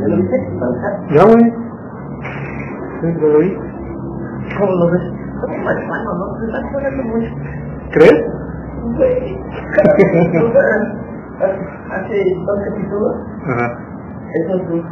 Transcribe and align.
¿Ya 0.00 0.06
lo 0.08 0.16
viste? 0.16 0.36
Ya, 1.14 1.24
güey. 1.24 1.44
Sí, 3.00 3.06
lo 3.20 3.38
vi. 3.38 3.48
¿Cómo 4.58 4.72
lo 4.72 4.86
ves? 4.90 5.02
Como 5.40 5.70
hermano, 5.70 6.10
¿no? 6.14 6.24
Se 6.38 6.44
está 6.46 6.58
jugando 6.70 7.02
mucho. 7.04 7.32
¿Crees? 7.92 8.18
Güey. 8.96 9.38
Hace 11.90 12.16
dos 12.46 12.58
capítulos, 12.64 13.16
Ajá. 13.46 13.66
esos 14.34 14.60
dos 14.68 14.84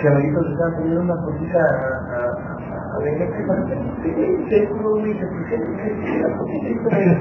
gemelitos 0.00 0.46
estaban 0.52 0.74
poniendo 0.76 1.00
una 1.02 1.16
cosita 1.24 1.58
a, 1.58 1.62
a, 1.64 2.18
a, 2.18 2.94
a 2.94 2.98
ver 3.02 3.18
qué 3.18 3.44
pasa. 3.46 3.62
Sí, 4.02 4.46
se 4.48 4.56
estuvo 4.64 4.96
muy 5.00 5.12
suficiente. 5.12 6.20
La 6.22 6.30
cosita 6.38 6.68
y 6.68 6.70
todo 6.78 6.90
eso. 6.90 7.16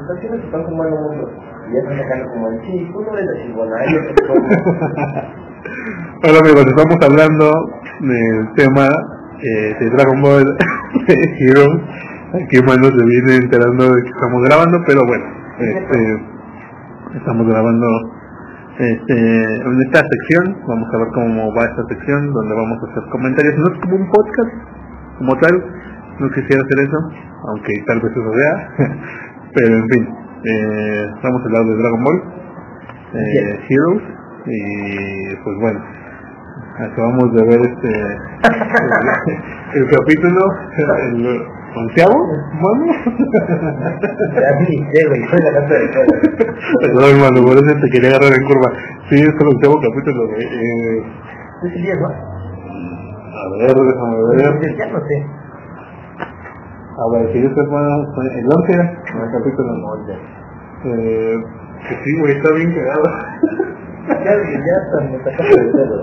Entonces 0.00 0.30
se 0.30 0.46
están 0.46 0.64
fumando 0.64 0.96
mucho. 1.00 1.26
Y 1.70 1.74
ya 1.74 1.80
están 2.02 2.26
como 2.30 2.48
el 2.48 2.60
te 2.60 2.66
como. 3.54 3.62
Hola 6.22 6.38
amigos, 6.42 6.66
estamos 6.66 6.98
hablando 7.00 7.46
del 8.00 8.52
tema 8.56 8.88
eh, 9.38 9.76
de 9.78 9.90
Dragon 9.90 10.20
Ball 10.20 10.44
Heroes. 11.06 11.82
Aquí 12.34 12.60
Mano 12.66 12.90
se 12.90 13.04
viene 13.06 13.36
enterando 13.36 13.84
de 13.84 14.02
que 14.02 14.08
estamos 14.08 14.42
grabando, 14.48 14.82
pero 14.84 15.00
bueno, 15.06 15.24
este, 15.60 17.18
estamos 17.18 17.46
grabando 17.46 17.86
este, 18.78 19.14
en 19.14 19.82
esta 19.82 20.00
sección. 20.00 20.56
Vamos 20.66 20.88
a 20.92 20.98
ver 20.98 21.08
cómo 21.14 21.54
va 21.54 21.64
esta 21.66 21.86
sección, 21.88 22.32
donde 22.32 22.54
vamos 22.54 22.78
a 22.82 22.90
hacer 22.90 23.02
comentarios. 23.10 23.54
No 23.58 23.72
es 23.72 23.80
como 23.80 23.94
un 23.94 24.10
podcast, 24.10 24.52
como 25.18 25.38
tal, 25.38 25.54
no 26.18 26.30
quisiera 26.30 26.62
hacer 26.64 26.80
eso, 26.82 26.98
aunque 27.48 27.72
tal 27.86 28.00
vez 28.00 28.10
eso 28.10 28.32
sea, 28.34 28.54
pero 29.54 29.76
en 29.76 29.88
fin, 29.88 30.19
eh, 30.44 31.06
vamos 31.22 31.40
a 31.42 31.44
hablar 31.44 31.64
de 31.66 31.76
Dragon 31.76 32.04
Ball 32.04 32.22
eh, 33.14 33.60
Heroes 33.68 34.02
y 34.46 35.36
pues 35.44 35.56
bueno 35.60 35.80
acabamos 36.78 37.34
de 37.34 37.42
ver 37.44 37.60
este 37.60 37.88
el, 39.74 39.82
el 39.82 39.90
capítulo 39.90 40.42
el 40.78 41.42
onceavo 41.76 42.18
mano 42.60 42.84
Ya 44.40 44.50
ni 44.60 44.76
sé, 44.92 45.06
güey, 45.08 45.22
soy 45.28 45.40
la 45.44 45.52
casa 45.60 45.74
de 45.74 45.88
todo. 45.88 46.10
perdón 46.80 47.20
mano 47.20 47.38
por 47.46 47.56
eso 47.56 47.72
te 47.80 47.90
quería 47.90 48.10
agarrar 48.10 48.32
en 48.32 48.46
curva 48.46 48.68
sí 49.10 49.16
es 49.16 49.28
el 49.28 49.46
onceavo 49.48 49.76
capítulo 49.80 50.26
güey 50.28 50.42
eh, 50.42 51.02
Es 51.64 51.72
el 51.76 51.82
10, 51.82 52.00
¿no? 52.00 52.08
a 52.08 53.42
ver 53.58 53.74
déjame 53.76 54.16
ver 54.36 54.76
Ya 54.78 54.86
no 54.88 55.00
sé. 55.06 55.16
A 57.00 57.04
ver 57.12 57.32
que 57.32 57.42
yo 57.42 57.48
sepa 57.48 57.80
el 57.80 58.46
once 58.46 58.74
el 58.76 59.30
capítulo 59.32 59.70
no 59.80 59.90
eh, 60.84 61.36
que 61.88 61.94
sí 62.04 62.10
güey 62.20 62.36
está 62.36 62.52
bien 62.54 62.74
cagado 62.74 63.04
Ya, 64.10 64.16
ya 64.16 64.74
hasta 64.80 64.96
me 65.08 65.18
sacaste 65.22 65.54
de 65.60 65.70
pedo. 65.70 65.98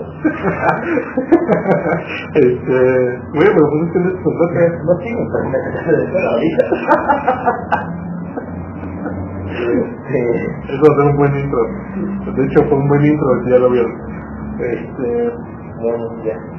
este 2.34 2.78
bueno 3.34 3.50
pero 3.52 3.66
pues 3.68 3.82
es 3.84 3.90
que 3.92 3.98
no 3.98 4.08
es 4.08 4.14
contrato 4.22 4.78
No 4.84 4.94
sigo, 5.02 5.22
pero 5.32 5.44
me 5.50 5.58
sacaste 5.58 5.92
de 5.92 6.04
pedo 6.06 6.28
ahorita. 6.30 6.64
Este, 9.48 10.20
Eso 10.72 10.82
va 10.82 10.92
a 10.92 10.96
ser 10.96 11.06
un 11.10 11.16
buen 11.16 11.34
intro. 11.36 11.60
De 12.34 12.44
hecho, 12.44 12.64
fue 12.68 12.78
un 12.78 12.88
buen 12.88 13.04
intro, 13.04 13.44
si 13.44 13.50
ya 13.50 13.58
lo 13.58 13.70
vieron. 13.70 13.92
Este. 14.60 15.30
bueno, 15.80 16.24
ya. 16.24 16.57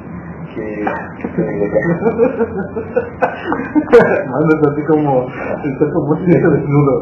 Mandas 4.30 4.60
así 4.72 4.82
como. 4.88 5.26
Está 5.26 5.84
como 5.92 6.10
un 6.10 6.26
niño 6.26 6.50
desnudo. 6.50 6.94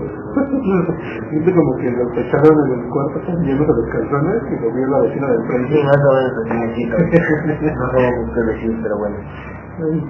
Siente 1.31 1.55
como 1.55 1.77
que 1.77 1.91
lo 1.91 2.13
echaron 2.13 2.57
en 2.67 2.73
el 2.79 2.89
cuarto 2.91 3.19
llenos 3.43 3.67
de 3.67 3.75
los 3.75 3.89
calzones 3.91 4.43
y 4.53 4.55
lo 4.63 4.69
vio 4.73 4.87
la 4.87 4.99
vecina 5.01 5.27
del 5.29 5.41
sí, 5.41 5.47
frente. 5.49 5.85
más 5.85 6.03
o 6.05 6.13
menos 6.15 6.33
así 6.45 6.55
me 6.59 6.69
quito. 6.75 6.97
No 6.99 7.85
somos 7.91 8.13
muchos 8.27 8.47
vecinos, 8.47 8.79
pero 8.83 8.99
bueno. 8.99 9.17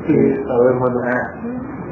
Sí, 0.07 0.17
a 0.49 0.65
ver, 0.65 0.75
mano. 0.75 0.99
Ah, 1.05 1.25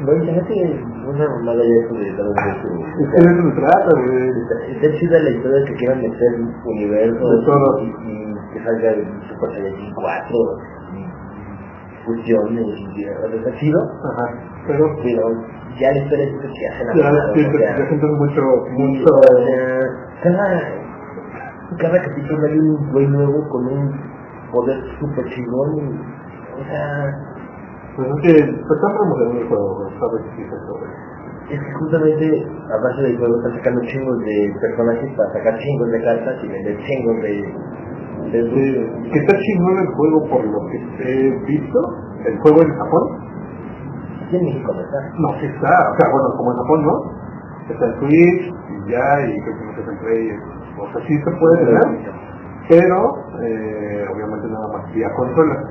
bueno, 0.03 0.23
fíjate, 0.25 0.83
una 1.07 1.29
mamada 1.29 1.61
ya 1.63 1.75
eso 1.85 1.93
de 1.93 2.11
todo 2.13 2.33
esto. 2.33 2.67
Es 2.99 3.07
que 3.09 3.17
de 3.27 3.31
se 3.41 3.51
trata, 3.55 3.91
güey. 3.95 4.29
Está, 4.73 4.87
chida 4.97 5.19
la 5.19 5.29
historia 5.29 5.65
que 5.67 5.75
quieran 5.75 6.01
meter 6.01 6.31
universo 6.65 7.29
De 7.29 7.45
todo. 7.45 7.81
y, 7.81 7.85
y 7.85 8.35
que 8.53 8.63
salga 8.63 8.89
el 8.91 9.05
Super 9.29 9.49
Saiyajin 9.51 9.93
4 9.93 10.57
fusiones 12.07 12.65
y 12.95 13.03
está. 13.03 13.51
Pero. 14.65 14.83
pero 15.03 15.23
ya 15.79 15.91
la 15.91 15.99
historia 15.99 16.25
es 16.25 16.31
que 16.33 16.67
hacen 16.73 16.87
la 16.87 16.93
mamada, 16.95 17.33
sí, 17.35 17.45
o 17.45 17.51
te, 17.51 17.57
sea, 17.57 17.75
te 17.75 17.87
sientes 17.87 18.09
mucho. 18.09 18.41
Mucho. 18.71 19.11
cada, 21.77 22.01
capítulo 22.01 22.47
hay 22.47 22.57
un 22.57 22.91
güey 22.91 23.07
nuevo 23.07 23.47
con 23.49 23.67
un 23.67 23.91
poder 24.51 24.79
super 24.99 25.25
chingón 25.25 25.77
y, 25.77 25.81
o 26.57 26.63
sea, 26.65 27.13
Pues 27.95 28.07
es 28.09 28.21
que. 28.23 28.33
Te 28.41 28.73
están 28.73 28.93
promocionando 28.97 29.41
el 29.41 29.47
juego. 29.47 29.89
Sabes 29.99 30.23
que 30.35 30.41
es 30.41 30.49
eso. 30.49 30.73
Es 31.47 31.59
que 31.59 31.73
justamente 31.79 32.25
a 32.43 32.77
base 32.83 33.01
del 33.03 33.17
juego 33.17 33.37
están 33.37 33.53
sacando 33.55 33.81
chingos 33.87 34.19
de 34.19 34.53
personajes 34.59 35.09
para 35.15 35.31
sacar 35.33 35.59
chingos 35.59 35.91
de 35.91 36.03
cartas 36.03 36.43
y 36.43 36.47
vender 36.47 36.77
chingos 36.83 37.21
de... 37.21 37.55
de 38.31 38.43
Sí, 38.43 39.11
que 39.11 39.19
está 39.19 39.37
chingón 39.37 39.77
el 39.79 39.87
juego 39.87 40.29
por 40.29 40.45
lo 40.45 40.59
que 40.67 40.77
he 41.03 41.45
visto. 41.45 41.79
El 42.25 42.39
juego 42.39 42.61
en 42.61 42.75
Japón. 42.75 43.03
Aquí 44.25 44.35
en 44.37 44.45
México 44.45 44.73
no 44.73 44.81
está. 44.81 44.97
No, 45.17 45.39
sí 45.39 45.45
está. 45.45 45.91
O 45.91 45.95
sea, 45.97 46.11
bueno, 46.11 46.27
como 46.37 46.51
en 46.51 46.57
Japón, 46.57 46.85
¿no? 46.85 47.17
Está 47.69 47.85
el 47.85 47.99
Switch 47.99 48.53
y 48.69 48.91
ya, 48.91 49.27
y 49.27 49.41
creo 49.41 49.57
que 49.57 49.65
no 49.65 49.75
se 49.75 49.97
Play. 50.03 50.29
O 50.79 50.91
sea, 50.91 51.07
sí 51.07 51.17
se 51.17 51.31
puede 51.31 51.65
tener, 51.65 52.13
pero 52.69 53.15
eh, 53.41 54.05
obviamente 54.13 54.47
nada 54.47 54.67
más 54.73 54.93
vía 54.93 55.09
consola. 55.15 55.63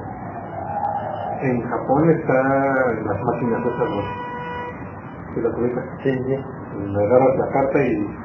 En 1.42 1.62
Japón 1.62 2.10
está 2.10 2.92
en 2.92 3.06
las 3.06 3.22
máquinas 3.22 3.60
esas, 3.60 3.90
¿no? 3.90 4.02
Si 5.34 5.40
las 5.40 5.58
ubicas. 5.58 5.84
Sí, 6.02 6.10
sí. 6.10 6.44
Le 6.76 7.04
agarras 7.04 7.36
la 7.38 7.48
carta 7.52 7.82
y 7.82 8.16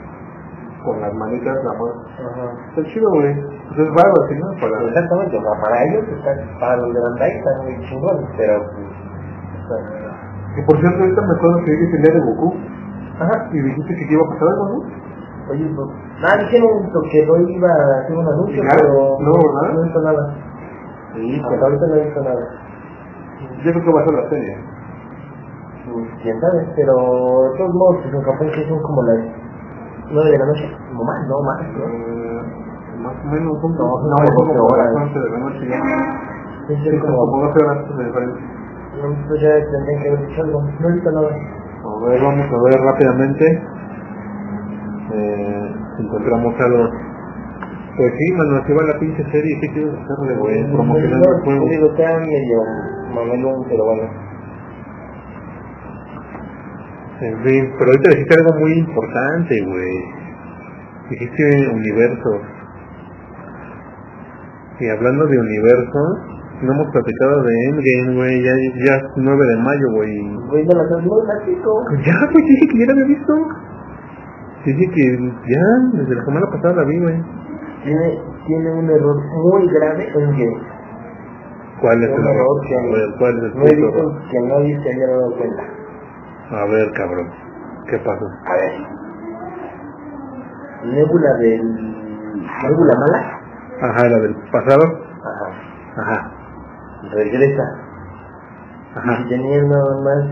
con 0.86 1.02
las 1.02 1.14
manitas 1.14 1.56
la 1.64 1.74
mano. 1.74 1.94
Ajá. 2.20 2.70
Está 2.70 2.84
chido, 2.91 3.09
güey. 3.12 3.60
Pues 3.72 3.88
es 3.88 3.88
así, 3.88 4.36
¿no? 4.36 4.48
Para... 4.59 4.84
Exactamente, 4.84 5.38
o 5.38 5.42
sea, 5.42 5.62
para 5.64 5.84
ellos 5.88 6.04
está, 6.12 6.32
para 6.59 6.76
los 6.76 6.94
de 6.94 7.00
Bandai 7.00 7.32
está 7.32 7.52
muy 7.64 7.80
chingón, 7.88 8.20
pero 8.36 8.59
pues... 8.68 9.82
Que 10.56 10.62
por 10.68 10.76
cierto, 10.82 11.00
ahorita 11.00 11.22
me 11.22 11.34
acuerdo 11.40 11.58
que 11.64 11.72
es 11.72 11.94
el 11.96 12.02
día 12.04 12.14
de 12.14 12.20
Goku. 12.20 12.54
Ajá. 13.16 13.48
Y 13.54 13.62
dijiste 13.62 13.96
que 13.96 14.14
iba 14.14 14.24
a 14.28 14.30
pasar 14.36 14.48
algo, 14.50 14.66
¿no? 14.68 14.78
Oye, 15.52 15.72
pues... 15.72 15.88
Nada, 16.20 16.44
dijeron 16.44 16.92
que 16.92 17.30
hoy 17.32 17.56
iba 17.56 17.70
a 17.72 18.00
hacer 18.04 18.18
un 18.18 18.28
anuncio, 18.28 18.59
pero... 18.59 19.18
No, 19.24 19.32
¿verdad? 19.40 19.74
No 19.74 19.82
visto 19.84 20.02
nada. 20.02 20.36
Sí, 21.16 21.40
Hasta 21.40 21.66
ahorita 21.66 21.88
no 21.88 21.96
he 21.96 22.03
visto 22.03 22.22
nada. 22.24 22.44
Yo 23.64 23.72
creo 23.72 23.84
que 23.84 23.92
va 23.92 24.02
a 24.02 24.06
ser 24.06 24.16
la 24.16 24.30
serie. 24.30 24.58
Pues, 25.88 26.08
quién 26.22 26.40
sabe, 26.42 26.68
pero 26.76 26.94
de 26.94 27.58
todos 27.58 27.74
modos, 27.74 27.96
pues 28.03 28.14
en 28.14 28.22
Japón 28.22 28.52
que 28.53 28.68
son 28.68 28.82
como 28.84 29.02
las 29.03 29.20
9 30.12 30.32
de 30.32 30.38
la 30.38 30.46
noche, 30.46 30.78
no 30.92 31.03
más, 31.03 31.28
no 31.28 31.42
más, 31.42 31.62
¿no? 31.74 32.41
Más 33.01 33.16
o 33.16 33.28
menos 33.28 33.63
un 33.63 33.72
No, 33.75 33.85
no, 33.85 34.07
no, 34.09 34.23
es 34.23 34.31
como 34.35 34.66
horas. 34.67 34.94
las 34.94 35.03
11 35.03 35.19
de 35.19 35.29
la 35.29 35.38
noche 35.39 35.67
ya. 35.69 35.81
Sí, 36.67 36.75
Sí, 36.84 36.89
sí, 36.91 37.00
como 37.00 37.17
como, 37.17 37.41
12 37.47 37.66
horas 37.66 37.97
de 37.97 38.03
diferencia. 38.06 38.45
no, 39.01 39.28
pues 39.28 39.41
ya 39.41 39.51
tendrían 39.72 40.01
que 40.03 40.07
haber 40.09 40.28
dicho 40.28 40.41
algo, 40.44 40.62
no 40.62 40.89
he 40.89 40.94
visto 40.94 41.11
nada. 41.11 41.29
A 41.31 42.06
ver, 42.06 42.22
vamos 42.22 42.45
a 42.45 42.57
ver 42.63 42.79
rápidamente. 42.85 43.45
Eh, 45.13 45.73
si 45.97 46.03
encontramos 46.03 46.53
algo. 46.61 46.90
Pues 47.97 48.13
sí, 48.17 48.31
mano, 48.34 48.56
así 48.63 48.72
va 48.73 48.84
la 48.94 49.00
pinche 49.00 49.23
serie. 49.31 49.59
¿Qué 49.61 49.67
quieres 49.73 49.94
hacerle, 49.94 50.35
güey? 50.38 50.72
Promocionando 50.72 51.29
el 51.35 51.44
juego. 51.44 51.66
Digo, 51.67 51.85
está 51.88 52.17
medio 52.19 52.57
mamelón, 53.13 53.66
pero 53.67 53.84
bueno. 53.85 54.03
En 57.22 57.38
fin, 57.44 57.73
pero 57.78 57.91
ahorita 57.91 58.09
dijiste 58.11 58.35
algo 58.40 58.59
muy 58.59 58.73
importante, 58.79 59.61
güey. 59.66 59.95
Dijiste 61.09 61.69
universos. 61.75 62.41
Y 64.81 64.89
hablando 64.89 65.28
de 65.28 65.37
universos, 65.37 66.09
no 66.63 66.73
hemos 66.73 66.91
platicado 66.91 67.43
de 67.43 67.53
Endgame, 67.69 68.16
güey. 68.17 68.41
Ya, 68.41 68.53
ya 68.85 68.95
es 68.97 69.03
9 69.16 69.45
de 69.45 69.57
mayo, 69.57 69.91
güey. 69.93 70.09
Güey, 70.49 70.66
no 70.66 70.73
la 70.73 70.89
táctico. 71.28 71.85
Ya, 72.03 72.17
pues 72.31 72.43
dije 72.45 72.66
que 72.66 72.79
ya 72.79 72.85
la 72.87 72.93
había 72.93 73.05
visto. 73.05 73.33
Dije 74.66 74.85
que 74.89 75.05
ya, 75.53 75.66
desde 76.01 76.16
la 76.16 76.25
semana 76.25 76.47
pasada 76.49 76.81
la 76.81 76.83
vi, 76.85 76.99
güey. 76.99 77.23
Tiene, 77.83 78.19
tiene 78.47 78.72
un 78.73 78.89
error 78.89 79.17
muy 79.45 79.67
grave 79.69 80.07
en 80.16 80.35
que 80.35 80.45
¿Cuál 81.81 82.03
es 82.03 82.09
el 82.09 82.25
error 82.25 82.61
que 82.61 82.75
¿cuál 83.17 83.37
es 83.37 83.43
el 83.43 83.59
no 83.59 83.66
error? 83.66 84.22
que 84.29 84.39
nadie 84.39 84.79
se 84.83 84.89
haya 84.89 85.07
dado 85.07 85.35
cuenta. 85.35 85.63
A 86.51 86.66
ver, 86.66 86.91
cabrón. 86.93 87.29
¿Qué 87.87 87.97
pasó? 87.99 88.25
A 88.45 88.53
ver. 88.53 88.73
Nebula 90.93 91.33
del... 91.37 91.61
Nebula 92.63 92.93
mala. 92.99 93.41
Ajá, 93.81 94.09
la 94.09 94.19
del 94.19 94.35
pasado. 94.51 94.83
Ajá. 94.83 95.47
Ajá. 95.97 96.31
Regresa. 97.13 97.63
Ajá. 98.95 99.22
Y 99.22 99.29
tenía 99.29 99.63
nada 99.63 100.01
más 100.03 100.23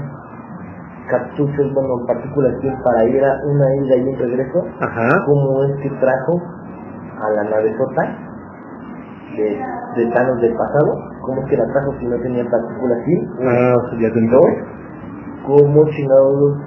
cartuchos, 1.10 1.74
bueno, 1.74 2.06
partículas 2.06 2.54
que 2.62 2.72
para 2.84 3.06
ir 3.06 3.24
a 3.24 3.34
una 3.46 3.76
ida 3.76 3.96
y 3.98 4.10
un 4.10 4.20
regreso. 4.20 4.66
Ajá. 4.80 5.10
¿Cómo 5.26 5.64
es 5.64 5.76
que 5.82 5.90
trajo 5.90 6.42
a 7.20 7.30
la 7.32 7.44
nave 7.50 7.76
Sota 7.78 8.30
de, 9.36 9.60
de 9.96 10.12
Thanos 10.14 10.42
del 10.42 10.54
pasado, 10.54 10.96
cómo 11.22 11.42
es 11.42 11.50
que 11.50 11.58
la 11.58 11.66
trajo 11.72 11.94
si 12.00 12.08
no 12.08 12.18
tenía 12.18 12.44
partículas 12.50 13.00
así, 13.02 13.28
Ah, 13.42 13.76
ya 14.00 14.14
te 14.14 14.20
cómo 15.46 15.86
chingados 15.90 16.58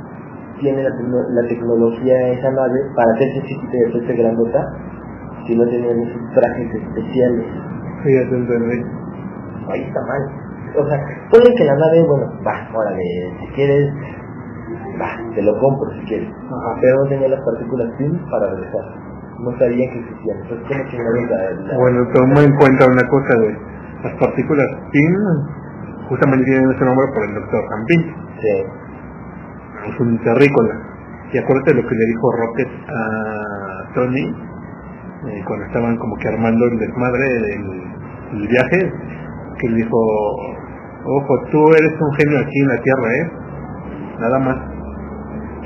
tiene 0.60 0.82
la, 0.82 0.90
la 0.90 1.48
tecnología 1.48 2.28
esa 2.28 2.50
nave 2.50 2.80
para 2.94 3.12
hacerse 3.14 3.42
chiquita 3.42 3.76
y 3.76 3.90
hacerse 3.90 4.14
grandota 4.14 4.60
si 5.46 5.56
no 5.56 5.64
tenían 5.66 5.98
esos 6.00 6.22
trajes 6.34 6.68
especiales. 6.74 7.46
Sí, 8.04 8.14
ya 8.14 8.28
te 8.30 8.36
entendí. 8.36 8.78
Ahí 9.70 9.82
está 9.82 10.00
mal. 10.06 10.22
O 10.76 10.86
sea, 10.88 10.98
puede 11.30 11.54
que 11.54 11.64
la 11.64 11.74
nave, 11.76 12.02
bueno, 12.08 12.26
va, 12.46 12.68
órale, 12.74 13.02
si 13.40 13.46
quieres, 13.54 13.92
va, 15.00 15.10
te 15.34 15.42
lo 15.42 15.52
compro 15.60 15.90
si 16.00 16.04
quieres. 16.06 16.28
Ajá. 16.30 16.78
Pero 16.80 16.96
no 17.04 17.08
tenía 17.08 17.28
las 17.28 17.40
partículas 17.44 17.88
PIN 17.98 18.18
para 18.30 18.50
regresar. 18.50 18.84
No 19.40 19.50
sabía 19.58 19.90
que 19.92 19.98
existían. 20.00 20.38
Entonces, 20.42 20.66
¿cómo 20.68 20.90
chingados 20.90 21.30
la, 21.30 21.50
la- 21.72 21.76
Bueno, 21.78 21.98
toma 22.14 22.40
en 22.42 22.56
cuenta 22.56 22.86
una 22.86 23.06
cosa, 23.08 23.32
güey. 23.38 23.56
Las 24.02 24.14
partículas 24.18 24.66
PIN 24.92 25.14
justamente 26.08 26.44
tienen 26.46 26.70
ese 26.70 26.84
nombre 26.84 27.06
por 27.14 27.22
el 27.28 27.34
doctor 27.34 27.62
Campín. 27.68 28.14
Sí. 28.40 28.56
Es 29.92 30.00
un 30.00 30.18
terrícola. 30.22 30.74
Y 31.32 31.38
acuérdate 31.38 31.74
lo 31.74 31.82
que 31.88 31.94
le 31.94 32.06
dijo 32.06 32.32
Rocket 32.32 32.68
a 32.88 33.94
Tony 33.94 34.34
eh, 35.28 35.42
cuando 35.46 35.66
estaban 35.66 35.96
como 35.98 36.16
que 36.16 36.28
armando 36.28 36.66
el 36.66 36.78
desmadre 36.78 37.24
del, 37.24 38.48
viaje. 38.48 38.92
Que 39.60 39.68
le 39.68 39.76
dijo, 39.76 39.96
ojo, 41.04 41.34
tú 41.50 41.58
eres 41.78 41.92
un 42.00 42.12
genio 42.14 42.38
aquí 42.40 42.58
en 42.58 42.68
la 42.68 42.82
Tierra, 42.82 43.08
¿eh? 43.14 43.30
Nada 44.18 44.38
más. 44.38 44.56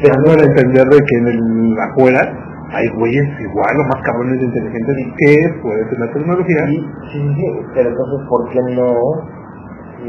Pero 0.02 0.14
no 0.26 0.32
al 0.32 0.44
entender 0.44 0.84
de 0.84 0.98
que 0.98 1.16
en 1.16 1.26
el 1.28 1.74
afuera 1.78 2.46
hay 2.72 2.88
güeyes 2.88 3.40
igual 3.40 3.76
o 3.78 3.84
más 3.88 4.02
cabrones 4.04 4.38
de 4.38 4.44
inteligentes 4.44 4.96
que 5.16 5.60
pueden 5.62 5.88
tener 5.88 6.12
tecnología. 6.12 6.66
Sí, 6.66 6.90
sí, 7.12 7.34
sí, 7.36 7.46
pero 7.72 7.88
entonces, 7.88 8.28
¿por 8.28 8.50
qué 8.50 8.60
no, 8.74 8.92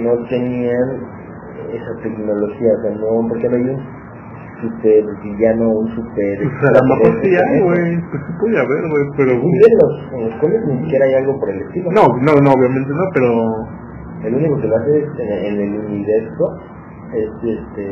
no 0.04 0.28
tenían 0.28 0.88
esa 1.72 2.04
tecnología? 2.04 2.72
O 2.74 2.82
sea, 2.82 2.92
no, 2.96 3.28
¿por 3.30 3.40
qué 3.40 3.48
no 3.48 3.56
hay 3.56 3.62
un 3.62 3.97
super 4.62 5.04
villano, 5.24 5.69
un 5.69 5.88
super... 5.95 6.38
Pues 6.38 6.63
a 6.69 6.74
lo 6.74 6.95
mejor 6.95 7.24
sí 7.24 7.30
hay, 7.36 7.62
güey. 7.62 8.01
Pues 8.09 8.21
sí 8.25 8.33
puede 8.39 8.57
haber, 8.59 8.83
güey. 8.89 9.04
Pero. 9.18 9.31
Y 9.33 9.57
en 9.68 9.74
los, 9.77 10.13
en 10.13 10.30
los 10.30 10.36
cómics 10.42 10.65
ni 10.68 10.83
siquiera 10.83 11.06
hay 11.06 11.13
algo 11.15 11.39
por 11.39 11.50
el 11.50 11.62
estilo. 11.62 11.92
No, 11.92 12.07
no, 12.21 12.33
no, 12.42 12.50
obviamente 12.51 12.92
no, 12.94 13.04
pero. 13.13 13.30
El 14.24 14.33
único 14.33 14.59
que 14.59 14.68
lo 14.68 14.75
hace 14.77 14.98
es 14.98 15.09
en, 15.19 15.30
en 15.45 15.62
el 15.62 15.86
universo 15.86 16.59
es 17.13 17.30
este... 17.44 17.86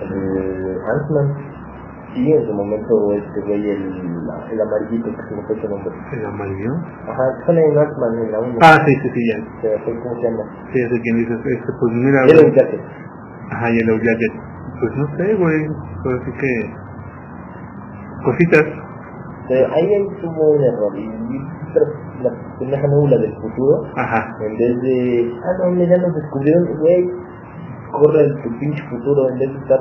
El 0.00 0.78
Ant-Man. 0.78 1.28
Sí, 2.14 2.32
en 2.32 2.46
su 2.46 2.52
momento 2.54 3.12
este 3.12 3.40
güey, 3.42 3.68
el, 3.68 3.82
el 4.50 4.60
amarillito, 4.60 5.10
que 5.14 5.22
se 5.28 5.36
me 5.36 5.42
fue 5.42 5.60
su 5.60 5.68
nombre. 5.68 5.92
¿El 6.12 6.24
amarillo? 6.24 6.72
Ajá, 7.06 7.22
sale 7.44 7.60
en 7.60 7.76
Ant-Man 7.76 8.24
en 8.24 8.32
la 8.32 8.40
1. 8.40 8.58
Ah, 8.62 8.78
sí, 8.86 8.94
sí, 9.02 9.10
sí, 9.12 9.20
ya. 9.28 9.36
Se 9.60 9.68
me 9.68 9.84
fue, 9.84 10.00
¿Cómo 10.00 10.14
se 10.16 10.22
llama? 10.22 10.42
Sí, 10.72 10.80
ya 10.80 10.88
sé 10.88 11.00
quién 11.02 11.16
dices. 11.18 11.38
Este, 11.44 11.72
pues 11.78 11.92
mira. 11.94 12.26
Yellow. 12.26 12.54
Jacket. 12.54 12.80
Ajá, 13.50 13.70
Yellow 13.70 13.98
Jacket. 13.98 14.32
Pues 14.80 14.92
no 14.96 15.16
sé, 15.16 15.34
güey. 15.34 15.66
Pero 16.02 16.16
así 16.22 16.32
que. 16.32 16.52
Cositas. 18.24 18.66
Pero 19.48 19.74
ahí 19.74 19.94
hay 19.94 20.08
tuvo 20.20 20.50
un 20.50 20.62
error. 20.62 20.98
Y, 20.98 21.18
la 22.22 22.30
pendeja 22.58 22.86
nubla 22.88 23.16
del 23.18 23.34
futuro, 23.36 23.84
Ajá. 23.94 24.36
en 24.40 24.56
vez 24.56 24.82
de, 24.82 25.32
ah, 25.44 25.64
no, 25.64 25.70
mira, 25.72 25.96
nos 25.98 26.14
descubrieron, 26.14 26.66
güey, 26.80 27.10
corre 27.92 28.22
el 28.24 28.42
tu 28.42 28.58
pinche 28.58 28.82
futuro, 28.90 29.28
en 29.28 29.38
vez 29.38 29.52
de 29.52 29.58
estar 29.58 29.78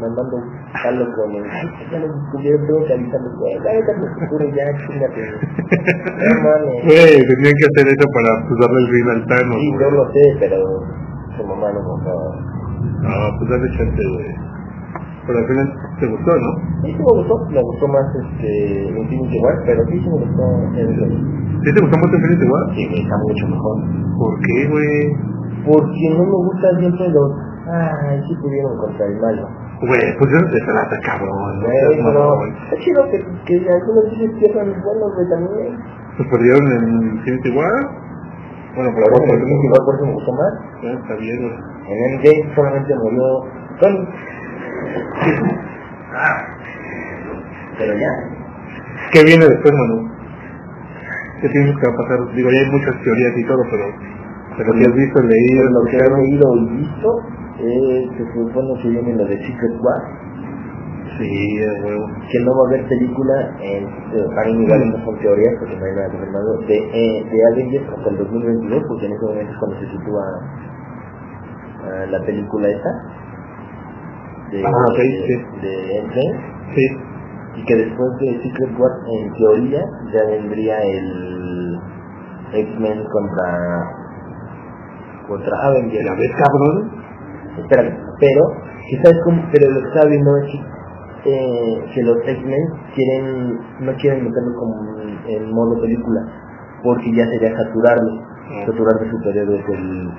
mandando 0.00 0.36
palo 0.82 1.06
con 1.14 1.30
el, 1.32 1.44
ay, 1.44 1.68
ya 1.90 1.98
nos 2.00 2.14
descubrieron, 2.20 2.66
tengo 2.66 2.84
que 2.84 2.92
avisarles, 2.94 3.32
güey, 3.38 3.58
váyate 3.58 3.92
al 3.92 4.14
futuro 4.20 4.44
ya, 4.54 4.64
chingate. 4.86 5.20
No 6.20 6.34
mames. 6.42 6.84
Güey, 6.84 7.16
tenían 7.16 7.54
que 7.56 7.66
hacer 7.70 7.86
eso 7.88 8.06
para 8.12 8.30
pues, 8.46 8.60
darle 8.60 8.80
el 8.80 8.88
fin 8.90 9.08
al 9.08 9.26
Thanos, 9.26 9.56
Sí, 9.56 9.72
yo 9.80 9.90
lo 9.90 10.12
sé, 10.12 10.24
pero 10.40 10.56
su 11.36 11.46
mamá 11.46 11.72
no 11.72 11.80
contaba. 11.84 12.59
Ah, 13.04 13.28
pues 13.38 13.50
dale 13.50 13.68
chance, 13.76 14.02
güey. 14.14 14.30
Pero 15.26 15.38
al 15.38 15.46
final 15.46 15.66
te 16.00 16.06
gustó, 16.08 16.30
¿no? 16.32 16.50
Sí, 16.82 16.90
sí 16.90 16.98
me 16.98 17.12
gustó, 17.20 17.34
me 17.50 17.62
gustó 17.62 17.84
más 17.88 18.06
este 18.16 18.50
Infinity 18.98 19.38
War, 19.40 19.54
pero 19.66 19.80
sí, 19.86 20.00
sí 20.00 20.08
me 20.08 20.18
gustó 20.24 20.44
el 20.74 20.90
¿Sí 21.62 21.68
te 21.74 21.80
gustó 21.80 21.96
mucho 21.98 22.16
Infinity 22.16 22.46
War? 22.50 22.64
Sí, 22.74 22.82
está 23.04 23.16
mucho 23.20 23.44
mejor. 23.48 23.76
¿Por 24.18 24.32
qué, 24.40 24.56
güey? 24.68 24.96
Porque 25.60 26.04
no 26.16 26.24
me 26.24 26.38
gusta 26.48 26.66
siempre 26.80 27.08
los, 27.10 27.30
ay, 27.68 28.16
sí 28.26 28.34
pudieron 28.40 28.76
contra 28.80 29.06
el 29.06 29.16
malo. 29.20 29.44
Güey, 29.80 30.06
pues 30.18 30.28
yo 30.32 30.38
no 30.40 30.48
te 30.50 30.60
trata, 30.60 30.96
cabrón. 31.04 31.60
No 31.60 31.66
Güey, 31.68 31.96
pero 32.00 32.20
mamón. 32.36 32.48
es 32.72 32.78
chido 32.80 33.00
que, 33.12 33.18
que 33.44 33.54
algunos 33.70 34.04
veces 34.10 34.30
pierdan 34.40 34.68
los 34.72 34.80
buenos, 34.84 35.08
güey, 35.14 35.28
también. 35.28 35.72
Pues 36.16 36.28
perdieron 36.28 36.64
en 36.72 37.16
Infinity 37.16 37.50
War. 37.56 37.76
Bueno, 38.74 38.90
por 38.94 39.02
bueno, 39.10 39.34
Infinity 39.34 39.68
War 39.68 39.84
por 39.84 39.94
eso 39.96 40.06
me 40.06 40.12
gustó 40.14 40.32
más. 40.32 40.52
Ya 40.82 40.90
está 40.92 41.14
bien, 41.16 41.38
güey. 41.42 41.54
En 41.90 42.54
solamente 42.54 42.94
murió 43.02 43.44
Tony. 43.80 44.08
Pero 47.78 47.94
ya. 47.94 48.12
¿Qué 49.12 49.24
viene 49.24 49.44
después, 49.46 49.74
Manu? 49.74 50.08
¿Qué 51.40 51.48
piensas 51.48 51.74
que 51.80 51.88
va 51.88 51.94
a 51.94 51.96
pasar? 51.96 52.34
Digo, 52.34 52.50
ya 52.50 52.60
hay 52.60 52.70
muchas 52.70 53.02
teorías 53.02 53.32
y 53.36 53.46
todo, 53.46 53.62
pero, 53.70 53.84
pero 54.58 54.72
si 54.74 54.84
has 54.84 54.94
visto, 54.94 55.22
leído, 55.22 55.64
Lo 55.70 55.84
que 55.88 55.96
he 55.96 55.98
escuchado. 55.98 56.22
leído 56.22 56.56
y 56.56 56.76
visto 56.76 57.08
es 57.58 58.10
que 58.16 58.24
se 58.24 58.32
supone 58.32 58.82
que 58.82 58.88
viene 58.88 59.16
lo 59.16 59.24
de 59.24 59.36
Secret 59.38 59.76
War. 59.80 60.02
Sí, 61.20 61.56
que 62.32 62.38
no 62.44 62.50
va 62.56 62.62
a 62.64 62.68
haber 62.72 62.88
película 62.88 63.34
en 63.60 63.84
eh, 63.84 64.24
para 64.34 64.48
mí 64.48 64.64
igual 64.64 64.88
no 64.88 65.04
son 65.04 65.18
teorías 65.20 65.52
porque 65.60 65.76
no 65.76 65.84
hay 65.84 65.92
nada 65.92 66.08
confirmado 66.08 66.56
de, 66.64 66.76
eh, 66.80 67.24
de 67.28 67.38
Avengers 67.52 67.88
hasta 67.92 68.08
el 68.08 68.16
2022 68.16 68.82
porque 68.88 69.04
en 69.04 69.12
ese 69.12 69.26
momento 69.26 69.52
es 69.52 69.58
cuando 69.58 69.76
se 69.80 69.86
sitúa 69.90 70.24
eh, 71.84 72.06
la 72.08 72.20
película 72.24 72.68
esta. 72.68 72.90
De, 74.50 74.64
Ah, 74.64 74.70
ok, 74.70 74.96
de, 74.96 75.26
sí. 75.26 75.36
de 75.60 75.76
Sí. 76.74 76.86
y 77.56 77.64
que 77.66 77.74
después 77.76 78.08
de 78.20 78.40
Secret 78.42 78.78
War 78.78 78.92
en 79.12 79.32
teoría 79.34 79.82
ya 80.14 80.24
vendría 80.24 80.76
el 80.80 81.78
X-Men 82.54 83.04
contra 83.12 83.48
contra 85.28 85.54
Avengers. 85.68 86.04
¿La 86.06 86.14
ves, 86.14 86.32
cabrón? 86.32 86.90
Espérame, 87.58 87.94
pero, 88.18 88.42
quizás 88.88 89.12
como, 89.24 89.42
pero 89.52 89.70
lo 89.70 89.80
que 89.82 89.88
estaba 89.88 90.06
viendo 90.08 90.36
es 90.38 90.79
eh, 91.24 91.84
que 91.94 92.02
los 92.02 92.16
X-Men 92.26 92.64
quieren, 92.94 93.58
no 93.80 93.92
quieren 94.00 94.24
meterlo 94.24 94.54
como 94.58 95.00
en 95.26 95.52
modo 95.52 95.80
película, 95.80 96.20
porque 96.82 97.12
ya 97.14 97.26
sería 97.26 97.56
saturarlo, 97.56 98.30
Ah. 98.50 98.66
saturar 98.66 98.98
de 98.98 99.10
superhéroes 99.10 99.64
el, 99.68 100.10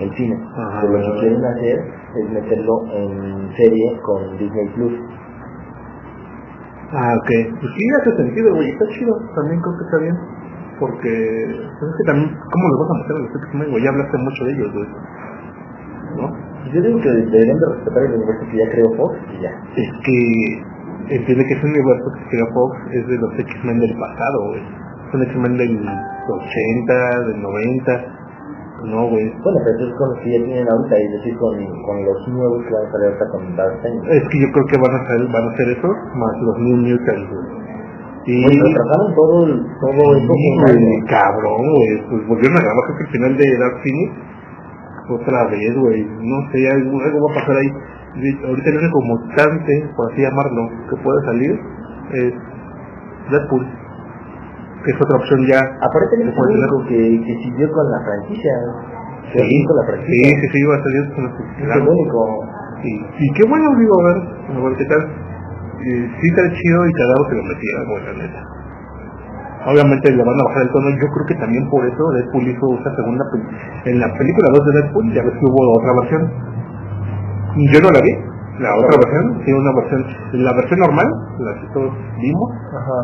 el 0.00 0.14
cine. 0.14 0.36
Ajá, 0.56 0.80
Pero 0.82 0.92
lo 0.98 1.14
que 1.14 1.20
quieren 1.20 1.44
hacer 1.44 1.78
es 2.14 2.30
meterlo 2.30 2.74
en 2.92 3.50
serie 3.56 3.98
con 4.02 4.38
Disney 4.38 4.68
Plus. 4.76 4.92
Ah, 6.92 7.14
ok. 7.16 7.30
Pues 7.58 7.72
sí, 7.74 7.84
hace 8.00 8.16
sentido, 8.16 8.54
güey. 8.54 8.68
Está 8.70 8.86
chido. 8.88 9.14
También 9.34 9.60
creo 9.62 9.74
que 9.78 9.84
está 9.84 9.98
bien. 9.98 10.16
Porque, 10.78 11.10
pues 11.78 11.90
es 11.90 11.96
que 11.98 12.04
también, 12.06 12.28
¿cómo 12.52 12.68
los 12.68 12.78
vas 12.80 12.90
a 12.90 12.98
meter 13.02 13.16
a 13.16 13.18
los 13.18 13.42
X-Men, 13.42 13.70
güey? 13.70 13.82
Ya 13.82 13.90
hablaste 13.90 14.18
mucho 14.18 14.44
de 14.44 14.52
ellos, 14.52 14.72
güey. 14.72 14.88
¿No? 16.16 16.51
Yo 16.70 16.78
digo 16.80 17.00
que 17.00 17.10
deberían 17.10 17.58
de 17.58 17.66
respetar 17.74 18.02
el 18.04 18.14
universo 18.14 18.44
que 18.50 18.56
ya 18.58 18.68
creó 18.70 18.88
Fox 18.96 19.12
y 19.34 19.42
ya. 19.42 19.50
Es 19.76 19.90
que 20.06 20.18
entiende 21.16 21.42
que 21.46 21.54
ese 21.58 21.66
universo 21.66 22.06
que 22.14 22.24
creó 22.30 22.46
Fox 22.54 22.72
es 22.92 23.06
de 23.06 23.16
los 23.18 23.32
X-Men 23.38 23.80
del 23.80 23.94
pasado, 23.98 24.38
güey. 24.48 24.62
Son 25.10 25.22
X-Men 25.22 25.56
del 25.58 25.74
80, 25.82 27.20
del 27.26 27.42
90. 27.42 28.18
No, 28.82 29.06
güey. 29.10 29.26
Bueno, 29.42 29.58
pero 29.62 29.70
entonces 29.78 29.94
con 29.98 30.08
los 30.10 30.18
que 30.24 30.30
ya 30.38 30.40
tienen 30.44 30.66
ahorita, 30.66 30.94
y 30.98 31.06
decir, 31.14 31.34
con, 31.38 31.54
con 31.86 31.96
los 32.04 32.18
nuevos 32.34 32.64
que 32.66 32.72
van 32.74 32.82
a 32.86 32.90
salir 32.90 33.06
ahorita 33.14 33.26
con 33.30 33.42
Darkseid. 33.56 34.00
Es 34.10 34.24
que 34.28 34.38
yo 34.42 34.48
creo 34.50 34.66
que 34.66 34.78
van 34.82 34.90
a 34.90 34.98
hacer, 35.06 35.18
van 35.30 35.44
a 35.46 35.50
hacer 35.54 35.66
eso, 35.70 35.88
más 36.18 36.34
los 36.42 36.56
New 36.58 36.76
Mutants, 36.82 37.26
güey. 37.30 37.46
Y... 38.26 38.38
Retrasaron 38.42 39.14
todo, 39.18 39.46
el- 39.46 39.66
todo 39.82 40.02
eso 40.14 40.32
Sí, 40.34 40.46
un 40.50 40.60
año. 40.70 41.06
cabrón, 41.10 41.62
güey. 41.74 41.92
Pues 42.10 42.20
volvieron 42.26 42.56
a 42.58 42.62
grabar 42.62 42.82
que 42.86 43.02
el 43.02 43.10
final 43.10 43.32
de 43.36 43.46
Dark 43.58 43.76
Phoenix. 43.82 44.10
Otra 45.08 45.48
vez, 45.50 45.74
güey. 45.76 46.04
No 46.04 46.50
sé, 46.52 46.70
algo, 46.70 47.00
algo 47.00 47.26
va 47.26 47.32
a 47.32 47.34
pasar 47.40 47.56
ahí. 47.56 47.70
Ahorita 48.46 48.70
el 48.70 48.78
único 48.78 49.00
mutante, 49.02 49.90
por 49.96 50.12
así 50.12 50.20
llamarlo, 50.22 50.68
que 50.90 50.96
puede 51.02 51.24
salir 51.26 51.52
es 52.12 52.32
Deadpool. 53.30 53.66
Que 54.84 54.90
es 54.90 54.96
otra 55.00 55.16
opción 55.18 55.46
ya. 55.46 55.58
Aparte 55.58 56.22
el 56.22 56.28
único 56.28 56.84
que, 56.88 56.98
que 57.24 57.34
siguió 57.42 57.70
con 57.72 57.90
la 57.90 58.00
franquicia. 58.04 58.52
Que 59.32 59.38
Sí, 59.38 59.64
con 59.64 59.76
la 59.76 59.82
sí, 59.82 59.88
franquicia. 59.90 60.40
sí, 60.40 60.46
sí, 60.52 60.62
va 60.66 60.74
a 60.76 60.82
salir 60.82 61.14
con 61.14 61.24
los 61.24 61.32
Es 61.56 61.76
el 61.76 61.88
único. 61.88 62.18
Y, 62.82 62.92
y 62.98 63.26
qué 63.34 63.48
bueno, 63.48 63.66
digo, 63.78 63.94
a 64.00 64.04
ver, 64.06 64.18
a 64.58 64.60
ver 64.68 64.76
qué 64.76 64.84
tal. 64.86 65.02
Eh, 65.82 66.10
sí 66.20 66.26
está 66.28 66.42
chido 66.52 66.86
y 66.86 66.92
cagado 66.92 67.28
que 67.30 67.36
lo 67.36 67.42
metieran, 67.42 67.84
güey, 67.90 68.04
la 68.06 68.12
neta. 68.26 68.40
Obviamente 69.64 70.10
le 70.10 70.24
van 70.24 70.40
a 70.40 70.44
bajar 70.44 70.62
el 70.62 70.72
tono, 70.72 70.90
yo 70.90 71.06
creo 71.06 71.26
que 71.28 71.34
también 71.36 71.70
por 71.70 71.86
eso 71.86 72.02
Deadpool 72.10 72.48
hizo 72.48 72.66
esa 72.80 72.96
segunda 72.96 73.24
En 73.84 74.00
la 74.00 74.12
película 74.18 74.48
2 74.58 74.66
de 74.66 74.72
Deadpool 74.82 75.12
ya 75.14 75.22
ves 75.22 75.34
que 75.38 75.46
hubo 75.46 75.78
otra 75.78 75.92
versión. 76.00 76.22
Yo 77.70 77.78
no 77.78 77.90
la 77.94 78.00
vi, 78.02 78.12
La 78.58 78.74
otra 78.74 78.96
versión, 78.98 79.42
sí, 79.44 79.52
una 79.52 79.72
versión, 79.76 80.06
la 80.32 80.52
versión 80.54 80.80
normal, 80.80 81.08
la 81.38 81.52
que 81.60 81.66
todos 81.74 81.92
vimos, 82.18 82.50
Ajá. 82.74 82.98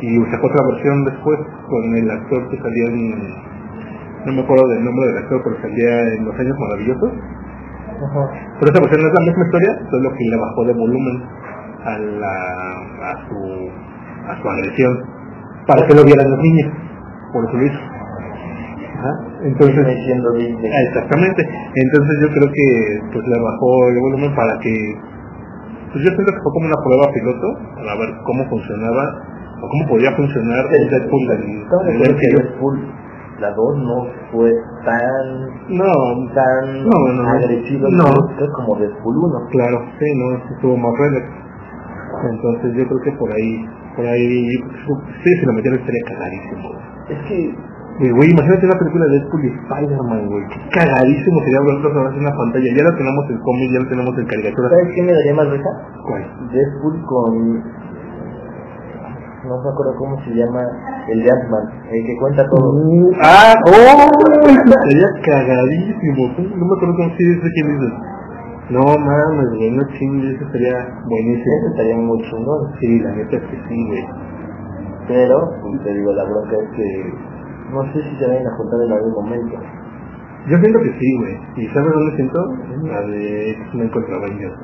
y 0.00 0.18
sacó 0.32 0.46
otra 0.48 0.66
versión 0.72 1.04
después 1.04 1.38
con 1.68 1.84
el 1.94 2.10
actor 2.10 2.48
que 2.48 2.56
salía 2.56 2.86
en, 2.90 3.50
no 4.26 4.32
me 4.32 4.40
acuerdo 4.42 4.66
del 4.68 4.84
nombre 4.84 5.06
del 5.06 5.18
actor, 5.18 5.40
pero 5.44 5.62
salía 5.62 6.00
en 6.16 6.24
Los 6.24 6.34
Años 6.34 6.56
Maravillosos. 6.58 7.12
Ajá. 7.12 8.22
Pero 8.58 8.72
esa 8.72 8.80
versión 8.80 9.00
no 9.02 9.08
es 9.08 9.14
la 9.14 9.26
misma 9.30 9.44
historia, 9.44 9.72
solo 9.90 10.10
que 10.10 10.24
le 10.24 10.36
bajó 10.36 10.64
de 10.64 10.72
volumen 10.74 11.16
a, 11.84 11.98
la, 11.98 12.34
a, 13.10 13.28
su, 13.28 13.38
a 14.26 14.42
su 14.42 14.48
agresión, 14.48 15.19
para 15.70 15.86
que 15.86 15.94
lo 15.94 16.02
vieran 16.02 16.26
los 16.30 16.40
niños, 16.42 16.68
por 17.32 17.44
eso 17.46 17.54
lo 17.56 17.64
hizo. 17.66 17.78
Ajá. 18.98 19.12
Entonces. 19.46 19.86
Ah, 19.86 20.82
Exactamente. 20.90 21.40
Entonces 21.74 22.14
yo 22.22 22.28
creo 22.34 22.48
que 22.50 22.66
pues 23.14 23.24
le 23.28 23.38
bajó 23.40 23.70
el 23.88 24.00
volumen 24.00 24.34
para 24.34 24.58
que 24.58 24.74
pues 25.92 26.04
yo 26.04 26.10
siento 26.10 26.32
que 26.34 26.42
fue 26.42 26.52
como 26.52 26.66
una 26.66 26.82
prueba 26.84 27.06
piloto 27.14 27.46
para 27.78 27.94
ver 27.98 28.10
cómo 28.26 28.44
funcionaba 28.50 29.04
o 29.62 29.68
cómo 29.68 29.88
podía 29.88 30.12
funcionar 30.16 30.64
el 30.74 30.88
Deadpool 30.90 31.26
del, 31.26 31.66
la 33.40 33.50
2 33.52 33.78
no 33.78 34.06
fue 34.30 34.52
tan 34.84 35.48
No, 35.68 35.90
tan 36.34 36.84
No, 36.84 37.12
no, 37.14 37.30
agresiva 37.30 37.88
No. 37.90 38.04
como 38.54 38.76
Deadpool 38.76 39.16
1. 39.16 39.48
claro, 39.50 39.78
sí, 39.98 40.04
no, 40.14 40.54
estuvo 40.54 40.76
más 40.76 40.92
relax. 40.98 41.26
Entonces 42.28 42.76
yo 42.76 42.84
creo 42.86 43.00
que 43.04 43.12
por 43.12 43.32
ahí, 43.32 43.64
por 43.96 44.04
ahí, 44.06 44.48
sí, 45.24 45.30
si 45.38 45.46
lo 45.46 45.52
metieron 45.52 45.80
estaría 45.80 46.04
cagadísimo. 46.04 46.68
Es 47.08 47.18
que 47.28 47.54
güey, 48.08 48.30
imagínate 48.30 48.64
una 48.64 48.78
película 48.78 49.04
de 49.06 49.12
Deadpool 49.20 49.44
y 49.44 49.48
Spider-Man, 49.48 50.26
güey. 50.28 50.44
Qué 50.48 50.60
cagadísimo 50.72 51.40
sería 51.44 51.60
verlos 51.60 51.92
ahora 51.92 52.14
en 52.16 52.20
una 52.20 52.32
pantalla. 52.32 52.68
Ya 52.72 52.84
lo 52.84 52.96
tenemos 52.96 53.24
en 53.28 53.38
cómic, 53.44 53.68
ya 53.72 53.80
lo 53.80 53.88
tenemos 53.88 54.14
en 54.16 54.26
caricatura. 54.26 54.68
¿sabes 54.70 54.88
qué 54.94 55.02
me 55.02 55.12
daría 55.12 55.34
más 55.34 55.48
risa? 55.50 55.70
¿Cuál? 56.08 56.22
Deadpool 56.48 56.96
con 57.04 57.62
no 59.40 59.56
me 59.56 59.70
acuerdo 59.70 59.96
cómo 59.96 60.20
se 60.22 60.30
llama 60.30 60.60
el 61.08 61.22
de 61.22 61.30
Ant-Man, 61.30 61.64
el 61.90 62.06
que 62.06 62.16
cuenta 62.20 62.44
todo. 62.44 62.76
Ah, 63.24 63.54
oh, 63.66 64.10
sería 64.84 65.08
cagadísimo. 65.24 66.28
No 66.56 66.66
me 66.66 66.74
acuerdo 66.76 66.94
cómo 66.94 67.16
se 67.16 67.24
dice 67.24 67.48
quién 67.54 67.68
dices. 67.68 67.92
No 68.70 68.82
mames, 68.86 69.48
güey, 69.56 69.70
no 69.76 69.82
chingues, 69.98 70.36
eso 70.36 70.50
sería 70.52 70.78
buenísimo. 71.06 71.52
Ese 71.58 71.68
estaría 71.70 71.96
muy 71.96 72.18
chingón. 72.30 72.60
Sí, 72.78 73.00
la 73.00 73.10
neta 73.16 73.36
es 73.36 73.42
que 73.42 73.56
sí, 73.68 73.86
güey. 73.88 74.04
Pero, 75.08 75.36
pues, 75.62 75.82
te 75.82 75.94
digo, 75.94 76.12
la 76.12 76.24
bronca 76.24 76.56
es 76.56 76.70
que 76.76 77.12
no 77.74 77.82
sé 77.92 78.02
si 78.02 78.16
se 78.16 78.26
vayan 78.28 78.46
a 78.46 78.56
juntar 78.56 78.78
en 78.86 78.92
algún 78.92 79.12
momento. 79.12 79.56
Yo 80.46 80.56
siento 80.58 80.78
que 80.80 80.92
sí, 80.98 81.18
güey. 81.18 81.36
¿Y 81.56 81.66
sabes 81.74 81.92
dónde 81.92 82.16
siento? 82.16 82.38
La 82.84 83.00
de 83.02 83.50
X-Men 83.50 83.88
contra 83.90 84.16
Avengers. 84.16 84.54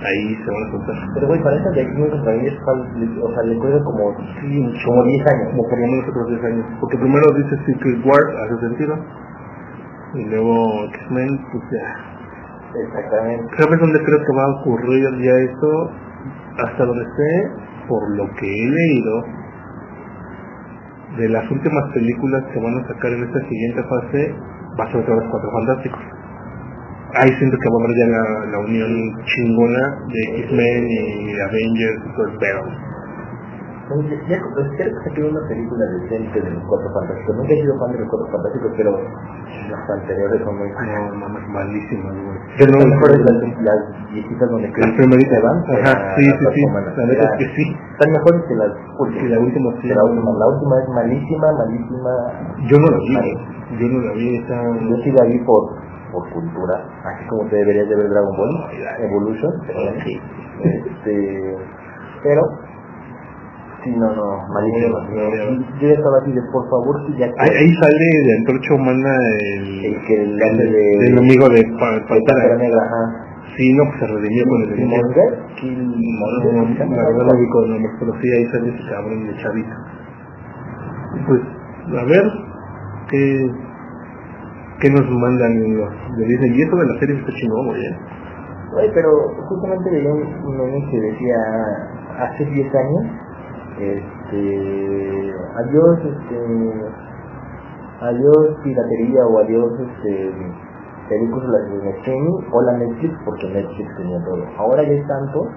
Ahí 0.00 0.34
se 0.34 0.50
van 0.50 0.64
a 0.64 0.70
juntar. 0.72 0.96
Pero, 1.14 1.26
güey, 1.28 1.42
para 1.42 1.56
esa 1.56 1.70
de 1.70 1.82
aquí 1.82 1.92
contra 2.00 2.18
fal- 2.24 3.20
o 3.22 3.34
sea, 3.34 3.42
le 3.44 3.58
cuesta 3.58 3.84
como, 3.84 4.14
como 4.16 5.04
10 5.04 5.26
años. 5.28 5.48
Como 5.50 5.62
por 5.68 5.78
lo 5.78 5.86
menos 5.86 6.08
otros 6.08 6.28
10 6.28 6.44
años. 6.44 6.66
Porque 6.80 6.96
primero 6.96 7.26
dice 7.36 7.56
Secret 7.66 8.00
War, 8.06 8.24
hace 8.48 8.60
sentido. 8.66 8.94
Y 10.14 10.24
luego 10.24 10.84
X-Men, 10.88 11.28
pues 11.52 11.64
ya. 11.70 12.09
Exactamente. 12.74 13.56
¿Sabes 13.58 13.80
dónde 13.80 13.98
creo 14.04 14.18
que 14.18 14.36
va 14.36 14.44
a 14.44 14.60
ocurrir 14.60 15.04
ya 15.22 15.34
esto? 15.38 15.90
Hasta 16.64 16.84
donde 16.84 17.04
sé, 17.04 17.50
por 17.88 18.16
lo 18.16 18.28
que 18.38 18.46
he 18.46 18.68
leído, 18.68 19.24
de 21.16 21.28
las 21.28 21.50
últimas 21.50 21.92
películas 21.92 22.44
que 22.52 22.60
van 22.60 22.78
a 22.78 22.86
sacar 22.86 23.12
en 23.12 23.24
esta 23.24 23.40
siguiente 23.48 23.82
fase, 23.82 24.34
va 24.78 24.84
a 24.84 24.90
ser 24.90 25.00
otra 25.00 25.14
vez 25.16 25.24
Cuatro 25.30 25.50
Fantásticos. 25.52 26.00
Ahí 27.14 27.30
siento 27.38 27.56
que 27.58 27.68
va 27.68 27.74
a 27.74 27.84
haber 27.84 27.96
ya 27.98 28.06
la, 28.06 28.22
la 28.52 28.58
unión 28.60 28.92
chingona 29.24 29.98
de 30.06 30.42
X-Men 30.42 30.86
y 30.88 31.40
Avengers 31.40 32.00
y 32.06 32.14
todo 32.14 32.26
el 32.30 32.38
pedo. 32.38 32.89
Entonces, 33.90 34.22
ya, 34.30 34.38
pues, 34.54 34.70
creo 34.78 34.86
que 34.86 35.02
saqué 35.02 35.22
una 35.26 35.42
película 35.50 35.84
decente 35.98 36.38
de 36.40 36.50
los 36.54 36.62
Cuatro 36.70 36.94
Fantásticos. 36.94 37.36
Nunca 37.36 37.50
he 37.50 37.58
sido 37.58 37.74
fan 37.74 37.90
de 37.90 37.98
los 37.98 38.08
Cuatro 38.08 38.28
Fantásticos, 38.30 38.70
pero 38.76 38.90
las 38.94 39.90
anteriores 39.90 40.38
son 40.46 40.54
muy... 40.58 40.70
No, 40.70 41.28
malísimas, 41.50 42.14
güey. 42.14 42.38
Pero 42.54 42.70
lo 42.78 42.86
mejor 42.86 43.08
es 43.10 43.20
las, 43.66 43.80
viejitas 44.14 44.46
donde 44.46 44.68
Las 44.70 44.76
Chris 44.78 44.94
primeritas. 44.94 45.38
Evans 45.42 45.64
Ajá, 45.74 46.14
sí, 46.14 46.22
sí, 46.22 46.46
sí. 46.54 46.62
La 46.70 47.06
neta 47.06 47.24
es 47.26 47.34
que 47.34 47.48
sí. 47.50 47.64
Están 47.74 48.10
mejores 48.14 48.40
que 48.46 48.54
las 48.54 48.72
últimas. 48.94 49.30
la 49.30 49.38
última 49.42 49.68
sí. 49.82 49.88
Que 49.88 49.94
la 49.94 50.04
última. 50.04 50.30
La 50.38 50.46
última 50.46 50.74
es 50.78 50.88
malísima, 50.94 51.46
malísima. 51.50 52.12
Yo 52.70 52.76
no 52.78 52.86
la 52.94 52.98
vi, 53.02 53.14
güey. 53.18 53.34
Yo 53.74 53.86
no 53.90 53.98
la 54.06 54.12
vi, 54.14 54.36
esa... 54.38 54.54
Yo 54.86 54.96
sí 55.02 55.10
la 55.18 55.24
vi 55.26 55.38
por, 55.42 55.66
por 56.12 56.30
cultura, 56.30 56.78
así 57.10 57.26
como 57.26 57.48
te 57.50 57.56
deberías 57.56 57.88
de 57.88 57.96
ver 57.96 58.08
Dragon 58.08 58.36
Ball 58.36 58.54
Evolution. 59.02 59.52
Sí. 60.04 60.20
Este, 60.62 61.56
pero, 62.22 62.42
sí, 63.84 63.90
no, 63.96 64.08
no, 64.14 64.26
no. 64.48 65.76
Yo 65.80 65.88
ya 65.88 65.94
estaba 65.94 66.18
así 66.22 66.32
de, 66.32 66.42
por 66.52 66.68
favor, 66.70 66.94
si 67.06 67.16
ya 67.18 67.26
Ahí, 67.38 67.50
ahí 67.50 67.74
sale 67.74 68.06
de 68.24 68.32
Antorcha 68.38 68.74
Humana 68.74 69.12
el, 69.40 69.84
el 69.84 69.94
que 70.06 70.14
hace 70.44 70.62
el, 70.62 70.72
de, 70.72 71.06
el 71.06 71.18
amigo 71.18 71.48
de 71.48 71.62
Pa- 71.78 71.92
de 71.92 72.00
Pantera. 72.08 72.56
Negra, 72.56 72.82
ajá. 72.84 73.26
Sí, 73.56 73.72
no, 73.74 73.84
pues 73.84 73.98
se 74.00 74.06
redimió 74.06 74.44
con 74.46 74.62
el. 74.62 74.74
Killmonger, 74.74 75.30
No, 76.54 76.96
la 76.96 77.02
verdad 77.08 77.24
no 77.26 77.38
vi 77.38 77.48
con 77.50 77.82
pero 77.98 78.12
sí 78.20 78.32
ahí 78.32 78.46
sale 78.52 78.68
ese 78.70 78.88
cabrón 78.90 79.26
de 79.26 79.36
chavito. 79.42 79.74
Pues, 81.26 81.40
a 82.00 82.04
ver, 82.04 82.24
qué, 83.10 83.50
qué 84.80 84.90
nos 84.90 85.10
mandan 85.10 85.76
los 85.76 85.90
de 86.16 86.24
Disney. 86.26 86.50
Y 86.56 86.62
eso 86.62 86.76
de 86.76 86.86
la 86.86 86.98
serie 87.00 87.16
está 87.18 87.32
chingón, 87.32 87.66
güey. 87.66 87.84
¿eh? 87.84 87.96
Oye, 88.78 88.90
pero 88.94 89.10
justamente 89.48 89.90
un 90.06 90.22
un 90.46 90.56
meme 90.56 90.90
que 90.90 91.00
decía 91.00 91.36
hace 92.20 92.44
10 92.46 92.68
años, 92.72 93.02
este, 93.80 95.34
adiós, 95.56 95.98
este, 96.04 96.38
adiós 98.00 98.56
piratería 98.62 99.26
o 99.26 99.38
adiós, 99.38 99.72
este, 99.80 100.32
películas 101.08 101.62
en 101.72 101.88
streaming, 101.98 102.38
hola 102.52 102.72
Netflix, 102.78 103.14
porque 103.24 103.48
Netflix 103.48 103.96
tenía 103.96 104.18
todo. 104.24 104.44
Ahora 104.58 104.82
ya 104.82 104.92
es 104.92 105.06
tanto, 105.06 105.48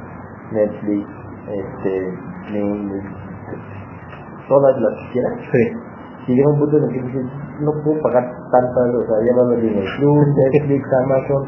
Netflix, 0.51 1.08
este, 1.48 2.13
todas 4.48 4.80
las 4.82 4.94
que 4.94 5.12
quieras, 5.13 5.34
Sí. 5.51 5.77
y 6.27 6.36
llega 6.36 6.50
un 6.50 6.60
punto 6.60 6.77
en 6.77 6.84
el 6.86 6.89
que 6.89 7.01
dices, 7.03 7.25
no 7.62 7.72
puedo 7.84 8.01
pagar 8.01 8.24
tantas, 8.51 8.96
o 8.96 9.03
sea, 9.06 9.18
ya 9.25 9.36
va 9.36 9.42
a 9.42 9.46
haber 9.46 9.63
Netflix, 9.63 10.84
Amazon, 11.06 11.44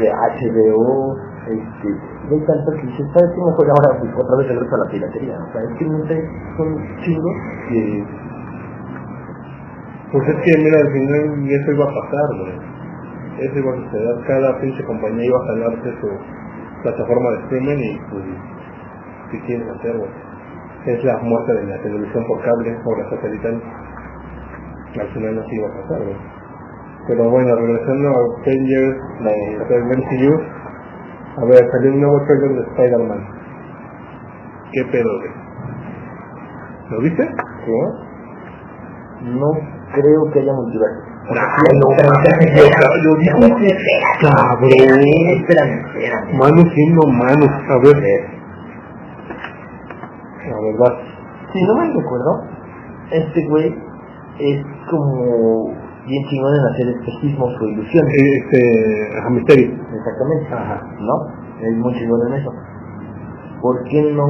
de 0.00 0.08
HBO, 0.10 1.16
este, 1.58 1.88
hay 2.30 2.40
tantas 2.46 2.74
que 2.74 2.86
¿sabes 2.86 3.30
qué 3.34 3.40
mejor 3.40 3.66
ahora 3.70 3.98
otra 3.98 4.36
vez 4.38 4.48
regreso 4.48 4.74
a 4.74 4.84
la 4.84 4.90
piratería? 4.90 5.36
O 5.38 5.52
sea, 5.52 5.62
es 5.62 5.78
que 5.78 5.84
no 5.86 6.06
sé, 6.06 6.16
son 6.56 6.68
chingos 7.02 7.36
que, 7.68 8.04
Pues 10.12 10.28
es 10.28 10.36
que, 10.44 10.52
mira, 10.62 10.78
al 10.78 10.92
final 10.92 11.50
eso 11.50 11.70
iba 11.72 11.84
a 11.84 11.94
pasar, 11.94 12.28
güey. 12.38 12.56
Eso 13.40 13.58
iba 13.58 13.72
a 13.72 13.76
suceder. 13.76 14.16
Cada 14.26 14.60
pinche 14.60 14.84
compañía 14.84 15.24
iba 15.24 15.38
a 15.38 15.46
jalarse 15.46 15.90
su 16.00 16.08
plataforma 16.82 17.30
de 17.30 17.38
streaming 17.44 17.78
y, 17.78 17.98
pues, 18.10 18.24
¿qué 19.30 19.40
quieres 19.46 19.68
hacer, 19.78 19.96
güey? 19.96 20.10
Es 20.86 21.04
la 21.04 21.18
muerte 21.18 21.52
de 21.54 21.66
la 21.66 21.78
televisión 21.82 22.24
por 22.26 22.42
cable 22.42 22.76
o 22.84 22.96
la 22.96 23.10
satelital. 23.10 23.62
Al 25.00 25.08
final 25.14 25.38
así 25.38 25.56
iba 25.56 25.68
a 25.68 25.82
pasar, 25.82 26.02
güey. 26.02 26.40
Pero 27.06 27.30
bueno, 27.30 27.56
regresando 27.56 28.08
a 28.08 28.12
Avengers, 28.42 28.98
la 29.20 29.32
del 29.66 29.84
MCU, 29.84 30.32
a 31.40 31.44
ver, 31.46 31.70
salió 31.72 31.92
un 31.92 32.00
nuevo 32.00 32.20
trailer 32.26 32.50
de 32.56 32.62
Spider-Man. 32.70 33.20
¿Qué 34.72 34.84
pedo, 34.92 35.10
güey? 35.18 35.30
¿Lo 36.90 37.00
viste? 37.02 37.22
¿sí? 37.64 37.72
No 39.22 39.50
creo 39.94 40.30
que 40.32 40.40
haya 40.40 40.52
multiverso. 40.52 41.00
No, 41.30 41.86
yo- 43.04 43.18
que 43.18 43.30
cabrón. 44.20 45.00
Espérame, 45.36 45.74
espérame. 45.86 46.38
Manos 46.38 46.66
siendo 46.74 47.02
manos, 47.06 47.50
a 47.68 47.78
ver. 47.78 47.96
A 50.42 50.60
ver, 50.60 50.74
vas. 50.78 50.94
Si 51.52 51.62
no 51.64 51.74
me 51.76 51.86
recuerdo, 51.94 52.44
este 53.12 53.46
güey 53.48 53.74
es 54.38 54.64
como 54.90 55.74
bien 56.06 56.24
chingón 56.28 56.54
en 56.54 56.64
hacer 56.72 56.88
espejismos 56.88 57.54
o 57.60 57.64
ilusiones. 57.66 58.14
Este, 58.14 59.20
a 59.26 59.30
Misterio. 59.30 59.72
Exactamente. 59.94 60.54
Ajá. 60.54 60.82
¿No? 61.00 61.14
Es 61.60 61.76
muy 61.76 61.94
chingón 61.94 62.26
en 62.28 62.34
eso. 62.40 62.52
¿Por 63.60 63.84
qué 63.84 64.12
no? 64.12 64.26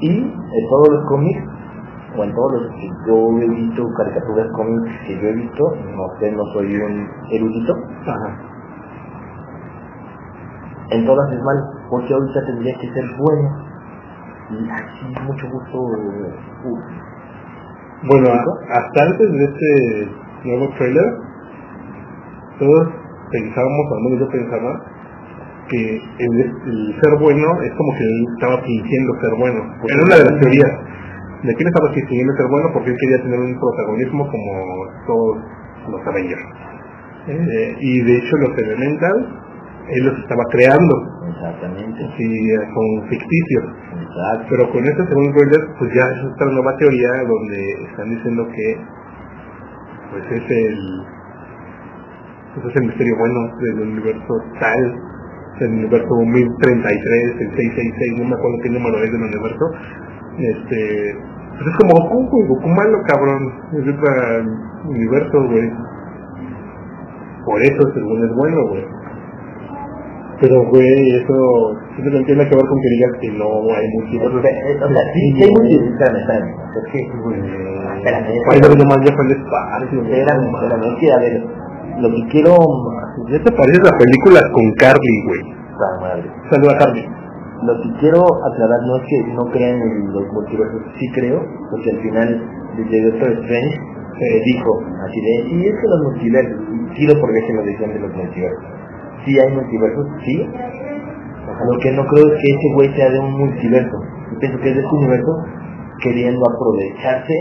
Y 0.00 0.10
en 0.10 0.68
todos 0.70 0.88
los 0.90 1.04
cómics, 1.08 1.42
o 2.16 2.24
en 2.24 2.34
todos 2.34 2.52
los 2.52 2.70
que 2.72 2.88
yo 3.06 3.38
he 3.40 3.48
visto, 3.48 3.86
caricaturas 3.96 4.46
cómics 4.52 4.92
que 5.06 5.20
yo 5.20 5.28
he 5.28 5.32
visto, 5.34 5.64
no 5.94 6.18
sé, 6.18 6.32
no 6.32 6.44
soy 6.52 6.74
un 6.76 7.08
erudito, 7.30 7.74
Ajá. 8.06 8.38
en 10.90 11.04
todas 11.04 11.32
es 11.32 11.42
mal, 11.42 11.56
porque 11.90 12.14
ahorita 12.14 12.46
tendría 12.46 12.74
que 12.78 12.92
ser 12.92 13.04
bueno. 13.18 13.66
Y 14.48 14.70
así, 14.70 15.14
mucho 15.26 15.50
gusto. 15.50 15.78
uh, 15.80 16.78
Bueno, 18.04 18.28
hasta 18.28 19.02
antes 19.04 19.32
de 19.32 19.44
este 19.44 20.08
nuevo 20.44 20.68
trailer, 20.76 21.04
todos 22.58 22.88
pensábamos, 23.32 23.86
al 23.92 24.02
menos 24.04 24.20
yo 24.20 24.28
pensaba, 24.28 24.96
que 25.68 25.96
el, 25.96 26.40
el 26.40 27.00
ser 27.02 27.18
bueno 27.18 27.48
es 27.62 27.72
como 27.72 27.92
que 27.98 28.04
él 28.04 28.26
estaba 28.34 28.62
fingiendo 28.62 29.12
ser 29.20 29.34
bueno. 29.38 29.60
Era 29.88 30.02
una 30.06 30.16
de 30.16 30.24
las 30.30 30.40
teorías. 30.40 30.72
¿De 31.42 31.54
quién 31.54 31.68
estaba 31.68 31.92
fingiendo 31.92 32.32
ser 32.34 32.46
bueno? 32.50 32.68
Porque 32.72 32.90
él 32.90 32.96
quería 33.00 33.22
tener 33.22 33.40
un 33.40 33.58
protagonismo 33.58 34.28
como 34.30 34.52
todos 35.06 35.36
los 35.90 36.00
Avengers. 36.06 36.42
Eh, 37.28 37.76
y 37.80 38.02
de 38.02 38.16
hecho 38.18 38.36
los 38.36 38.58
Elementals, 38.58 39.26
él 39.88 40.04
los 40.04 40.18
estaba 40.18 40.44
creando. 40.50 40.94
Exactamente. 41.28 42.00
Sí, 42.16 42.26
son 42.72 43.08
ficticios. 43.08 43.64
Pero 44.48 44.72
con 44.72 44.84
esto, 44.84 45.04
según 45.08 45.34
Reuters, 45.34 45.68
pues 45.78 45.92
ya 45.92 46.04
es 46.08 46.24
otra 46.32 46.46
nueva 46.48 46.76
teoría 46.78 47.10
donde 47.28 47.60
están 47.90 48.08
diciendo 48.08 48.48
que 48.48 48.66
pues 50.10 50.24
es 50.32 50.50
el 50.50 50.78
pues 52.54 52.66
es 52.72 52.76
el 52.80 52.86
misterio 52.88 53.14
bueno 53.18 53.40
del 53.60 53.80
universo 53.92 54.32
tal, 54.58 54.82
el 55.60 55.72
universo 55.72 56.08
1033, 56.16 57.40
el 57.40 57.50
666, 57.56 58.18
no 58.18 58.24
me 58.28 58.36
acuerdo 58.36 58.56
qué 58.62 58.70
número 58.70 58.96
es 59.04 59.12
del 59.12 59.22
universo. 59.22 59.64
Este, 60.38 60.80
pues 61.56 61.66
es 61.68 61.76
como 61.76 62.08
Goku, 62.08 62.28
güey, 62.30 62.48
Goku 62.48 62.68
malo, 62.68 62.98
cabrón. 63.06 63.42
Es 63.72 63.84
el 63.84 64.48
universo, 64.88 65.36
güey. 65.48 65.68
Por 67.44 67.62
eso 67.62 67.82
según 67.92 68.24
es 68.24 68.32
bueno, 68.34 68.68
güey. 68.68 68.84
Pero, 70.40 70.68
güey, 70.68 71.16
eso, 71.16 71.36
no 71.96 72.24
tiene 72.24 72.44
que 72.44 72.56
ver 72.56 72.66
con 72.66 72.78
que 72.80 72.90
digas 72.92 73.12
que 73.20 73.30
no 73.40 73.48
hay 73.72 73.86
multiversos. 73.96 74.36
O 74.36 74.42
sea, 74.42 75.02
sí, 75.14 75.22
sí 75.32 75.42
hay 75.42 75.50
multiversos. 75.50 75.92
Espérame, 75.96 76.18
espérame. 76.20 76.50
Es 76.76 76.86
que, 76.92 77.00
espérame. 77.96 78.28
Spider 78.36 78.72
nomás 78.76 79.00
ya 79.00 79.12
fue 79.16 79.24
espacio. 79.32 79.98
güey. 80.00 80.20
Espérame, 80.20 80.44
espérame. 80.52 80.84
Es 80.84 80.96
que, 81.00 81.08
a 81.12 81.18
ver, 81.18 81.34
lo 82.00 82.08
que 82.12 82.22
quiero... 82.30 82.52
Ya 83.32 83.42
te 83.42 83.50
pareces 83.50 83.80
a 83.80 83.96
películas 83.96 84.44
con 84.52 84.64
Carly, 84.76 85.16
güey. 85.24 85.42
Ah, 85.76 86.00
madre. 86.00 86.28
Saluda 86.50 86.72
a 86.72 86.78
Carly. 86.78 87.04
Lo 87.64 87.72
que 87.80 87.88
quiero 88.00 88.20
aclarar 88.20 88.80
no 88.84 88.96
es 89.00 89.04
que 89.08 89.32
no 89.32 89.44
crean 89.50 89.80
en 89.80 90.12
los 90.12 90.28
multiversos, 90.32 90.82
sí 91.00 91.08
creo, 91.14 91.40
porque 91.70 91.90
al 91.90 92.00
final 92.02 92.28
desde 92.76 93.10
Doctor 93.10 93.32
Strange 93.40 93.74
eh, 94.20 94.40
dijo 94.44 94.80
así 95.04 95.20
de, 95.20 95.48
sí, 95.48 95.66
es 95.66 95.74
que 95.74 95.88
los 95.88 96.00
multiversos, 96.12 96.60
y 96.68 96.94
quiero 96.94 97.20
porque 97.20 97.40
se 97.46 97.52
lo 97.54 97.62
decían 97.64 97.92
de 97.94 98.00
los 98.00 98.12
multiversos. 98.14 98.64
Sí 99.26 99.34
hay 99.38 99.52
multiversos, 99.52 100.06
sí. 100.24 100.36
Lo 100.38 101.78
que 101.82 101.90
no 101.92 102.06
creo 102.06 102.26
es 102.26 102.38
que 102.40 102.48
ese 102.54 102.74
güey 102.74 102.94
sea 102.94 103.10
de 103.10 103.18
un 103.18 103.32
multiverso. 103.38 103.96
Yo 104.32 104.38
pienso 104.38 104.58
que 104.58 104.68
es 104.70 104.76
de 104.76 104.82
este 104.82 104.94
universo 104.96 105.32
queriendo 106.02 106.42
aprovecharse 106.46 107.34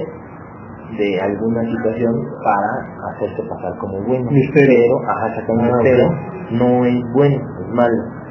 de 0.98 1.20
alguna 1.22 1.62
situación 1.62 2.14
para 2.44 3.14
hacerse 3.14 3.42
pasar 3.50 3.78
como 3.80 4.02
bueno. 4.04 4.30
Misterio. 4.32 4.82
Pero, 4.82 4.96
ajá, 5.10 5.28
exactamente, 5.30 5.94
Ah, 6.02 6.48
no 6.52 6.86
es 6.86 7.02
bueno, 7.14 7.36
es 7.38 7.74
malo. 7.74 8.25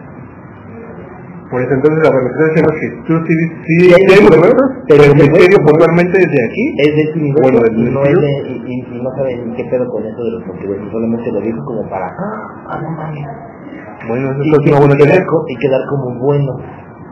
Por 1.51 1.61
eso 1.61 1.73
entonces 1.77 2.01
la 2.03 2.11
reflexión 2.11 2.45
decimos 2.51 2.73
que 2.81 2.89
tú 3.07 3.13
sí, 3.29 3.35
sí, 3.69 3.77
Sí, 3.85 3.95
hay 3.95 4.27
pero 4.89 5.01
el 5.05 5.15
misterio 5.15 5.59
puntualmente 5.65 6.17
desde 6.19 6.41
aquí. 6.49 6.65
es 6.83 6.91
de 6.97 7.03
este 7.05 7.17
universo 7.21 7.43
Bueno, 7.45 7.59
del 7.65 7.95
no 7.95 8.01
es 8.05 8.17
de, 8.21 8.33
y, 8.49 8.55
y- 8.65 8.85
y 8.85 9.03
no 9.03 9.11
saben 9.17 9.55
qué 9.55 9.65
pedo 9.69 9.85
con 9.89 10.03
eso 10.05 10.21
de 10.25 10.31
los 10.33 10.43
multiversos, 10.47 10.89
solamente 10.91 11.31
lo 11.33 11.41
dijo 11.41 11.61
como 11.65 11.83
para 11.89 12.07
ah, 12.09 12.81
no 12.81 12.91
mames. 12.97 13.25
Bueno, 14.09 14.33
eso 14.33 14.41
Y, 14.45 14.51
es 14.53 14.71
una 14.73 14.79
buena 14.81 14.95
y 14.95 14.99
quedar, 14.99 15.81
y 15.81 15.87
como 15.89 16.07
bueno, 16.21 16.53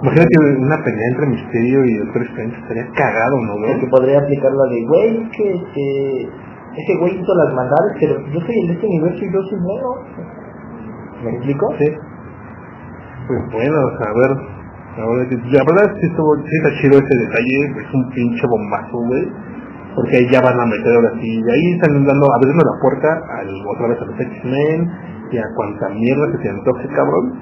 Imagínate 0.03 0.35
una 0.59 0.79
pelea 0.83 1.09
entre 1.15 1.27
Misterio 1.29 1.85
y 1.85 1.99
Doctor 1.99 2.23
Strange, 2.23 2.57
estaría 2.59 2.87
cagado, 2.91 3.37
¿no, 3.47 3.53
güey? 3.55 3.71
porque 3.71 3.87
podría 3.87 4.19
aplicarlo 4.19 4.65
de 4.67 4.85
güey, 4.85 5.23
es 5.23 5.29
que 5.31 5.45
este, 5.55 5.87
ese 6.75 6.93
güey 6.99 7.15
hizo 7.21 7.33
las 7.47 7.55
maldades, 7.55 7.93
pero 8.01 8.19
yo 8.33 8.41
soy 8.41 8.57
el 8.63 8.67
de 8.67 8.73
este 8.75 8.87
universo 8.87 9.21
y 9.23 9.33
yo 9.33 9.41
soy 9.47 9.59
bueno. 9.63 9.89
¿Me 11.23 11.31
explico? 11.37 11.67
Sí. 11.79 11.87
Pues 13.29 13.41
bueno, 13.53 13.79
o 13.87 13.99
sea, 13.99 14.11
a 14.11 14.19
ver, 14.19 14.33
la 14.99 15.07
verdad 15.07 15.85
es 15.89 16.01
que 16.01 16.07
estuvo, 16.07 16.37
sí 16.37 16.57
está 16.63 16.71
chido 16.81 16.99
ese 16.99 17.15
detalle, 17.25 17.81
es 17.81 17.95
un 17.95 18.11
pinche 18.11 18.47
bombazo, 18.47 18.99
güey. 18.99 19.29
Porque 19.95 20.17
ahí 20.17 20.27
ya 20.31 20.41
van 20.41 20.59
a 20.59 20.67
meter 20.67 20.97
ahora 20.97 21.13
sí, 21.21 21.29
y 21.29 21.51
ahí 21.51 21.73
están 21.75 22.05
dando, 22.07 22.27
abriendo 22.35 22.65
la 22.65 22.81
puerta 22.81 23.09
al, 23.39 23.49
otra 23.69 23.89
vez 23.89 24.01
a 24.01 24.05
los 24.07 24.21
X-Men 24.21 24.91
y 25.31 25.39
a 25.39 25.45
cuanta 25.55 25.89
mierda 25.91 26.33
que 26.33 26.43
se 26.43 26.49
antoje, 26.49 26.89
cabrón. 26.89 27.33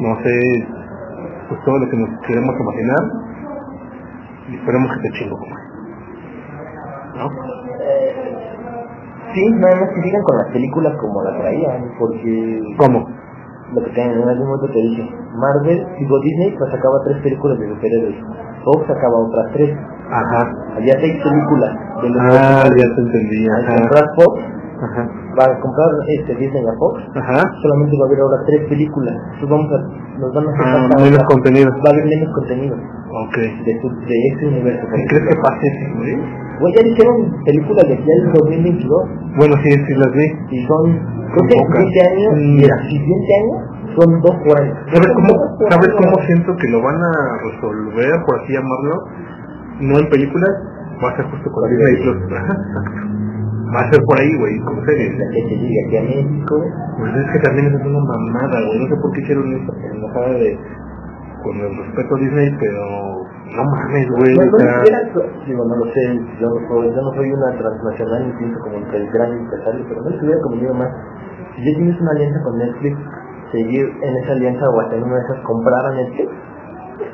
No 0.00 0.16
sé, 0.22 0.68
pues 1.48 1.60
todo 1.64 1.78
lo 1.78 1.88
que 1.88 1.96
nos 1.96 2.10
queremos 2.26 2.54
imaginar. 2.60 3.02
Y 4.48 4.56
esperemos 4.56 4.90
que 4.90 4.96
esté 5.06 5.18
chingo, 5.18 5.38
como 5.38 5.56
¿No? 7.16 7.28
Sí, 9.32 9.50
nada 9.52 9.80
más 9.80 9.88
que 9.94 10.02
sigan 10.02 10.22
con 10.22 10.36
las 10.36 10.52
películas 10.52 10.94
como 11.00 11.22
las 11.22 11.38
traían, 11.40 11.92
porque 11.98 12.60
¿Cómo? 12.76 13.21
Lo 13.74 13.82
que 13.82 13.90
te, 13.90 14.02
en 14.02 14.28
algún 14.28 14.46
momento 14.46 14.66
te 14.72 14.80
dije, 14.80 15.02
Marvel, 15.34 15.86
digo 15.98 16.20
Disney, 16.20 16.54
pues 16.58 16.70
sacaba 16.70 17.00
tres 17.04 17.18
películas 17.22 17.58
de 17.58 17.68
superhéroes, 17.68 18.16
Fox 18.64 18.86
sacaba 18.86 19.18
otras 19.18 19.46
tres, 19.52 19.76
Ajá. 20.10 20.52
había 20.76 20.94
seis 21.00 21.22
películas 21.22 21.72
de 22.02 22.08
los 22.10 22.18
Ah, 22.20 22.64
ya 22.68 22.84
te 22.94 23.00
entendí, 23.00 23.46
ajá. 23.48 24.04
Fox, 24.16 24.40
Ajá. 24.82 25.02
va 25.38 25.44
a 25.46 25.60
comprar 25.60 25.90
este 26.08 26.34
Disney 26.34 26.64
a 26.66 26.74
Fox, 26.78 27.02
Ajá. 27.14 27.38
solamente 27.62 27.94
va 27.98 28.04
a 28.04 28.08
haber 28.10 28.20
ahora 28.20 28.38
tres 28.46 28.60
películas, 28.68 29.14
entonces 29.38 29.48
vamos 29.50 29.70
a, 29.70 29.78
nos 30.18 30.30
van 30.34 30.44
a 30.46 30.50
hacer 30.50 30.66
Ah, 30.66 31.02
menos 31.06 31.22
contenido. 31.30 31.70
va 31.70 31.88
a 31.88 31.92
haber 31.94 32.06
menos 32.10 32.28
contenido 32.34 32.76
de, 32.76 33.72
su- 33.80 33.96
de 34.08 34.16
este 34.32 34.46
universo. 34.48 34.82
¿Qué 34.90 35.04
crees 35.06 35.24
que 35.28 35.36
pase, 35.40 35.66
güey? 35.96 36.16
Güey, 36.60 36.72
ya 36.74 36.82
dijeron 36.88 37.16
películas 37.44 37.84
de 37.88 37.94
aquí 37.94 38.08
al 38.10 38.32
2022 38.32 39.02
Bueno, 39.36 39.54
sí, 39.62 39.70
sí 39.70 39.92
las 39.94 40.12
vi. 40.12 40.26
y 40.56 40.66
son, 40.66 40.82
creo 41.32 41.44
que. 41.48 41.78
20 41.78 42.00
años, 42.08 42.32
Mm. 42.32 42.58
y 42.58 42.64
el 42.64 42.80
siguiente 42.88 43.30
año 43.42 43.56
son 43.96 44.08
dos 44.22 44.36
año. 44.56 44.72
¿Sabes 44.92 45.10
cómo, 45.14 45.30
¿Sabes 45.70 45.90
cómo 45.96 46.12
siento 46.26 46.56
que 46.56 46.68
lo 46.70 46.82
van 46.82 46.96
a 46.96 47.12
resolver, 47.44 48.12
por 48.26 48.40
así 48.40 48.52
llamarlo? 48.52 48.94
No 49.80 49.98
en 49.98 50.08
películas, 50.08 50.50
va 51.04 51.10
a 51.10 51.16
ser 51.16 51.24
justo 51.26 51.50
con 51.50 51.68
Disney. 51.70 51.96
Plus. 52.02 53.31
Va 53.72 53.80
a 53.80 53.90
ser 53.90 54.00
por 54.04 54.20
ahí, 54.20 54.32
güey, 54.36 54.58
con 54.60 54.84
series. 54.84 55.18
La 55.18 55.26
que 55.32 55.42
te 55.48 55.56
llegue 55.56 55.78
aquí 55.86 55.96
a 55.96 56.02
México, 56.02 56.54
Pues 56.98 57.12
es 57.16 57.26
que 57.32 57.38
también 57.40 57.66
es 57.72 57.80
una 57.80 58.04
mamada, 58.04 58.60
güey. 58.68 58.78
No 58.80 58.86
sé 58.88 58.96
por 59.00 59.12
qué 59.12 59.20
hicieron 59.22 59.48
esta 59.56 59.72
pendejada 59.72 60.32
de... 60.36 60.58
Con 61.42 61.56
el 61.56 61.76
respeto 61.76 62.14
a 62.14 62.18
Disney, 62.20 62.56
pero... 62.60 62.82
No 63.56 63.64
mames, 63.64 64.08
güey. 64.16 64.34
No, 64.36 64.42
o 64.42 64.46
no 64.46 64.58
sea, 64.58 64.76
siquiera, 64.76 65.00
digo, 65.46 65.64
no 65.64 65.76
lo 65.76 65.86
sé, 65.92 66.02
yo 66.40 66.48
no 66.48 66.68
soy, 66.68 66.94
yo 66.94 67.02
no 67.02 67.12
soy 67.12 67.32
una 67.32 67.58
transnacional 67.58 68.28
ni 68.28 68.32
pienso 68.38 68.60
como 68.60 68.76
el 68.76 69.10
gran 69.10 69.32
empresario, 69.32 69.84
pero 69.88 70.02
no 70.02 70.10
les 70.10 70.22
hubiera 70.22 70.40
convenido 70.40 70.74
más. 70.74 70.88
Si 71.56 71.64
ya 71.64 71.76
tienes 71.76 72.00
una 72.00 72.10
alianza 72.12 72.42
con 72.44 72.56
Netflix, 72.56 72.96
seguir 73.52 73.84
en 74.02 74.16
esa 74.16 74.32
alianza 74.32 74.64
o 74.70 74.80
hasta 74.80 74.96
en 74.96 75.02
una 75.04 75.16
de 75.16 75.22
esas 75.22 75.40
comprar 75.44 75.84
a 75.84 75.94
Netflix, 75.96 76.30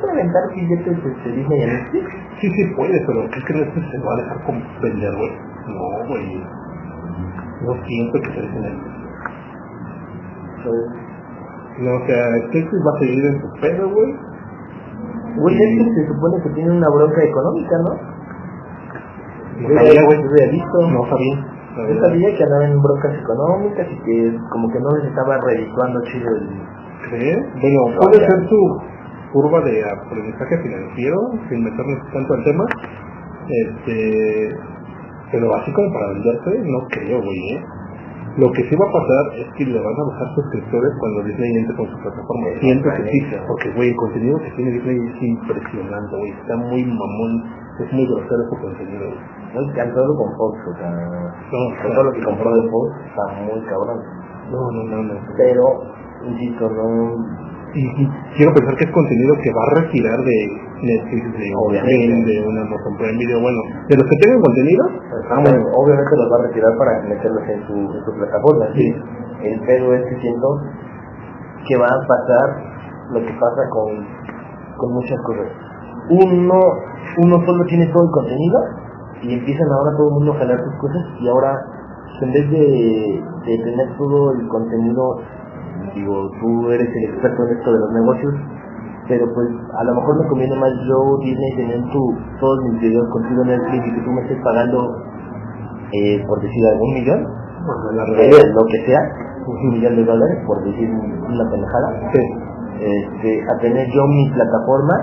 para 0.01 0.13
aventar 0.13 0.43
billetes 0.55 0.97
de 1.25 1.33
Disney 1.33 1.63
a 1.63 1.67
Netflix. 1.67 2.07
Sí, 2.41 2.51
sí 2.51 2.75
puede, 2.77 2.99
pero 3.07 3.21
¿qué 3.31 3.41
crees 3.45 3.69
que 3.75 3.81
se 3.81 3.99
va 3.99 4.13
a 4.13 4.17
dejar 4.23 4.45
como 4.45 4.61
vender, 4.83 5.13
güey? 5.17 5.33
No, 5.67 6.09
güey. 6.09 6.45
No 7.63 7.73
siento 7.85 8.19
que 8.21 8.31
se 8.33 8.41
dejen. 8.41 8.65
Entonces, 10.59 10.87
No, 11.79 11.91
o 11.95 12.07
sea, 12.07 12.31
Netflix 12.31 12.67
va 12.87 12.93
a 12.95 12.99
seguir 12.99 13.25
en 13.25 13.41
su 13.41 13.49
pedo, 13.61 13.89
güey. 13.91 14.11
Güey, 15.37 15.55
Netflix 15.57 15.95
se 15.95 16.07
supone 16.15 16.43
que 16.43 16.51
tiene 16.51 16.71
una 16.71 16.89
bronca 16.89 17.23
económica, 17.23 17.77
¿no? 17.79 17.93
No 19.59 19.69
sabía, 19.75 20.03
güey. 20.05 20.19
yo 20.23 20.29
había 20.31 20.51
visto. 20.51 20.91
No 20.91 21.03
sabía. 21.11 21.37
Yo 21.79 21.95
sabía 22.03 22.37
que 22.37 22.43
andaban 22.43 22.73
en 22.73 22.83
broncas 22.83 23.15
económicas 23.15 23.87
y 23.89 23.97
que 24.03 24.39
como 24.51 24.69
que 24.69 24.81
no 24.81 24.91
les 24.97 25.05
estaba 25.11 25.39
redituando 25.39 26.01
chido 26.11 26.27
el... 26.35 26.49
¿Crees? 27.09 27.39
Bueno, 27.55 27.81
puede 28.01 28.27
ser 28.27 28.49
su 28.49 28.81
curva 29.33 29.61
de 29.61 29.85
aprendizaje 29.85 30.59
financiero, 30.63 31.19
sin 31.49 31.65
meternos 31.65 31.99
tanto 32.13 32.35
al 32.35 32.45
tema. 32.45 32.65
Este, 33.49 34.57
pero 35.33 35.55
así 35.57 35.73
como 35.73 35.93
para 35.93 36.09
venderse, 36.09 36.51
no 36.65 36.79
creo, 36.89 37.23
güey, 37.23 37.57
¿eh? 37.57 37.65
Lo 38.39 38.47
que 38.53 38.63
sí 38.71 38.77
va 38.77 38.87
a 38.87 38.93
pasar 38.93 39.25
es 39.35 39.49
que 39.59 39.67
le 39.67 39.83
van 39.83 39.99
a 39.99 40.05
bajar 40.15 40.29
suscriptores 40.37 40.93
cuando 41.01 41.25
Disney 41.25 41.59
entre 41.59 41.75
con 41.75 41.91
su 41.91 41.99
plataforma. 41.99 42.47
Siento 42.61 42.89
que 42.95 43.03
sí, 43.11 43.19
porque, 43.49 43.69
güey, 43.75 43.89
el 43.91 43.97
contenido 43.97 44.39
que 44.39 44.51
tiene 44.53 44.71
Disney 44.79 44.95
es 44.95 45.23
impresionante, 45.23 46.15
güey. 46.15 46.31
Está 46.31 46.55
muy 46.57 46.85
mamón, 46.87 47.33
es 47.83 47.93
muy 47.93 48.07
grosero 48.07 48.43
su 48.47 48.57
contenido, 48.63 49.11
güey. 49.11 49.19
Muy 49.59 49.75
cansado 49.75 50.15
con 50.15 50.31
Fox, 50.39 50.55
o 50.71 50.75
sea... 50.79 50.87
No, 50.87 51.61
todo 51.83 52.05
lo 52.05 52.13
que 52.13 52.23
compró 52.23 52.55
de 52.55 52.71
Fox 52.71 52.87
está 53.11 53.25
muy 53.43 53.61
cabrón. 53.67 54.01
no, 54.53 54.61
no, 54.71 54.83
no, 54.87 55.03
no. 55.03 55.15
Pero, 55.37 55.65
insisto, 56.31 56.71
no... 56.71 57.58
Y, 57.75 57.85
y 57.85 58.05
quiero 58.37 58.55
pensar 58.55 58.75
que 58.77 58.85
es 58.85 58.93
contenido 58.93 59.35
que 59.43 59.53
va 59.53 59.61
a 59.61 59.75
retirar 59.85 60.19
de 60.19 60.39
Netflix, 60.83 61.25
de 61.37 61.49
Obviamente. 61.55 62.33
De 62.33 62.49
una 62.49 62.63
Amazon 62.63 62.97
Prime 62.97 63.19
Video, 63.19 63.41
bueno, 63.41 63.61
de 63.89 63.97
los 63.97 64.07
que 64.09 64.17
tengan 64.17 64.41
contenido, 64.41 64.85
Ah, 65.29 65.41
bueno, 65.45 65.61
obviamente 65.77 66.13
los 66.17 66.29
va 66.33 66.37
a 66.41 66.47
retirar 66.49 66.73
para 66.79 66.93
meterlos 67.05 67.45
en 67.45 67.61
su, 67.67 67.75
en 67.77 68.05
su 68.05 68.13
plataforma. 68.17 68.65
Sí. 68.75 68.89
El 69.45 69.61
pedo 69.61 69.93
es 69.93 70.03
que 70.09 70.21
siento 70.21 70.49
que 71.69 71.77
va 71.77 71.87
a 71.87 72.01
pasar 72.09 72.47
lo 73.13 73.21
que 73.21 73.33
pasa 73.37 73.63
con, 73.69 74.07
con 74.77 74.93
muchas 74.95 75.21
cosas. 75.23 75.49
Uno, 76.09 76.61
uno 77.25 77.37
solo 77.45 77.65
tiene 77.67 77.87
todo 77.93 78.05
el 78.05 78.11
contenido 78.11 78.59
y 79.21 79.35
empiezan 79.35 79.69
ahora 79.73 79.97
todo 79.97 80.09
el 80.09 80.15
mundo 80.15 80.33
a 80.33 80.39
jalar 80.39 80.59
sus 80.65 80.75
cosas 80.81 81.03
y 81.21 81.29
ahora 81.29 81.53
en 82.23 82.33
vez 82.33 82.51
de, 82.51 83.23
de 83.45 83.59
tener 83.59 83.97
todo 83.99 84.33
el 84.33 84.49
contenido 84.49 85.21
digo, 85.95 86.31
tú 86.41 86.71
eres 86.71 86.89
el 86.89 87.05
experto 87.11 87.47
en 87.47 87.57
esto 87.59 87.73
de 87.73 87.79
los 87.79 87.93
negocios, 87.93 88.35
pero 89.09 89.25
pues 89.35 89.49
a 89.49 89.85
lo 89.85 89.95
mejor 89.95 90.23
me 90.23 90.29
conviene 90.29 90.57
más 90.57 90.73
yo, 90.87 91.19
Disney, 91.23 91.57
tener 91.57 91.81
tu, 91.91 92.03
todos 92.41 92.59
mis 92.71 92.81
videos 92.81 93.09
contigo 93.11 93.43
en 93.43 93.49
Netflix 93.49 93.87
y 93.87 93.95
que 93.95 94.03
tú 94.03 94.11
me 94.11 94.21
estés 94.23 94.39
pagando, 94.45 94.79
eh, 95.93 96.23
por 96.27 96.43
decir 96.43 96.67
algún 96.67 96.95
millón, 96.95 97.21
eh, 98.21 98.31
lo 98.55 98.65
que 98.67 98.87
sea, 98.87 99.01
un 99.47 99.71
millón 99.73 99.97
de 99.97 100.05
dólares, 100.05 100.39
por 100.47 100.63
decir 100.65 100.89
una 100.91 101.51
pendejada, 101.51 102.13
este, 102.79 103.43
a 103.51 103.59
tener 103.61 103.87
yo 103.89 104.07
mi 104.07 104.31
plataforma 104.31 104.95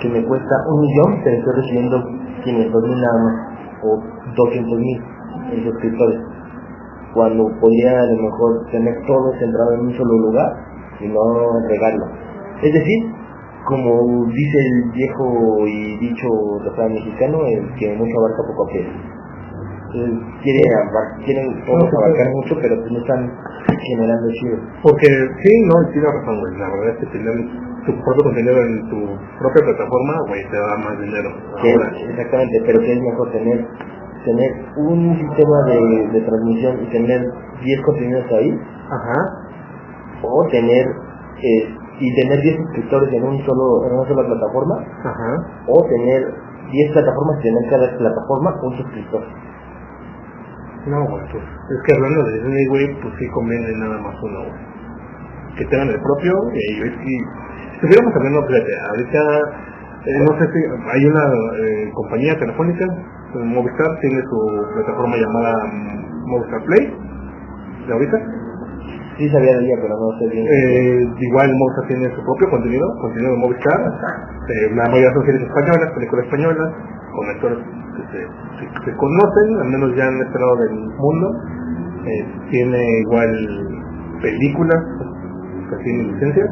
que 0.00 0.08
me 0.08 0.24
cuesta 0.24 0.54
un 0.68 0.80
millón, 0.80 1.20
pero 1.24 1.36
estoy 1.36 1.54
recibiendo 1.54 2.02
500 2.44 2.82
mil 2.82 3.00
nada 3.00 3.18
más, 3.24 3.34
o 3.82 4.02
200 4.36 4.78
mil 4.78 5.02
en 5.52 5.64
suscriptores, 5.64 6.20
cuando 7.14 7.48
podría 7.60 8.00
a 8.00 8.06
lo 8.06 8.22
mejor 8.22 8.66
tener 8.70 8.94
todo 9.06 9.32
centrado 9.38 9.74
en 9.74 9.80
un 9.86 9.94
solo 9.94 10.18
lugar 10.18 10.50
y 11.00 11.08
no 11.08 11.20
regarlo. 11.68 12.06
Es 12.62 12.72
decir, 12.72 13.00
como 13.66 14.26
dice 14.26 14.58
el 14.58 14.90
viejo 14.92 15.66
y 15.66 15.98
dicho 15.98 16.28
refrán 16.64 16.92
mexicano, 16.92 17.38
el 17.46 17.74
que 17.78 17.94
mucho 17.96 18.18
abarca 18.18 18.42
poco 18.48 18.64
aprieta. 18.64 18.92
Quiere 19.94 20.58
quieren 21.24 21.46
todos 21.64 21.86
No, 21.86 21.98
abarcar 22.02 22.26
mucho, 22.34 22.58
pero 22.60 22.74
pues 22.80 22.90
no 22.90 22.98
están 22.98 23.30
generando 23.78 24.26
chido. 24.40 24.58
Porque 24.82 25.06
sí, 25.06 25.50
no, 25.70 25.74
tiene 25.92 26.08
razón, 26.10 26.40
güey. 26.40 26.58
La 26.58 26.66
verdad 26.66 26.88
es 26.90 26.98
que 26.98 27.06
tener 27.14 27.34
tu 27.86 27.92
propio 28.02 28.24
contenido 28.24 28.58
en 28.58 28.90
tu 28.90 28.98
propia 29.38 29.62
plataforma, 29.62 30.14
güey, 30.26 30.42
te 30.50 30.56
da 30.58 30.76
más 30.82 30.98
dinero. 30.98 31.30
Exactamente, 32.10 32.56
pero 32.66 32.80
que 32.80 32.92
es 32.92 33.00
mejor 33.00 33.30
tener 33.30 33.58
tener 34.24 34.50
un 34.76 35.18
sistema 35.18 35.62
de, 35.66 36.08
de 36.12 36.20
transmisión 36.20 36.82
y 36.82 36.86
tener 36.90 37.20
10 37.62 37.82
contenidos 37.82 38.24
ahí, 38.32 38.58
Ajá. 38.90 39.20
o 40.22 40.46
tener 40.48 40.86
eh, 41.42 41.74
y 42.00 42.14
tener 42.20 42.40
10 42.40 42.56
suscriptores 42.56 43.12
en 43.12 43.22
un 43.22 43.38
solo 43.44 43.86
en 43.86 43.92
una 43.94 44.08
sola 44.08 44.26
plataforma, 44.26 44.76
Ajá. 45.04 45.32
o 45.68 45.84
tener 45.84 46.34
10 46.70 46.92
plataformas 46.92 47.38
y 47.38 47.42
tener 47.42 47.70
cada 47.70 47.98
plataforma 47.98 48.54
un 48.62 48.76
suscriptor. 48.76 49.22
No, 50.86 51.00
güey, 51.08 51.24
pues 51.32 51.42
es 51.42 51.80
que 51.86 51.96
hablando 51.96 52.24
de 52.24 52.32
Disney, 52.34 52.66
güey, 52.66 53.00
pues 53.00 53.14
sí 53.18 53.26
conviene 53.32 53.72
nada 53.78 53.98
más 54.02 54.14
uno, 54.22 54.40
güey. 54.40 54.60
Que 55.56 55.64
tengan 55.66 55.88
el 55.88 56.00
propio, 56.00 56.32
y 56.52 56.82
es 56.82 56.92
que 56.92 57.04
si 57.04 57.16
estuviéramos 57.74 58.12
hablando, 58.14 58.42
fíjate, 58.48 58.72
ahorita, 58.90 59.20
eh, 60.04 60.24
no 60.28 60.38
sé 60.38 60.44
si 60.44 60.60
hay 60.92 61.06
una 61.06 61.24
eh, 61.24 61.90
compañía 61.94 62.38
telefónica, 62.38 62.84
Movistar, 63.42 63.98
tiene 64.00 64.20
su 64.28 64.38
plataforma 64.74 65.16
llamada 65.16 65.52
mm, 65.66 66.30
Movistar 66.30 66.62
Play, 66.64 66.84
de 67.86 67.92
ahorita. 67.92 68.18
Sí 69.18 69.28
sabía 69.30 69.56
de 69.56 69.64
ella, 69.64 69.76
pero 69.80 69.94
no 69.94 70.18
sé 70.18 70.26
bien. 70.28 70.46
Eh, 70.46 71.06
igual 71.20 71.50
Movistar 71.54 71.86
tiene 71.88 72.14
su 72.14 72.22
propio 72.22 72.50
contenido, 72.50 72.86
contenido 73.00 73.32
de 73.32 73.38
Movistar. 73.38 73.80
Eh, 74.48 74.74
la 74.74 74.88
mayoría 74.88 75.12
son 75.14 75.26
series 75.26 75.42
españolas, 75.42 75.92
películas 75.94 76.24
españolas, 76.26 76.74
con 77.14 77.28
actores 77.30 77.58
que 77.58 78.02
se, 78.10 78.20
que 78.58 78.90
se 78.90 78.96
conocen, 78.96 79.48
al 79.62 79.70
menos 79.70 79.96
ya 79.96 80.06
en 80.06 80.18
este 80.20 80.38
lado 80.38 80.56
del 80.56 80.74
mundo. 80.74 81.26
Eh, 82.04 82.26
tiene 82.50 83.00
igual 83.00 83.30
películas 84.20 84.82
que 85.70 85.76
tienen 85.84 86.12
licencia 86.12 86.44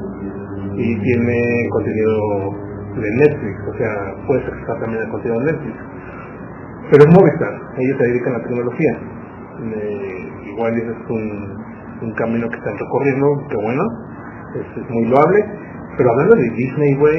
y 0.77 1.01
tiene 1.01 1.69
contenido 1.71 2.63
de 2.97 3.11
Netflix, 3.17 3.57
o 3.69 3.77
sea, 3.77 4.15
puedes 4.27 4.45
accesar 4.47 4.81
también 4.81 5.03
el 5.03 5.11
contenido 5.11 5.41
de 5.41 5.53
Netflix. 5.53 5.77
Pero 6.91 7.05
es 7.05 7.11
Movistar, 7.15 7.55
ellos 7.79 7.97
se 7.99 8.07
dedican 8.07 8.35
a 8.35 8.39
la 8.39 8.45
tecnología. 8.45 8.93
Eh, 9.63 10.31
igual 10.53 10.75
ese 10.77 10.91
es 10.91 11.11
un, 11.11 11.63
un 12.03 12.13
camino 12.15 12.49
que 12.49 12.57
están 12.57 12.77
recorriendo, 12.77 13.27
que 13.49 13.57
bueno, 13.57 13.83
es, 14.55 14.91
muy 14.91 15.05
loable. 15.07 15.45
Pero 15.97 16.11
hablando 16.11 16.37
de 16.37 16.51
Disney, 16.51 16.95
güey, 16.97 17.19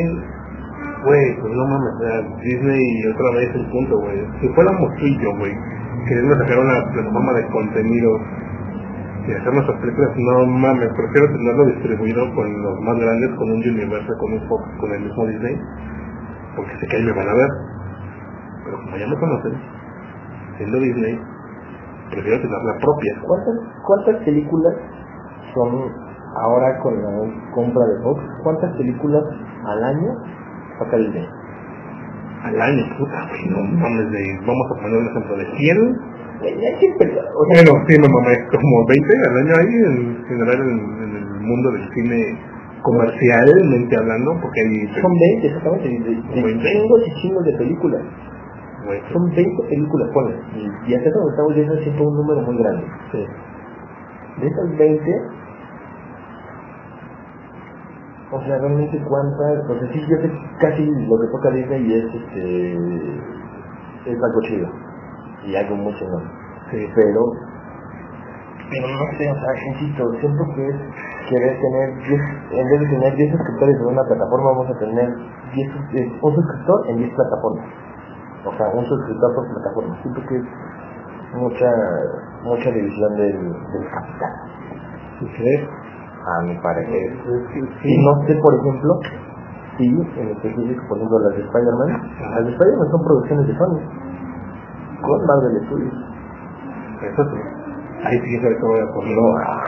güey, 1.06 1.39
pues 1.39 1.54
no 1.54 1.65
mames, 1.67 1.93
o 1.93 2.38
Disney 2.41 2.82
otra 3.13 3.32
vez 3.38 3.56
el 3.56 3.65
punto, 3.69 3.99
güey. 3.99 4.17
Si 4.41 4.49
fuéramos 4.49 4.95
tú 4.97 5.06
y 5.06 5.17
yo, 5.21 5.30
güey, 5.38 5.54
queriendo 6.08 6.36
sacar 6.38 6.60
una 6.60 6.91
plataforma 6.91 7.34
de 7.34 7.47
contenido 7.47 8.10
y 9.28 9.32
hacer 9.32 9.54
nuestras 9.54 9.80
películas, 9.80 10.12
no 10.17 10.45
mames, 10.45 10.89
prefiero 10.97 11.28
tenerlo 11.32 11.65
distribuido 11.65 12.36
con 12.36 12.63
los 12.63 12.80
más 12.82 12.97
grandes, 12.97 13.30
con 13.38 13.52
un 13.52 13.62
Universal, 13.62 14.17
con 14.19 14.34
un 14.34 14.49
Fox, 14.49 14.63
con 14.80 14.91
el 14.91 15.02
mismo 15.02 15.28
Disney, 15.28 15.56
porque 16.56 16.78
sé 16.80 16.88
que 16.88 16.97
ahí 16.97 17.04
me 17.04 17.13
van 17.13 17.30
a 17.30 17.34
ver. 17.34 17.49
Pero 18.73 18.86
como 18.86 18.97
ya 18.97 19.07
me 19.07 19.19
conocen, 19.19 19.53
siendo 20.57 20.79
Disney, 20.79 21.19
prefiero 22.09 22.41
tener 22.41 22.62
la 22.65 22.77
propia. 22.81 23.13
¿Cuántas, 23.21 23.55
¿Cuántas 23.86 24.15
películas 24.25 24.73
son 25.53 25.91
ahora 26.41 26.79
con 26.81 26.97
la 26.97 27.51
compra 27.53 27.86
de 27.86 28.01
Fox? 28.01 28.19
¿Cuántas 28.41 28.75
películas 28.77 29.23
al 29.65 29.83
año 29.83 30.09
saca 30.79 30.97
Disney? 30.97 31.27
Al 32.43 32.62
año, 32.62 32.83
puta, 32.97 33.29
güey, 33.29 33.45
no 33.45 33.62
mames, 33.77 34.12
de, 34.12 34.39
vamos 34.41 34.67
a 34.71 34.81
poner 34.81 34.97
un 34.97 35.07
ejemplo 35.07 35.38
de 35.38 35.45
100 35.55 35.77
Eh, 36.43 36.59
ya 36.59 36.79
siempre, 36.79 37.07
o 37.07 37.13
sea, 37.13 37.63
Bueno, 37.63 37.86
sí, 37.88 37.93
me 38.01 38.09
mamé 38.09 38.33
como 38.51 38.86
20 38.89 39.13
al 39.29 39.38
año 39.38 39.53
ahí, 39.53 39.75
en 39.86 40.25
general 40.25 40.59
en, 40.59 40.79
en 41.03 41.15
el 41.15 41.39
mundo 41.39 41.71
del 41.71 41.89
cine 41.93 42.38
comercialmente 42.81 43.95
hablando, 43.95 44.36
porque 44.41 44.59
hay... 44.59 45.01
son 45.01 45.13
20, 45.13 45.47
exactamente, 45.47 45.88
de, 45.88 45.95
de, 45.95 46.59
chingos 46.59 47.01
y 47.07 47.21
chingos 47.21 47.45
de 47.45 47.53
películas. 47.53 48.01
Güey, 48.85 49.01
Son 49.13 49.29
20 49.29 49.63
películas, 49.69 50.09
bueno, 50.13 50.29
y, 50.55 50.91
y 50.91 50.95
hasta 50.95 51.09
donde 51.11 51.31
estamos 51.31 51.55
viendo 51.55 51.75
siempre 51.77 52.05
un 52.05 52.15
número 52.15 52.41
muy 52.41 52.57
grande. 52.57 52.85
sí. 53.11 53.25
De 54.41 54.47
esas 54.47 54.77
20, 54.77 55.21
o 58.31 58.41
sea, 58.41 58.57
realmente 58.57 58.97
cuántas, 59.07 59.69
o 59.69 59.79
sea, 59.79 59.91
sí, 59.93 60.01
yo 60.09 60.17
sé 60.17 60.31
casi 60.59 60.85
lo 60.85 61.15
que 61.21 61.27
toca 61.31 61.51
Disney 61.51 61.93
es 61.93 62.05
este, 62.05 62.73
es 64.09 64.17
algo 64.17 64.41
chido, 64.47 64.67
y 65.45 65.55
algo 65.55 65.75
muy 65.75 65.93
chingón. 65.95 66.23
Sí, 66.71 66.87
pero 66.95 67.21
pero 68.71 68.87
no 68.87 69.17
sé, 69.17 69.29
o 69.29 69.35
sea, 69.35 69.67
insisto, 69.73 70.11
siento 70.19 70.43
que 70.55 70.67
es 70.67 70.75
querer 71.29 71.59
tener 71.61 71.95
10, 72.07 72.21
en 72.51 72.69
vez 72.71 72.79
de 72.79 72.87
tener 72.87 73.15
10 73.15 73.31
suscriptores 73.31 73.75
en 73.77 73.85
una 73.85 74.03
plataforma, 74.03 74.45
vamos 74.49 74.69
a 74.75 74.79
tener 74.79 75.09
10, 75.53 75.71
sus- 75.71 75.93
eh, 75.93 76.11
un 76.23 76.33
suscriptor 76.35 76.89
en 76.89 76.97
10 76.97 77.13
plataformas. 77.13 77.65
O 78.45 78.51
sea, 78.58 78.67
un 78.73 78.86
suscriptor 78.86 79.36
por 79.36 79.47
plataforma. 79.53 79.97
Siento 80.01 80.21
que 80.27 80.36
es 80.38 80.43
mucha 81.36 81.71
mucha 82.43 82.71
división 82.71 83.15
del, 83.15 83.53
del 83.53 83.89
capital, 83.89 84.34
¿sí 85.19 85.27
crees? 85.38 85.69
a 86.25 86.41
mi 86.43 86.56
parecer. 86.60 87.08
Sí, 87.53 87.60
Y 87.84 88.06
no 88.06 88.25
sé, 88.25 88.36
por 88.41 88.56
ejemplo, 88.56 88.99
si 89.77 89.88
en 89.88 90.27
específico, 90.29 90.84
por 90.88 90.97
ejemplo, 90.97 91.19
las 91.19 91.36
de 91.36 91.43
Spider-Man, 91.43 91.89
las 92.36 92.45
de 92.45 92.51
Spider-Man 92.51 92.88
son 92.91 93.03
producciones 93.03 93.47
de 93.47 93.58
Sony, 93.58 93.79
con 95.01 95.25
Marvel 95.27 95.65
Studios. 95.67 95.93
Eso 97.01 97.23
sí. 97.25 97.39
Ahí 98.03 98.19
sí 98.19 98.39
que 98.39 98.56
poner. 98.60 99.15
No, 99.15 99.27
ah, 99.47 99.63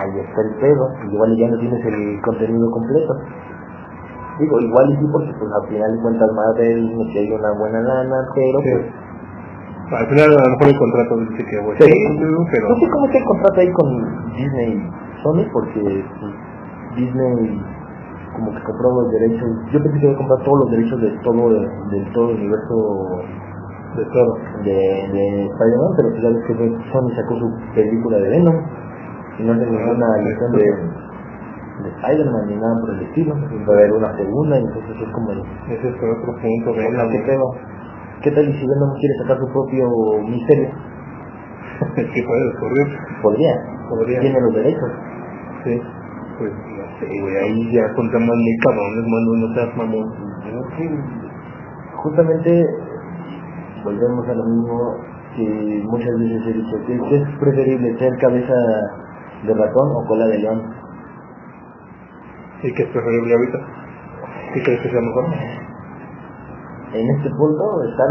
ahí 0.00 0.20
está 0.20 0.40
el 0.42 0.54
pedo. 0.60 0.88
Igual 1.10 1.36
ya 1.36 1.48
no 1.48 1.58
tienes 1.58 1.84
el 1.84 2.20
contenido 2.22 2.70
completo. 2.70 3.14
Digo, 4.38 4.60
igual 4.60 4.90
y 4.90 4.96
sí, 4.98 5.06
porque 5.12 5.32
pues 5.38 5.50
al 5.52 5.68
final 5.68 5.94
de 5.94 6.02
cuentas 6.02 6.28
Marvel 6.34 6.96
me 6.96 7.18
hay 7.18 7.32
una 7.32 7.52
buena 7.58 7.80
lana, 7.80 8.16
pero 8.34 8.58
Sí. 8.60 8.70
pues... 8.72 9.04
Al 9.84 10.06
final 10.08 10.26
a 10.26 10.42
lo 10.42 10.50
mejor 10.50 10.68
el 10.68 10.78
contrato 10.78 11.16
dice 11.18 11.44
que 11.44 11.56
Pero, 11.60 11.76
sí, 11.78 12.46
pero... 12.50 12.68
No 12.68 12.74
sé 12.76 12.86
cómo 12.90 13.06
está 13.06 13.18
el 13.18 13.24
contrato 13.24 13.60
ahí 13.60 13.70
con 13.72 13.88
Disney 14.34 14.72
y 14.74 15.22
Sony, 15.22 15.44
porque 15.52 15.82
pues, 16.18 16.32
Disney 16.96 17.62
como 18.34 18.50
que 18.50 18.62
compró 18.64 18.90
los 18.90 19.12
derechos. 19.12 19.48
Yo 19.70 19.78
pensé 19.82 19.98
que 20.00 20.06
iba 20.06 20.14
a 20.14 20.18
comprar 20.18 20.42
todos 20.42 20.58
los 20.64 20.70
derechos 20.72 21.00
de 21.00 21.10
todo, 21.22 21.50
del 21.90 22.12
todo 22.12 22.30
el 22.30 22.36
universo 22.36 22.74
de 23.94 24.04
todo. 24.10 24.34
de, 24.64 24.74
de 24.74 25.46
Spider-Man, 25.46 25.92
pero 25.96 26.08
pues 26.10 26.22
ya 26.22 26.30
ves 26.30 26.42
que 26.48 26.54
Sony 26.90 27.10
sacó 27.14 27.38
su 27.38 27.46
película 27.74 28.16
de 28.18 28.28
Venom 28.30 28.56
y 29.38 29.42
no 29.44 29.52
hace 29.52 29.66
ninguna 29.66 30.06
lección 30.18 30.52
de, 30.52 30.66
de 31.84 31.90
Spider-Man 31.90 32.44
ni 32.48 32.56
nada 32.56 32.74
por 32.80 32.90
el 32.96 33.00
estilo. 33.04 33.34
Va 33.36 33.72
a 33.74 33.76
haber 33.78 33.92
una 33.92 34.16
segunda, 34.16 34.58
y 34.58 34.64
entonces 34.64 34.96
es 34.96 35.10
como 35.12 35.30
el, 35.32 35.40
Ese 35.68 35.88
es 35.88 35.94
otro 35.94 36.32
punto, 36.40 36.70
Hola, 36.70 36.82
venga, 36.88 37.08
¿qué 37.12 37.20
pedo? 37.26 37.46
¿Qué 38.22 38.30
tal 38.32 38.48
y 38.48 38.52
si 38.52 38.66
Venom 38.66 38.90
quiere 38.98 39.14
sacar 39.20 39.36
su 39.38 39.48
propio 39.52 39.84
misterio? 40.24 40.68
que 41.94 42.22
puede 42.24 42.44
ocurrir. 42.56 42.86
Podría, 43.22 43.54
Podría. 43.88 44.20
tiene 44.20 44.40
los 44.40 44.54
derechos. 44.54 44.90
Sí. 45.64 45.80
Pues 46.38 46.50
no 46.50 46.84
sé, 46.98 47.06
güey, 47.06 47.36
ahí 47.36 47.72
ya 47.72 47.86
son 47.94 48.10
temas 48.10 48.34
muy 48.34 48.56
cabrones, 48.64 49.04
mano, 49.06 49.30
no 49.38 49.54
seas 49.54 49.76
mamón. 49.76 50.08
Sí, 50.76 50.88
justamente 52.02 52.66
volvemos 53.84 54.28
a 54.28 54.34
lo 54.34 54.44
mismo 54.44 54.96
que 55.36 55.82
muchas 55.84 56.18
veces 56.18 56.46
he 56.46 56.52
dicho, 56.54 56.76
que 56.86 56.98
que 57.08 57.16
es 57.16 57.28
preferible 57.38 57.98
ser 57.98 58.16
cabeza 58.18 58.54
de 59.46 59.54
ratón 59.54 59.88
o 59.94 60.08
cola 60.08 60.26
de 60.26 60.38
león. 60.38 60.62
¿Y 62.64 62.72
qué 62.72 62.82
es 62.82 62.88
preferible 62.88 63.34
ahorita? 63.34 63.58
¿Qué 64.54 64.62
crees 64.62 64.80
que 64.80 64.88
sea 64.88 65.00
mejor? 65.02 65.24
En 66.94 67.10
este 67.16 67.28
punto 67.36 67.82
estar, 67.84 68.08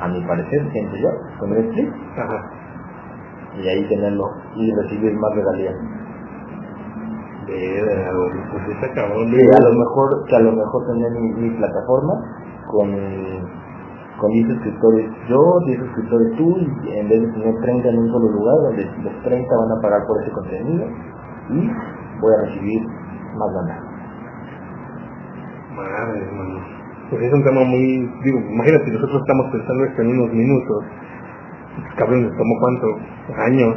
a 0.00 0.08
mi 0.08 0.20
parecer, 0.26 0.70
siento 0.70 0.96
yo, 0.96 1.08
con 1.38 1.50
Netflix 1.50 1.90
Ajá. 2.18 2.50
y 3.56 3.66
ahí 3.66 3.88
tenerlo 3.88 4.28
y 4.56 4.70
recibir 4.74 5.14
más 5.14 5.34
regalías. 5.34 5.74
pues 7.46 8.68
está 8.68 8.92
cabrón. 8.92 9.30
Que 9.30 9.48
a 9.48 9.60
lo 9.60 9.72
mejor, 9.72 10.24
que 10.28 10.36
a 10.36 10.40
lo 10.40 10.52
mejor 10.52 10.86
tener 10.86 11.10
mi, 11.12 11.48
mi 11.48 11.56
plataforma 11.56 12.12
con, 12.66 12.92
con 14.20 14.30
10 14.30 14.46
suscriptores 14.46 15.10
yo, 15.30 15.58
10 15.64 15.78
suscriptores 15.78 16.36
tú, 16.36 16.54
y 16.84 16.98
en 16.98 17.08
vez 17.08 17.22
de 17.22 17.32
tener 17.32 17.54
30 17.62 17.88
en 17.88 17.98
un 17.98 18.08
solo 18.12 18.28
lugar, 18.28 18.56
donde 18.64 18.84
los 19.02 19.22
30 19.22 19.56
van 19.56 19.72
a 19.72 19.80
pagar 19.80 20.06
por 20.06 20.20
ese 20.20 20.32
contenido 20.32 20.84
y 21.48 21.70
voy 22.20 22.32
a 22.34 22.44
recibir 22.44 23.03
más 23.34 23.50
lana. 23.54 23.76
Madre, 25.76 26.18
hermano. 26.24 26.58
Pues 27.10 27.22
es 27.22 27.32
un 27.32 27.44
tema 27.44 27.62
muy, 27.64 28.10
digo, 28.24 28.38
imagínate, 28.40 28.90
nosotros 28.92 29.20
estamos 29.20 29.46
pensando 29.52 29.84
esto 29.84 30.02
en 30.02 30.08
unos 30.08 30.32
minutos. 30.32 30.84
Cabrón, 31.96 32.22
les 32.22 32.36
tomó 32.36 32.54
cuánto? 32.60 32.86
Años, 33.36 33.76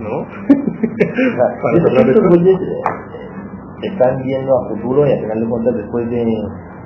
¿no? 0.00 0.16
O 0.20 0.26
sea, 0.26 2.06
estos- 2.08 2.28
güeyes 2.28 2.60
eh, 2.60 3.88
están 3.88 4.22
viendo 4.22 4.52
a 4.58 4.68
futuro 4.70 5.06
y 5.06 5.12
al 5.12 5.20
final 5.20 5.40
de 5.40 5.48
cuentas 5.48 5.74
después 5.76 6.10
de 6.10 6.24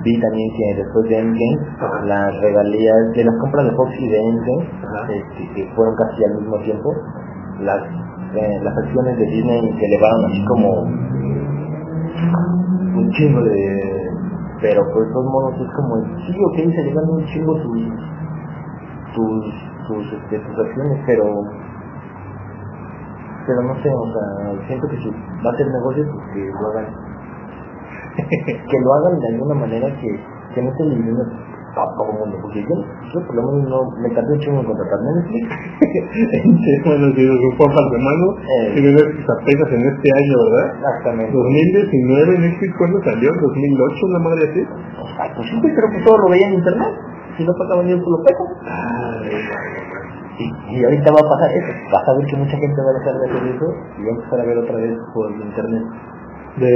vi 0.05 0.20
también 0.20 0.51
que 0.57 0.83
después 0.83 1.09
de 1.09 1.18
Endgame 1.18 1.59
Ajá. 1.81 2.05
las 2.05 2.40
regalías 2.40 3.12
de 3.14 3.25
las 3.25 3.35
compras 3.40 3.64
de 3.66 3.72
Fox 3.77 3.90
y 3.99 4.09
de 4.09 4.18
Endgame 4.18 4.64
este, 5.14 5.55
que 5.55 5.72
fueron 5.75 5.94
casi 5.96 6.25
al 6.25 6.35
mismo 6.40 6.59
tiempo 6.61 6.88
las 7.61 7.83
eh, 8.35 8.59
las 8.62 8.77
acciones 8.77 9.16
de 9.18 9.25
Disney 9.27 9.61
se 9.79 9.85
elevaron 9.87 10.25
así 10.27 10.44
como 10.46 10.85
un 12.96 13.11
chingo 13.11 13.42
de 13.42 14.11
pero 14.61 14.83
por 14.92 15.12
todos 15.12 15.26
modos 15.26 15.55
es 15.61 15.70
como 15.76 15.96
sí 16.26 16.33
ok 16.33 16.57
se 16.74 16.81
elevan 16.81 17.11
un 17.11 17.24
chingo 17.26 17.55
tus 17.61 17.83
tus 19.14 19.44
tus, 19.87 20.12
este, 20.12 20.37
acciones 20.37 21.02
pero 21.07 21.24
pero 23.46 23.62
no 23.62 23.74
sé, 23.81 23.88
o 23.88 24.07
sea, 24.12 24.66
siento 24.66 24.88
que 24.88 24.96
si 24.96 25.09
va 25.09 25.50
a 25.50 25.57
ser 25.57 25.66
negocio, 25.68 26.05
pues 26.12 26.26
que 26.35 26.50
lo 26.50 26.68
hagan. 26.68 26.87
que 28.26 28.81
lo 28.83 28.94
hagan 28.94 29.20
de 29.20 29.29
alguna 29.29 29.55
manera 29.55 29.87
que, 30.00 30.20
que 30.52 30.62
no 30.62 30.70
dividiendo 30.72 31.22
a 31.22 31.55
todo 31.76 32.08
el 32.08 32.18
mundo. 32.24 32.34
Porque 32.40 32.64
yo, 32.64 32.74
yo 33.12 33.18
por 33.28 33.34
lo 33.36 33.42
menos 33.52 33.68
no 33.68 33.78
me 34.00 34.08
tardé 34.16 34.32
chingo 34.40 34.60
en 34.60 34.66
contratar 34.66 34.98
Netflix. 35.04 35.44
Bueno, 36.86 37.12
si 37.12 37.22
nos 37.26 37.36
ocupan 37.52 37.86
de 37.92 37.98
mano, 38.00 38.26
Eh. 38.40 38.74
y 38.76 38.80
Netflix 38.80 39.24
apenas 39.28 39.68
en 39.76 39.82
este 39.84 40.08
año, 40.08 40.34
¿verdad? 40.48 40.66
Exactamente. 40.80 41.32
2019 41.36 42.38
Netflix 42.38 42.70
cuándo 42.78 42.96
salió? 43.04 43.28
2008, 43.28 44.06
una 44.08 44.18
madre 44.24 44.40
así. 44.50 44.60
Ay, 45.20 45.30
pues 45.36 45.46
sí, 45.50 45.56
pero 45.60 45.86
pues 45.92 46.04
todo 46.04 46.16
lo 46.18 46.28
veía 46.30 46.48
en 46.48 46.54
internet. 46.54 46.92
Si 47.36 47.44
no 47.44 47.52
pagaba 47.58 47.82
ni 47.84 47.92
un 47.92 48.00
solo 48.02 48.18
peso. 48.24 48.44
Y, 50.38 50.44
y 50.76 50.84
ahorita 50.84 51.12
va 51.12 51.20
a 51.20 51.28
pasar 51.32 51.50
eso. 51.56 51.72
Vas 51.92 52.08
a 52.08 52.12
ver 52.16 52.26
que 52.26 52.36
mucha 52.36 52.56
gente 52.56 52.76
va 52.80 52.90
a 52.90 52.98
dejar 53.00 53.14
de 53.20 53.24
hacer 53.28 53.42
eso 53.56 53.66
y 53.96 54.00
va 54.04 54.08
a 54.08 54.14
empezar 54.16 54.40
a 54.40 54.44
ver 54.44 54.58
otra 54.58 54.76
vez 54.76 54.94
por 55.14 55.30
internet. 55.32 55.82
De 56.56 56.72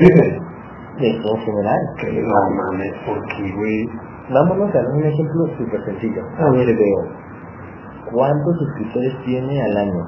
Disney. 0.00 0.40
De 1.00 1.20
todo 1.22 1.36
en 1.36 1.40
general. 1.42 1.80
Que 2.00 2.08
no 2.22 2.36
mames, 2.56 2.92
porque, 3.04 3.52
güey. 3.52 3.88
Vámonos 4.32 4.74
a 4.74 4.78
un 4.94 5.04
ejemplo 5.04 5.46
súper 5.56 5.84
sencillo. 5.84 6.22
A 6.38 6.50
ver. 6.50 6.66
HBO. 6.66 7.02
¿Cuántos 8.12 8.58
suscriptores 8.58 9.14
tiene 9.24 9.62
al 9.62 9.76
año? 9.76 10.02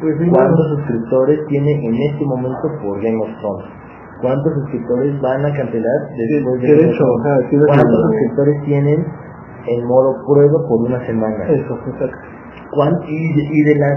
Pues 0.00 0.14
sí, 0.20 0.28
¿Cuántos 0.30 0.66
suscriptores 0.76 1.40
tiene 1.48 1.72
en 1.86 1.94
este 1.94 2.24
momento 2.24 2.68
por 2.82 3.00
Game 3.02 3.18
of 3.20 3.28
Thrones? 3.40 3.66
¿Cuántos 4.20 4.52
suscriptores 4.54 5.20
van 5.20 5.44
a 5.44 5.52
cancelar 5.52 5.98
después 6.16 6.60
de 6.62 6.68
de 6.68 6.74
Game 6.76 6.88
of 6.88 6.94
hecho, 6.94 7.04
Thrones? 7.04 7.26
ajá, 7.26 7.48
tienes 7.50 7.66
¿Cuántos 7.66 8.00
suscriptores 8.02 8.62
tienen 8.64 9.06
en 9.66 9.84
modo 9.86 10.14
prueba 10.26 10.58
por 10.68 10.80
una 10.86 11.00
semana? 11.06 11.44
Eso, 11.48 11.74
exacto. 11.88 12.16
¿Cuán- 12.72 13.00
y, 13.06 13.34
de, 13.34 13.42
y 13.50 13.62
de 13.64 13.74
las 13.80 13.96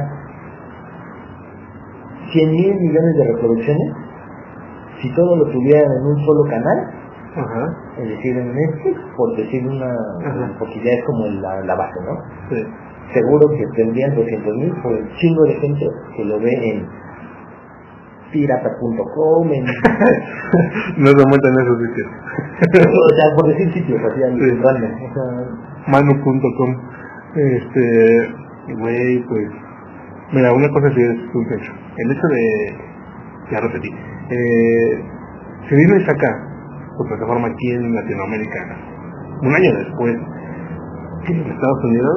100 2.32 2.52
mil 2.52 2.74
millones 2.76 3.16
de 3.18 3.24
reproducciones, 3.34 3.94
si 5.02 5.14
todo 5.14 5.36
lo 5.38 5.46
tuvieran 5.52 5.92
en 5.92 6.06
un 6.08 6.18
solo 6.26 6.44
canal, 6.50 6.78
Ajá, 7.36 7.64
es 8.00 8.08
decir, 8.10 8.38
en 8.38 8.54
Netflix, 8.54 8.98
por 9.18 9.36
decir 9.36 9.68
una, 9.68 9.92
Ajá. 10.26 10.56
porque 10.58 10.76
ya 10.84 10.92
es 10.92 11.04
como 11.06 11.26
la, 11.42 11.62
la 11.66 11.76
base, 11.76 12.00
¿no? 12.06 12.16
sí. 12.56 12.64
seguro 13.14 13.50
que 13.58 13.66
tendrían 13.76 14.16
200 14.16 14.56
mil 14.56 14.74
por 14.82 14.94
el 14.94 15.08
chingo 15.16 15.44
de 15.44 15.54
gente 15.56 15.86
que 16.16 16.26
lo 16.26 16.40
ve 16.40 16.52
en 16.72 16.88
pirata.com, 18.32 19.52
en, 19.52 19.64
no 20.98 21.08
se 21.08 21.22
aumentan 21.24 21.54
esos 21.60 21.78
sitios. 21.88 22.08
o 22.88 23.16
sea, 23.16 23.36
por 23.36 23.48
decir 23.48 23.74
sitios 23.74 24.02
así 24.04 24.24
a 24.24 24.28
Sí. 24.28 24.60
o 24.60 25.14
sea, 25.14 25.28
Manu.com. 25.88 26.76
Este, 27.36 28.34
güey, 28.80 29.24
pues. 29.28 29.48
Mira, 30.34 30.52
una 30.54 30.70
cosa 30.70 30.90
sí 30.94 31.02
es 31.02 31.36
un 31.36 31.46
hecho. 31.54 31.72
El 31.98 32.12
hecho 32.12 32.28
de. 32.28 32.78
Ya 33.52 33.60
repetí. 33.62 33.90
Eh, 34.32 35.04
si 35.70 35.76
Disney 35.76 36.06
saca 36.06 36.55
su 36.98 37.04
plataforma 37.08 37.48
aquí 37.48 37.72
en 37.72 37.94
Latinoamérica 37.94 38.60
un 39.42 39.54
año 39.54 39.72
después 39.84 40.16
en 41.28 41.40
Estados 41.42 41.84
Unidos, 41.84 42.16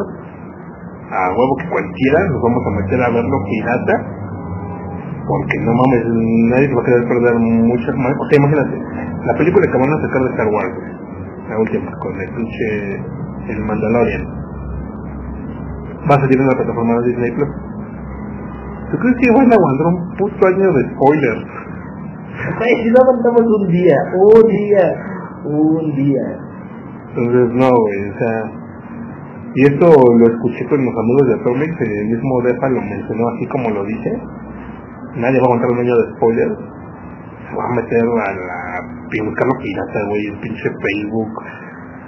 a 1.10 1.28
huevo 1.32 1.56
que 1.56 1.68
cualquiera 1.68 2.20
nos 2.28 2.42
vamos 2.42 2.62
a 2.66 2.70
meter 2.82 3.02
a 3.02 3.08
verlo 3.10 3.36
pirata 3.48 4.18
porque 5.28 5.56
no 5.60 5.72
mames, 5.72 6.02
nadie 6.50 6.68
se 6.68 6.74
va 6.74 6.82
a 6.82 6.84
querer 6.84 7.04
perder 7.08 7.34
mucho 7.36 7.88
más. 7.96 8.12
O 8.16 8.24
sea, 8.28 8.38
imagínate, 8.38 8.76
la 9.26 9.34
película 9.36 9.66
que 9.68 9.78
van 9.78 9.92
a 9.92 10.00
sacar 10.00 10.22
de 10.24 10.30
Star 10.30 10.48
Wars, 10.48 10.74
la 11.48 11.58
última, 11.58 11.92
con 12.00 12.12
el 12.20 12.30
pinche 12.32 12.68
el 13.48 13.60
Mandalorian, 13.60 14.24
va 16.10 16.14
a 16.16 16.20
salir 16.20 16.40
en 16.40 16.46
la 16.46 16.56
plataforma 16.56 16.94
de 17.00 17.08
Disney 17.08 17.32
Plus. 17.32 17.48
¿Tú 18.90 18.96
crees 18.96 19.16
que 19.20 19.32
van 19.36 19.52
a 19.52 19.54
aguantar 19.54 19.86
un 19.86 20.16
puto 20.16 20.46
año 20.48 20.72
de 20.72 20.82
spoilers? 20.92 21.67
No 22.38 23.00
aguantamos 23.02 23.42
un 23.42 23.68
día, 23.68 23.96
un 24.14 24.46
día, 24.46 24.86
un 25.44 25.96
día. 25.96 26.22
Entonces, 27.08 27.54
no, 27.54 27.68
güey, 27.68 28.10
o 28.10 28.18
sea. 28.18 28.52
Y 29.54 29.64
esto 29.64 29.86
lo 29.88 30.26
escuché 30.26 30.64
con 30.68 30.84
los 30.84 30.94
amigos 30.94 31.26
de 31.26 31.34
Atomic, 31.34 31.80
el 31.80 32.06
mismo 32.06 32.42
Depa 32.44 32.68
lo 32.68 32.80
mencionó 32.80 33.28
así 33.34 33.46
como 33.48 33.70
lo 33.70 33.84
dice. 33.84 34.10
Nadie 35.16 35.40
va 35.40 35.44
a 35.44 35.46
aguantar 35.46 35.70
un 35.72 35.78
año 35.78 35.96
de 35.96 36.14
spoilers. 36.14 36.58
Se 37.48 37.56
va 37.56 37.64
a 37.64 37.74
meter 37.74 38.02
a 38.02 38.32
la. 38.34 39.08
y 39.10 39.20
buscarlo 39.24 39.54
pirata, 39.58 39.98
güey, 40.08 40.26
el 40.26 40.38
pinche 40.38 40.68
Facebook. 40.68 41.32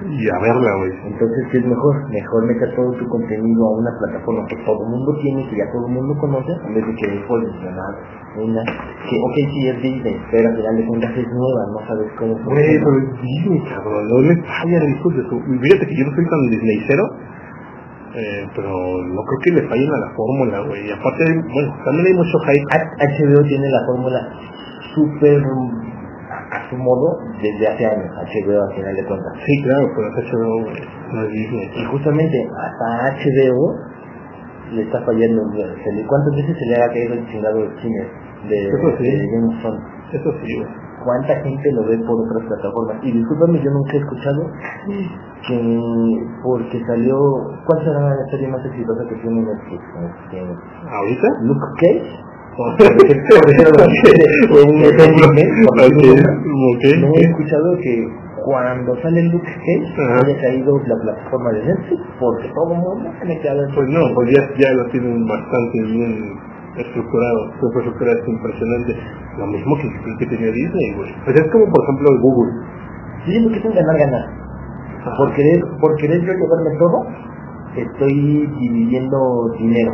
Y 0.00 0.24
a 0.30 0.38
verla, 0.40 0.72
güey. 0.80 0.92
Entonces, 1.12 1.40
¿qué 1.52 1.58
es 1.58 1.66
mejor? 1.66 2.08
Mejor 2.08 2.46
meter 2.46 2.74
todo 2.74 2.90
tu 2.96 3.06
contenido 3.08 3.66
a 3.68 3.76
una 3.76 3.92
plataforma 4.00 4.46
que 4.48 4.56
todo 4.64 4.80
el 4.80 4.90
mundo 4.96 5.12
tiene, 5.20 5.44
que 5.48 5.56
ya 5.56 5.68
todo 5.72 5.86
el 5.86 5.92
mundo 5.92 6.16
conoce, 6.18 6.52
en 6.56 6.74
vez 6.74 6.86
de 6.86 6.94
que 6.96 7.20
posicionar 7.28 7.92
una 8.40 8.62
que, 8.64 9.16
ok, 9.20 9.36
sí 9.52 9.68
es 9.68 9.76
Disney, 9.82 10.16
pero 10.30 10.48
al 10.48 10.56
final 10.56 10.76
de 10.76 10.86
cuentas 10.86 11.12
es 11.18 11.28
nueva, 11.28 11.62
no 11.74 11.80
sabes 11.86 12.08
cómo 12.16 12.32
Güey, 12.32 12.78
pero 12.78 12.96
es 12.96 13.12
Disney, 13.20 13.60
cabrón, 13.68 14.08
no 14.08 14.20
les 14.22 14.38
fallan 14.46 14.88
hijos 14.88 15.16
de 15.16 15.22
su... 15.28 15.34
Fíjate 15.36 15.84
que 15.84 15.96
yo 15.98 16.04
no 16.06 16.14
soy 16.14 16.26
tan 16.30 16.40
Disneycero, 16.48 17.04
eh, 18.14 18.42
pero 18.56 18.70
no 18.70 19.20
creo 19.20 19.40
que 19.44 19.50
le 19.60 19.68
fallen 19.68 19.90
a 19.92 19.98
la 20.00 20.10
fórmula, 20.16 20.60
güey. 20.66 20.80
Y 20.88 20.90
aparte, 20.90 21.24
bueno, 21.28 21.76
también 21.84 22.06
hay 22.06 22.14
mucho 22.14 22.38
hype. 22.48 22.64
HBO 23.04 23.42
tiene 23.44 23.68
la 23.68 23.84
fórmula 23.86 24.20
súper 24.94 25.42
su 26.70 26.76
modo 26.78 27.18
desde 27.42 27.66
hace 27.66 27.84
años, 27.86 28.06
HBO 28.14 28.62
al 28.62 28.74
final 28.76 28.94
de 28.94 29.04
cuentas. 29.04 29.32
Sí, 29.44 29.62
claro, 29.64 29.84
pero 29.96 30.06
HBO, 30.14 30.54
no 31.12 31.22
es 31.22 31.30
Disney. 31.30 31.70
Y 31.74 31.84
justamente 31.90 32.38
hasta 32.56 32.86
HBO 33.18 33.74
le 34.72 34.82
está 34.82 35.00
fallando. 35.02 35.42
se 35.52 35.92
le- 35.92 36.06
¿Cuántas 36.06 36.32
veces 36.36 36.56
se 36.56 36.66
le 36.66 36.82
ha 36.82 36.88
caído 36.88 37.14
el 37.14 37.26
chingado 37.26 37.58
de 37.58 37.80
cine 37.82 38.00
de, 38.48 38.56
sí. 38.98 39.02
de? 39.02 39.38
Eso 40.12 40.30
sí. 40.42 40.62
¿Cuánta 41.04 41.34
gente 41.42 41.72
lo 41.72 41.82
ve 41.88 41.96
por 42.06 42.20
otras 42.20 42.44
plataformas? 42.46 42.96
Y 43.02 43.12
discúlpame, 43.12 43.58
yo 43.62 43.70
nunca 43.70 43.92
he 43.94 44.00
escuchado 44.00 44.42
que 45.48 46.20
porque 46.42 46.78
salió... 46.86 47.16
¿Cuál 47.66 47.84
será 47.84 48.00
la 48.00 48.26
serie 48.30 48.48
más 48.48 48.64
exitosa 48.66 49.02
que 49.08 49.14
tiene 49.16 49.40
Netflix? 49.40 49.82
¿Ahorita? 50.86 51.28
Luke 51.40 51.66
Cage. 51.80 52.29
Oh, 52.56 52.74
un 54.66 54.82
ejemplo. 54.82 55.26
No 55.76 57.14
he 57.14 57.24
escuchado 57.24 57.76
que 57.82 58.08
cuando 58.44 58.96
sale 59.02 59.22
Luke 59.30 59.46
Cage 59.46 59.86
haya 60.26 60.40
caído 60.40 60.78
la 60.86 60.96
plataforma 60.96 61.50
de 61.52 61.64
Netflix 61.64 62.02
porque 62.18 62.48
todo 62.48 62.72
el 62.74 62.80
mundo 62.80 63.12
se 63.18 63.24
me 63.26 63.40
queda 63.40 63.68
Pues 63.74 63.88
no, 63.88 64.00
pues 64.14 64.30
ya, 64.34 64.42
ya 64.58 64.72
lo 64.72 64.90
tienen 64.90 65.26
bastante 65.26 65.82
bien 65.82 66.38
estructurado. 66.76 67.52
Su 67.60 67.66
infraestructura 67.66 68.12
es 68.12 68.28
impresionante. 68.28 68.96
Lo 69.38 69.46
mismo 69.46 69.76
que, 69.76 69.88
que 70.18 70.26
tenía 70.26 70.52
Disney, 70.52 70.94
güey. 70.96 71.14
Pues 71.24 71.36
es 71.36 71.50
como, 71.52 71.64
por 71.66 71.84
ejemplo, 71.84 72.20
Google. 72.20 72.52
Sí, 73.24 73.40
lo 73.40 73.48
que 73.50 73.68
un 73.68 73.74
ganar 73.74 73.98
ganar. 73.98 74.26
Por 75.16 75.32
querer, 75.34 75.60
por 75.80 75.96
querer 75.96 76.20
yo 76.20 76.32
llevarme 76.32 76.76
todo, 76.78 77.06
estoy 77.76 78.46
dividiendo 78.58 79.50
dinero. 79.58 79.92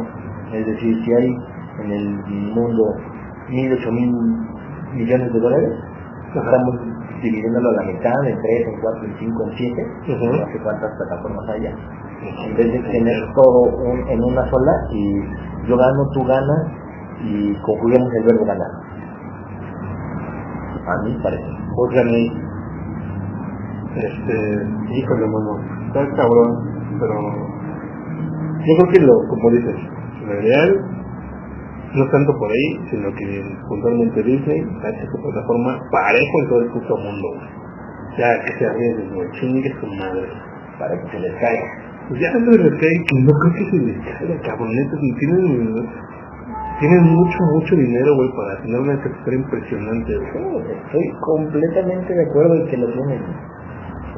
Es 0.53 0.66
decir, 0.66 0.97
si 1.05 1.12
hay 1.12 1.37
en 1.85 1.91
el 1.91 2.09
mundo 2.55 2.85
mil, 3.49 3.73
ocho 3.73 3.93
mil 3.93 4.12
millones 4.95 5.33
de 5.33 5.41
dólares, 5.41 5.73
Ajá. 6.31 6.41
estamos 6.41 6.75
dividiéndolo 7.23 7.69
a 7.71 7.73
la 7.73 7.93
mitad, 7.93 8.27
en 8.27 8.37
tres, 8.41 8.67
en 8.67 8.81
cuatro, 8.81 9.05
en 9.05 9.15
cinco, 9.19 9.45
en 9.45 9.57
siete, 9.57 9.83
Ujú. 10.09 10.27
no 10.27 10.47
sé 10.53 10.59
cuántas 10.62 10.91
plataformas 10.97 11.49
haya. 11.49 11.73
En 12.47 12.57
vez 12.57 12.73
de 12.73 12.79
tener 12.81 13.33
todo 13.35 13.71
en 14.09 14.25
una 14.25 14.45
sola 14.51 14.73
y 14.91 15.21
yo 15.69 15.77
gano, 15.77 16.09
tú 16.15 16.25
ganas 16.25 16.73
y 17.23 17.55
concluimos 17.62 18.09
el 18.15 18.25
verbo 18.25 18.45
ganar. 18.45 18.71
A 20.87 21.03
mí 21.05 21.19
parece. 21.23 21.45
Organic. 21.77 22.33
Este, 23.97 24.95
híjole, 24.95 25.27
mano, 25.27 25.59
está 25.87 26.07
cabrón, 26.17 26.51
pero 27.01 27.15
yo 28.61 28.75
creo 28.77 28.93
que 28.93 29.01
lo, 29.01 29.15
como 29.29 29.51
dices, 29.51 29.77
lo 30.27 30.43
ideal 30.43 30.96
no 31.94 32.05
tanto 32.11 32.33
por 32.38 32.51
ahí, 32.51 32.81
sino 32.90 33.12
que 33.14 33.42
puntualmente 33.68 34.22
Disney 34.22 34.61
ha 34.61 34.88
hecho 34.90 35.07
su 35.12 35.22
plataforma 35.22 35.81
parejo 35.90 36.35
en 36.42 36.49
todo 36.49 36.61
el 36.61 36.70
puto 36.72 36.96
mundo. 36.96 37.29
Ya 38.18 38.40
que 38.42 38.53
se 38.59 38.66
arriesguen, 38.66 39.14
güey, 39.14 39.31
chingue 39.33 39.70
su 39.81 39.87
madre. 39.87 40.27
Para 40.79 41.01
que 41.01 41.11
se 41.11 41.18
les 41.20 41.33
caiga. 41.40 41.66
Pues 42.09 42.20
ya 42.20 42.33
no 42.33 42.51
les 42.51 42.75
caiga, 42.81 43.05
que 43.05 43.16
no 43.22 43.33
creo 43.33 43.55
que 43.55 43.70
se 43.70 43.79
les 43.85 43.99
caiga, 43.99 44.40
cabronetas, 44.42 45.01
tienen, 45.18 45.88
tienen 46.81 47.03
mucho, 47.03 47.38
mucho 47.55 47.77
dinero, 47.77 48.14
güey, 48.16 48.31
para 48.37 48.62
tener 48.62 48.81
una 48.81 48.94
estructura 48.94 49.37
impresionante, 49.37 50.16
güey. 50.16 50.31
Sí, 50.33 50.72
estoy 50.72 51.20
completamente 51.20 52.14
de 52.14 52.25
acuerdo 52.25 52.55
en 52.57 52.66
que 52.68 52.77
lo 52.77 52.87
tienen. 52.92 53.22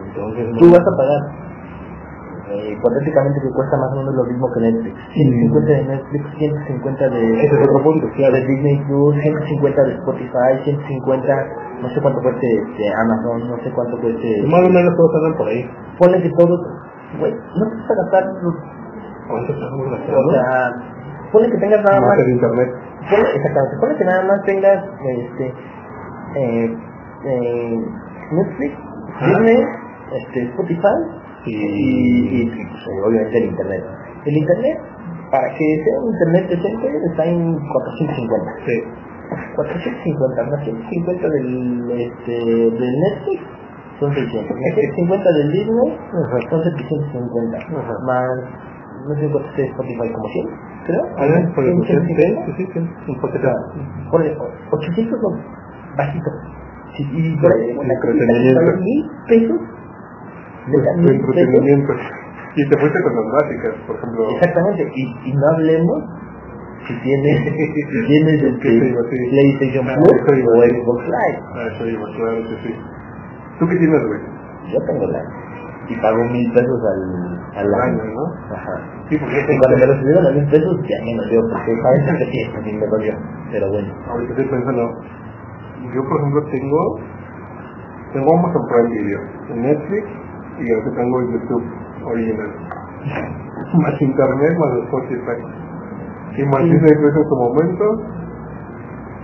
Entonces, 0.09 0.47
Tú 0.59 0.71
vas 0.71 0.81
a 0.81 0.97
pagar. 0.97 1.48
Eh, 2.49 2.73
hipotéticamente 2.73 3.41
que 3.45 3.51
cuesta 3.53 3.77
más 3.77 3.93
o 3.93 3.97
menos 4.01 4.15
lo 4.17 4.25
mismo 4.25 4.47
que 4.53 4.61
Netflix. 4.65 4.97
150 5.13 5.69
de 5.69 5.85
Netflix, 5.85 6.25
150 6.39 7.09
de, 7.11 7.21
Ese 7.45 7.55
es 7.55 7.69
otro 7.69 7.83
punto, 7.85 8.07
claro. 8.17 8.35
de 8.35 8.41
Disney 8.47 8.77
Plus, 8.89 9.15
150 9.21 9.83
de 9.85 9.93
Spotify, 10.01 10.51
150, 10.65 11.47
no 11.83 11.89
sé 11.91 12.01
cuánto 12.01 12.21
cueste 12.23 12.47
de 12.49 12.87
Amazon, 13.05 13.49
no 13.53 13.57
sé 13.63 13.69
cuánto 13.73 14.01
cueste. 14.01 14.29
más 14.49 14.65
o 14.65 14.71
menos 14.73 14.97
todos 14.97 15.13
andan 15.21 15.37
por 15.37 15.47
ahí. 15.49 15.61
Ponle 15.99 16.23
que 16.23 16.31
todos, 16.41 16.61
güey, 17.21 17.33
no 17.37 17.65
te 17.69 17.77
vas 17.77 17.91
a 17.91 17.95
gastar, 18.03 18.25
los- 18.43 18.61
¿Cuánto 19.29 19.53
estamos 19.53 19.87
o 19.93 20.31
sea, 20.33 20.73
ponle 21.33 21.51
que 21.53 21.59
tengas 21.59 21.83
nada 21.85 22.01
Más 22.01 22.17
más, 22.17 22.29
internet. 22.29 22.69
ponle, 23.13 23.29
exactamente, 23.37 23.77
ponle 23.81 23.95
que 23.99 24.05
nada 24.05 24.23
más 24.25 24.43
tengas, 24.49 24.85
este, 25.05 25.47
eh, 26.37 26.77
eh, 27.25 27.77
Netflix. 28.33 28.73
Disney, 29.21 29.59
este, 30.17 30.43
Spotify, 30.45 30.97
Y, 31.47 31.55
y, 31.55 32.43
y, 32.43 32.47
pues, 32.47 32.83
obviamente 33.07 33.39
el 33.39 33.45
internet. 33.51 33.85
El 34.27 34.37
internet, 34.37 34.77
para 35.31 35.49
que 35.55 35.65
sea 35.85 35.97
un 36.03 36.13
internet 36.13 36.45
decente, 36.51 36.87
está 37.11 37.25
en 37.25 37.57
450. 37.57 38.53
sí. 38.67 38.79
450 39.29 40.43
más 40.51 40.65
150 40.65 41.29
del, 41.29 41.91
este, 42.01 42.33
del 42.33 42.93
Netflix 43.01 43.43
son 44.01 44.15
600. 44.15 44.57
Más 44.57 44.75
150 44.75 45.33
del 45.33 45.53
Disney 45.53 45.99
son 46.49 46.63
750. 46.65 47.59
Ajá. 47.59 47.95
Más, 48.07 48.29
no 49.07 49.15
sé 49.15 49.29
cuánto 49.31 49.49
esté 49.51 49.65
Spotify, 49.67 50.09
como 50.13 50.29
100, 50.29 50.47
creo. 50.87 51.05
A 51.19 51.27
ver, 51.27 51.55
por 51.55 51.65
el 51.65 51.75
150. 51.85 52.57
sí, 52.57 52.67
sí, 52.73 52.79
un 52.79 53.17
O 53.17 53.21
poquito. 53.21 53.43
sea, 53.43 53.55
ponle 54.11 54.37
800 54.73 55.19
no, 55.21 55.31
bajito. 55.97 56.31
Sí, 56.97 57.03
y 57.13 57.37
por 57.37 57.53
ahí 57.53 57.77
mil 58.81 59.11
pesos. 59.29 59.61
De 60.71 60.79
de 60.81 61.15
entretenimiento. 61.17 61.93
Y 62.57 62.69
te 62.69 62.79
fuiste 62.81 62.99
con 63.03 63.15
las 63.15 63.29
básicas, 63.43 63.75
por 63.87 63.97
ejemplo. 63.97 64.31
Exactamente, 64.31 64.91
y, 64.95 65.31
y 65.31 65.33
no 65.33 65.47
hablemos 65.55 66.05
si 66.87 66.95
tienes, 67.03 67.37
si 67.93 68.07
tienes 68.07 68.43
el. 68.43 68.61
Sí. 68.61 69.29
PlayStation 69.31 69.89
Ah, 69.89 69.95
Plus 69.97 70.45
o. 70.47 70.63
Xbox 70.63 71.01
Live. 71.05 71.39
Ah, 71.55 71.67
eso 71.75 71.87
iba, 71.87 72.05
claro 72.17 72.43
que 72.49 72.57
sí. 72.67 72.75
¿Tú 73.59 73.69
qué 73.69 73.77
tienes, 73.77 74.03
güey? 74.07 74.21
Yo 74.73 74.79
tengo 74.87 75.07
la 75.07 75.23
y 75.89 75.97
pago 76.03 76.23
mil 76.25 76.53
pesos 76.53 76.81
al, 76.85 77.65
al 77.65 77.75
año. 77.75 78.03
año, 78.03 78.13
¿no? 78.13 78.55
Ajá. 78.55 78.75
Sí, 79.09 79.17
porque 79.17 79.41
Y 79.41 79.59
cuando 79.59 79.77
me 79.79 79.87
lo 79.87 79.95
subieron 79.99 80.27
a 80.27 80.31
mil 80.33 80.47
pesos 80.51 80.77
ya 80.85 80.99
me 81.05 81.17
dolió, 81.17 81.41
porque 81.49 81.73
sabes 81.81 82.19
que 82.19 82.27
sí, 82.29 82.41
así 82.61 82.73
me 82.77 82.87
dolió. 82.87 83.13
Pero 83.51 83.71
bueno. 83.71 83.89
ahorita 84.07 84.33
estoy 84.33 84.49
pensando, 84.53 84.83
yo 85.95 86.01
por 86.05 86.21
ejemplo 86.21 86.45
tengo, 86.53 87.01
tengo 88.13 88.29
Amazon 88.37 88.63
Prime 88.69 88.91
Video, 89.01 89.21
en 89.49 89.63
Netflix 89.63 90.05
y 90.61 90.73
ahora 90.73 90.91
tengo 90.97 91.21
el 91.21 91.27
YouTube 91.33 91.65
original. 92.05 92.51
más 93.83 94.01
internet, 94.03 94.53
más 94.59 94.73
Spotify. 94.85 95.39
Y 96.37 96.43
más 96.45 96.63
Sí. 96.63 96.71
Plus 96.71 97.17
en 97.17 97.25
su 97.29 97.37
momento, 97.37 97.85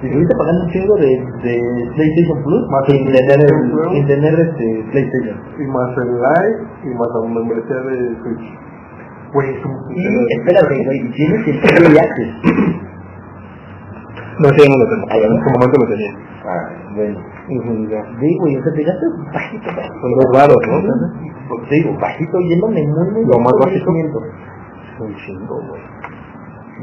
Si 0.01 0.07
estuviste 0.09 0.35
pagando 0.37 0.64
un 0.64 0.70
chingo 0.70 0.94
de, 0.97 1.11
de 1.47 1.55
PlayStation 1.94 2.42
Plus, 2.42 2.62
Más 2.70 2.85
sin 2.87 3.07
tener, 3.07 3.40
el, 3.40 3.70
Plus. 3.70 3.88
sin 3.92 4.07
tener 4.07 4.35
este 4.40 4.85
PlayStation. 4.90 5.37
y 5.59 5.64
más 5.70 5.90
el 5.97 6.11
live, 6.18 6.57
y 6.85 6.88
más 6.99 7.09
la 7.14 7.29
membresía 7.29 7.77
de 7.77 8.16
Switch. 8.23 8.47
Güey, 9.33 9.51
es 9.51 9.64
un 9.64 9.73
Y 9.94 10.35
espérate, 10.38 10.75
güey, 10.85 10.99
y 10.99 11.11
tienes 11.12 11.49
el 11.49 11.57
Early 11.57 11.99
Access. 11.99 12.33
No, 14.40 14.49
ya 14.51 14.64
no 14.66 14.77
lo 14.79 14.87
tengo. 14.90 15.05
En 15.14 15.44
su 15.44 15.51
momento 15.55 15.77
lo 15.81 15.87
tenía. 15.87 16.12
Ah, 16.44 16.68
bueno. 16.97 17.18
Digo, 17.48 18.48
y 18.48 18.57
o 18.57 18.62
sea, 18.62 18.72
te 18.72 18.83
gastas 18.85 19.11
bajito, 19.33 19.68
bajito. 19.76 20.00
Son 20.00 20.12
dos 20.16 20.28
raros, 20.33 20.57
¿no? 20.64 20.80
Pues 21.48 21.68
te 21.68 21.74
digo, 21.76 21.92
bajito, 22.00 22.40
yéndome 22.40 22.80
muy, 22.88 23.11
muy 23.12 23.24
Lo 23.28 23.38
más 23.40 23.52
bajito, 23.61 23.85
básico. 23.85 23.92
1500. 23.92 24.44
Un 25.00 25.14
chingo, 25.16 25.57
güey. 25.68 25.83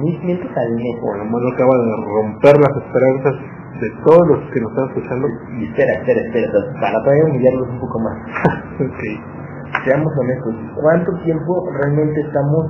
1500 0.01 0.57
al 0.57 0.71
mes. 0.75 0.95
Bueno, 1.01 1.25
mano 1.25 1.47
acaba 1.49 1.73
de 1.81 1.93
romper 2.05 2.55
las 2.61 2.73
esperanzas 2.77 3.35
de 3.81 3.89
todos 4.05 4.27
los 4.27 4.39
que 4.53 4.61
nos 4.61 4.69
están 4.71 4.87
escuchando. 4.89 5.27
Y 5.57 5.65
espera, 5.65 5.93
espera, 5.97 6.21
espera, 6.21 6.47
para 6.79 6.97
todavía 7.01 7.25
humillarlos 7.25 7.67
un 7.69 7.79
poco 7.79 7.99
más. 7.99 8.15
ok. 8.85 9.03
Seamos 9.85 10.13
honestos, 10.19 10.53
¿cuánto 10.75 11.11
tiempo 11.23 11.65
realmente 11.81 12.21
estamos 12.21 12.69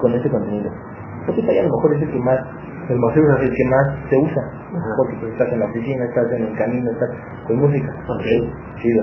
con 0.00 0.12
este 0.12 0.28
contenido? 0.28 0.68
Spotify 1.20 1.58
a 1.58 1.62
lo 1.62 1.70
mejor 1.70 1.94
es 1.94 2.02
el 2.02 2.10
que 2.10 2.18
más, 2.18 2.40
El 2.88 2.98
es 2.98 3.16
el 3.16 3.54
que 3.54 3.64
más 3.70 3.86
se 4.10 4.16
usa. 4.18 4.49
Porque 4.70 5.16
pues, 5.20 5.32
estás 5.32 5.52
en 5.52 5.60
la 5.60 5.66
oficina, 5.66 6.04
estás 6.04 6.30
en 6.32 6.42
el 6.46 6.56
camino, 6.56 6.90
estás 6.90 7.10
con 7.46 7.56
música. 7.58 7.90
Ok. 8.06 8.26
Chido. 8.78 9.02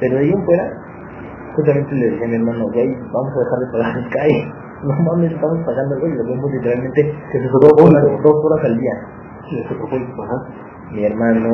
Pero 0.00 0.14
de 0.16 0.20
ahí 0.20 0.32
en 0.32 0.44
fuera, 0.44 0.66
justamente 1.56 1.94
le 1.94 2.10
decía 2.10 2.26
a 2.26 2.28
mi 2.28 2.36
hermano, 2.36 2.64
güey, 2.72 2.88
vamos 2.88 3.32
a 3.32 3.38
dejar 3.40 3.58
de 3.60 3.66
pagar 3.72 4.10
Sky. 4.10 4.32
No 4.76 4.92
mames, 4.92 5.32
estamos 5.32 5.58
pagando, 5.64 5.98
güey, 5.98 6.12
lo 6.12 6.22
vemos 6.22 6.52
literalmente 6.52 7.00
Que 7.32 7.38
se 7.40 7.48
dos 7.48 7.60
dos 7.64 7.80
horas, 7.80 8.04
horas. 8.04 8.22
dos 8.22 8.44
horas 8.44 8.64
al 8.66 8.76
día. 8.76 8.92
Mi 10.92 11.04
hermano 11.04 11.48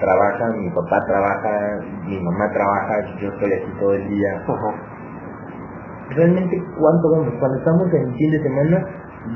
trabaja, 0.00 0.48
mi 0.58 0.68
papá 0.70 0.98
trabaja, 1.06 1.78
mi 2.04 2.18
mamá 2.20 2.50
trabaja, 2.50 3.16
yo 3.20 3.28
estoy 3.30 3.52
aquí 3.52 3.72
todo 3.78 3.94
el 3.94 4.08
día. 4.08 4.42
Ajá. 4.42 4.74
Realmente, 6.10 6.62
¿cuánto 6.76 7.10
vemos? 7.12 7.34
Cuando 7.38 7.58
estamos 7.58 7.86
en 7.94 8.12
fin 8.14 8.30
de 8.32 8.42
semana, 8.42 8.86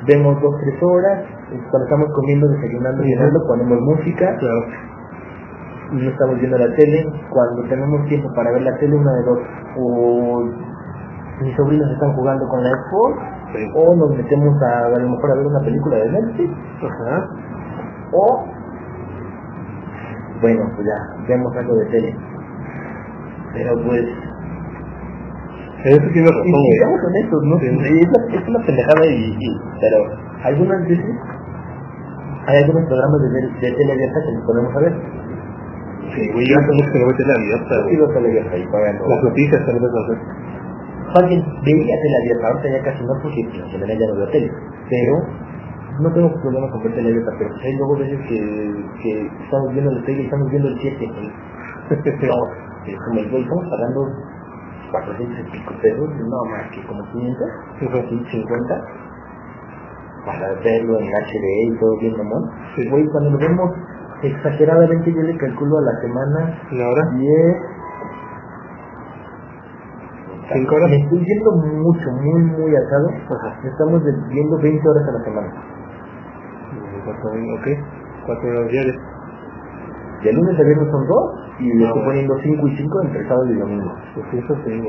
vemos 0.06 0.40
dos, 0.42 0.54
tres 0.60 0.82
horas, 0.82 1.24
y 1.52 1.58
cuando 1.70 1.84
estamos 1.84 2.08
comiendo, 2.14 2.48
desayunando, 2.48 3.00
Ujú. 3.02 3.08
cenando, 3.10 3.40
ponemos 3.48 3.80
música, 3.80 4.36
Claro. 4.38 4.64
no 5.92 6.10
estamos 6.10 6.38
viendo 6.38 6.58
la 6.58 6.74
tele, 6.76 7.06
cuando 7.30 7.62
tenemos 7.68 8.06
tiempo 8.08 8.28
para 8.34 8.50
ver 8.52 8.62
la 8.62 8.76
tele, 8.78 8.96
una 8.96 9.12
de 9.14 9.22
dos, 9.24 9.38
o 9.78 10.42
mis 11.42 11.56
sobrinos 11.56 11.90
están 11.92 12.12
jugando 12.14 12.46
con 12.48 12.62
la 12.62 12.70
Xbox, 12.70 13.18
Sí. 13.54 13.70
o 13.74 13.96
nos 13.96 14.10
metemos 14.16 14.62
a, 14.62 14.86
a 14.86 14.98
lo 14.98 15.08
mejor 15.08 15.30
a 15.30 15.34
ver 15.36 15.46
una 15.46 15.60
película 15.60 15.96
de 15.96 16.12
Netflix, 16.12 16.50
Ajá. 16.82 17.26
o, 18.12 18.44
bueno, 20.42 20.62
pues 20.76 20.86
ya, 20.86 21.24
vemos 21.28 21.56
algo 21.56 21.74
de 21.76 21.86
tele. 21.86 22.16
Pero 23.54 23.74
pues, 23.86 24.04
Eso 25.84 26.06
tiene 26.12 26.26
y 26.26 26.32
razón, 26.32 26.50
güey. 26.50 26.78
seamos 26.78 27.00
honestos, 27.06 27.40
¿no? 27.44 27.54
Sí. 27.58 27.66
Es, 27.66 28.08
una, 28.08 28.20
es 28.34 28.48
una 28.48 28.60
pendejada 28.66 29.06
y, 29.06 29.36
y- 29.38 29.58
pero 29.80 29.98
algunas 30.42 30.80
veces 30.88 31.14
hay 32.46 32.56
algunos 32.64 32.84
programas 32.88 33.20
de, 33.22 33.28
de 33.68 33.76
tele 33.76 33.92
abierta 33.92 34.18
que 34.26 34.32
nos 34.34 34.44
podemos 34.44 34.74
ver. 34.74 34.94
Sí, 36.14 36.22
güey, 36.32 36.46
yo 36.48 36.56
mucho 36.58 36.90
que 36.92 36.98
no 36.98 37.06
veo 37.06 37.16
tele 37.16 37.32
abierta, 37.36 37.74
güey. 37.82 37.90
sigo 37.94 38.06
tele 38.08 38.28
abierta 38.28 38.56
y 38.58 38.66
pagando. 38.72 39.06
Las 39.06 39.22
noticias 39.22 39.60
tal 39.66 39.78
vez 39.78 39.92
las. 39.92 40.18
Alguien 41.14 41.40
veía 41.64 41.96
tele 42.02 42.16
abierta, 42.20 42.44
ahorita 42.48 42.68
ya 42.68 42.82
casi 42.84 43.00
no 43.04 43.12
porque 43.22 43.40
en 43.40 43.68
general 43.70 43.98
ya 43.98 44.06
no 44.08 44.14
veo 44.16 44.28
tele, 44.28 44.50
pero 44.90 45.14
no 46.00 46.12
tengo 46.12 46.28
problema 46.42 46.70
con 46.70 46.82
ver 46.82 46.94
tele 46.94 47.08
abierta, 47.08 47.32
pero 47.38 47.50
hay 47.54 47.72
luego 47.76 47.96
veces 47.98 48.18
que, 48.28 48.38
que 49.02 49.12
estamos 49.44 49.72
viendo 49.72 49.90
la 49.92 50.02
tele 50.04 50.22
y 50.22 50.24
estamos 50.24 50.50
viendo 50.50 50.68
el 50.68 50.78
7 50.80 51.04
y 51.04 51.08
no, 52.26 52.38
es 52.86 52.96
como 53.08 53.20
el 53.20 53.30
güey, 53.30 53.42
estamos 53.42 53.64
pagando 53.70 54.00
400 54.90 55.38
y 55.38 55.50
pico 55.50 55.74
pesos, 55.82 56.08
no 56.08 56.44
más 56.50 56.70
que 56.70 56.84
como 56.86 57.02
500, 57.12 57.48
150 57.78 59.08
para 60.24 60.52
verlo 60.60 60.98
en 60.98 61.08
HD 61.08 61.46
y 61.66 61.78
todo 61.78 61.96
bien 62.00 62.16
mamón. 62.16 62.50
Sí. 62.76 62.88
Güey, 62.90 63.06
cuando 63.06 63.30
lo 63.30 63.38
vemos 63.38 63.70
exageradamente 64.22 65.12
yo 65.12 65.22
le 65.22 65.36
calculo 65.38 65.78
a 65.78 65.82
la 65.82 66.00
semana 66.00 66.58
¿Y 66.72 66.82
ahora? 66.82 67.02
10 67.14 67.56
¿Cinco 70.52 70.74
horas? 70.76 70.90
Me 70.90 70.96
estoy 70.96 71.24
yendo 71.24 71.52
mucho, 71.52 72.10
muy, 72.10 72.42
muy 72.42 72.72
atado. 72.74 73.08
Ajá. 73.10 73.60
Estamos 73.68 74.02
viendo 74.30 74.56
20 74.56 74.88
horas 74.88 75.04
a 75.08 75.12
la 75.12 75.24
semana. 75.24 75.52
Cuatro, 77.04 77.30
ok. 77.30 77.66
Cuatro 78.24 78.48
horas 78.48 78.68
diarias. 78.68 78.96
De 80.24 80.32
lunes 80.32 80.58
a 80.58 80.62
viernes 80.62 80.90
son 80.90 81.06
dos 81.06 81.47
y 81.60 81.66
le 81.74 81.84
estoy 81.84 82.02
poniendo 82.04 82.34
5 82.42 82.68
y 82.68 82.76
5 82.76 83.02
entre 83.02 83.28
sábado 83.28 83.50
y 83.50 83.58
domingo. 83.58 83.94
Pues 84.14 84.44
eso 84.44 84.54
sí, 84.64 84.82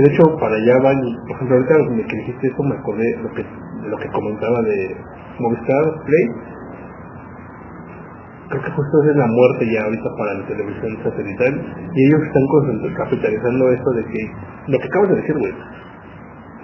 de 0.00 0.08
hecho, 0.08 0.24
para 0.40 0.56
allá 0.56 0.80
van, 0.80 0.96
por 1.28 1.36
ejemplo, 1.36 1.56
ahorita 1.56 1.76
desde 1.76 2.06
que 2.08 2.16
dijiste 2.16 2.46
eso, 2.48 2.62
me 2.62 2.74
acordé 2.76 3.04
lo 3.20 3.28
que, 3.34 3.44
lo 3.44 3.96
que 3.98 4.08
comentaba 4.08 4.62
de 4.62 4.96
Movistar 5.38 5.84
Play. 6.06 6.24
creo 8.48 8.62
que 8.62 8.70
justo 8.70 8.96
es 9.04 9.16
la 9.16 9.26
muerte 9.26 9.68
ya 9.68 9.84
ahorita 9.84 10.08
para 10.16 10.32
la 10.32 10.46
televisión 10.46 10.96
satelital 11.04 11.52
y 11.92 12.06
ellos 12.08 12.20
están 12.24 12.44
capitalizando 12.96 13.70
esto 13.70 13.90
de 13.92 14.04
que 14.04 14.20
lo 14.68 14.78
que 14.78 14.88
acabas 14.88 15.08
de 15.10 15.16
decir, 15.16 15.36
güey, 15.36 15.52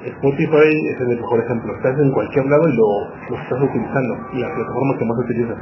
Spotify 0.09 0.73
es 0.89 1.01
el 1.01 1.09
mejor 1.21 1.45
ejemplo. 1.45 1.75
Estás 1.77 1.99
en 2.01 2.11
cualquier 2.13 2.47
lado 2.47 2.65
y 2.65 2.77
lo, 2.77 2.89
lo 3.29 3.43
estás 3.43 3.61
utilizando, 3.61 4.15
la 4.41 4.49
plataforma 4.55 4.99
que 4.99 5.05
más 5.05 5.19
utilizas. 5.19 5.59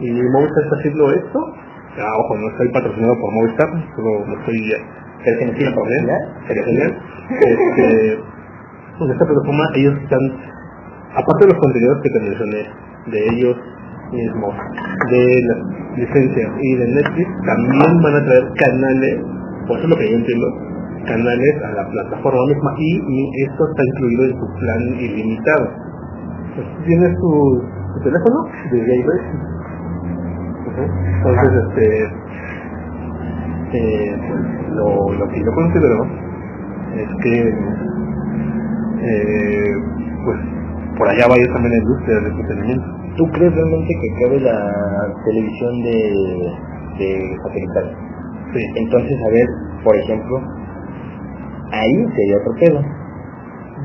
Y 0.00 0.10
Movistar 0.12 0.64
está 0.64 0.76
haciendo 0.76 1.12
esto. 1.12 1.38
Ah, 1.98 2.12
ojo, 2.20 2.36
no 2.36 2.48
estoy 2.50 2.68
patrocinado 2.72 3.14
por 3.20 3.32
Movistar, 3.32 3.68
solo 3.96 4.26
no 4.26 4.34
estoy 4.38 4.60
que 5.26 5.32
Sería 5.40 6.64
genial. 6.64 6.92
Este, 7.40 8.12
en 9.00 9.10
esta 9.10 9.24
plataforma 9.24 9.64
ellos 9.74 9.94
están, 10.02 10.20
aparte 11.16 11.46
de 11.46 11.52
los 11.52 11.60
contenidos 11.60 11.98
que 12.02 12.10
te 12.10 12.20
mencioné, 12.20 12.62
de 13.06 13.18
ellos 13.32 13.56
mismos, 14.12 14.54
de 15.10 15.24
las 15.48 15.58
licencias 15.96 16.50
y 16.60 16.76
de 16.76 16.86
Netflix, 16.86 17.28
también 17.46 18.02
van 18.02 18.14
a 18.14 18.24
traer 18.24 18.44
canales, 18.54 19.14
por 19.66 19.76
eso 19.78 19.84
es 19.84 19.90
lo 19.90 19.96
que 19.96 20.10
yo 20.10 20.16
entiendo, 20.16 20.46
canales 21.06 21.54
a 21.64 21.70
la 21.80 21.88
plataforma 21.88 22.40
misma 22.46 22.70
y, 22.78 23.42
esto 23.44 23.62
está 23.70 23.82
incluido 23.84 24.24
en 24.24 24.34
su 24.38 24.46
plan 24.60 24.82
ilimitado. 25.00 25.66
Pues, 26.54 26.66
tienes 26.86 27.12
tu, 27.18 27.62
teléfono 28.04 28.38
de 28.70 28.84
Entonces, 30.82 31.50
este, 31.68 31.86
eh, 33.72 34.16
lo, 34.70 35.12
lo 35.12 35.28
que 35.28 35.40
yo 35.40 35.52
considero 35.52 36.06
es 36.94 37.08
que 37.22 37.54
eh, 39.02 39.74
pues 40.24 40.38
por 40.98 41.08
allá 41.08 41.26
vaya 41.28 41.52
también 41.52 41.72
la 41.72 41.78
industria 41.78 42.14
del 42.16 42.26
entretenimiento. 42.32 42.86
¿Tú 43.16 43.24
crees 43.32 43.54
realmente 43.54 43.94
que 44.00 44.24
cabe 44.24 44.40
la 44.40 45.14
televisión 45.24 45.82
de, 45.82 46.52
de 46.98 47.36
satelital? 47.42 47.96
Sí. 48.52 48.60
Entonces, 48.76 49.16
a 49.24 49.30
ver, 49.30 49.46
por 49.84 49.96
ejemplo, 49.96 50.40
ahí 51.72 52.06
sería 52.14 52.36
otro 52.38 52.52
pedo. 52.60 52.80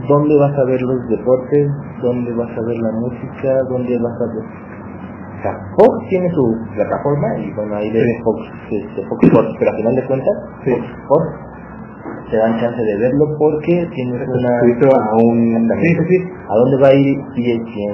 ¿Dónde 0.07 0.37
vas 0.37 0.57
a 0.57 0.65
ver 0.65 0.81
los 0.81 1.07
deportes? 1.09 1.71
¿Dónde 2.01 2.33
vas 2.33 2.49
a 2.49 2.61
ver 2.61 2.77
la 2.77 2.91
música? 2.91 3.63
¿Dónde 3.69 3.97
vas 3.99 4.15
a 4.21 4.25
ver...? 4.35 4.70
O 5.41 5.43
sea, 5.43 5.57
Fox 5.73 5.93
tiene 6.09 6.29
su 6.37 6.45
plataforma 6.77 7.27
y 7.41 7.49
bueno, 7.57 7.73
ahí 7.75 7.89
ves 7.89 8.05
Fox, 8.23 8.39
este, 8.69 9.01
Fox 9.09 9.19
Sports, 9.25 9.53
pero 9.57 9.71
a 9.71 9.75
final 9.75 9.95
de 9.95 10.05
cuentas, 10.05 10.35
Sí. 10.63 10.69
Fox 10.69 10.85
Sports 11.01 11.49
te 12.29 12.37
dan 12.37 12.53
chance 12.61 12.77
de 12.81 12.95
verlo 13.01 13.25
porque 13.37 13.89
tienes 13.93 14.21
una... 14.21 14.51
A 14.61 15.17
un... 15.25 15.67
Sí, 15.81 15.89
sí, 15.97 16.03
sí. 16.07 16.17
¿A 16.47 16.53
dónde 16.55 16.77
va 16.81 16.87
a 16.87 16.93
ir 16.93 17.17
ESPN? 17.35 17.93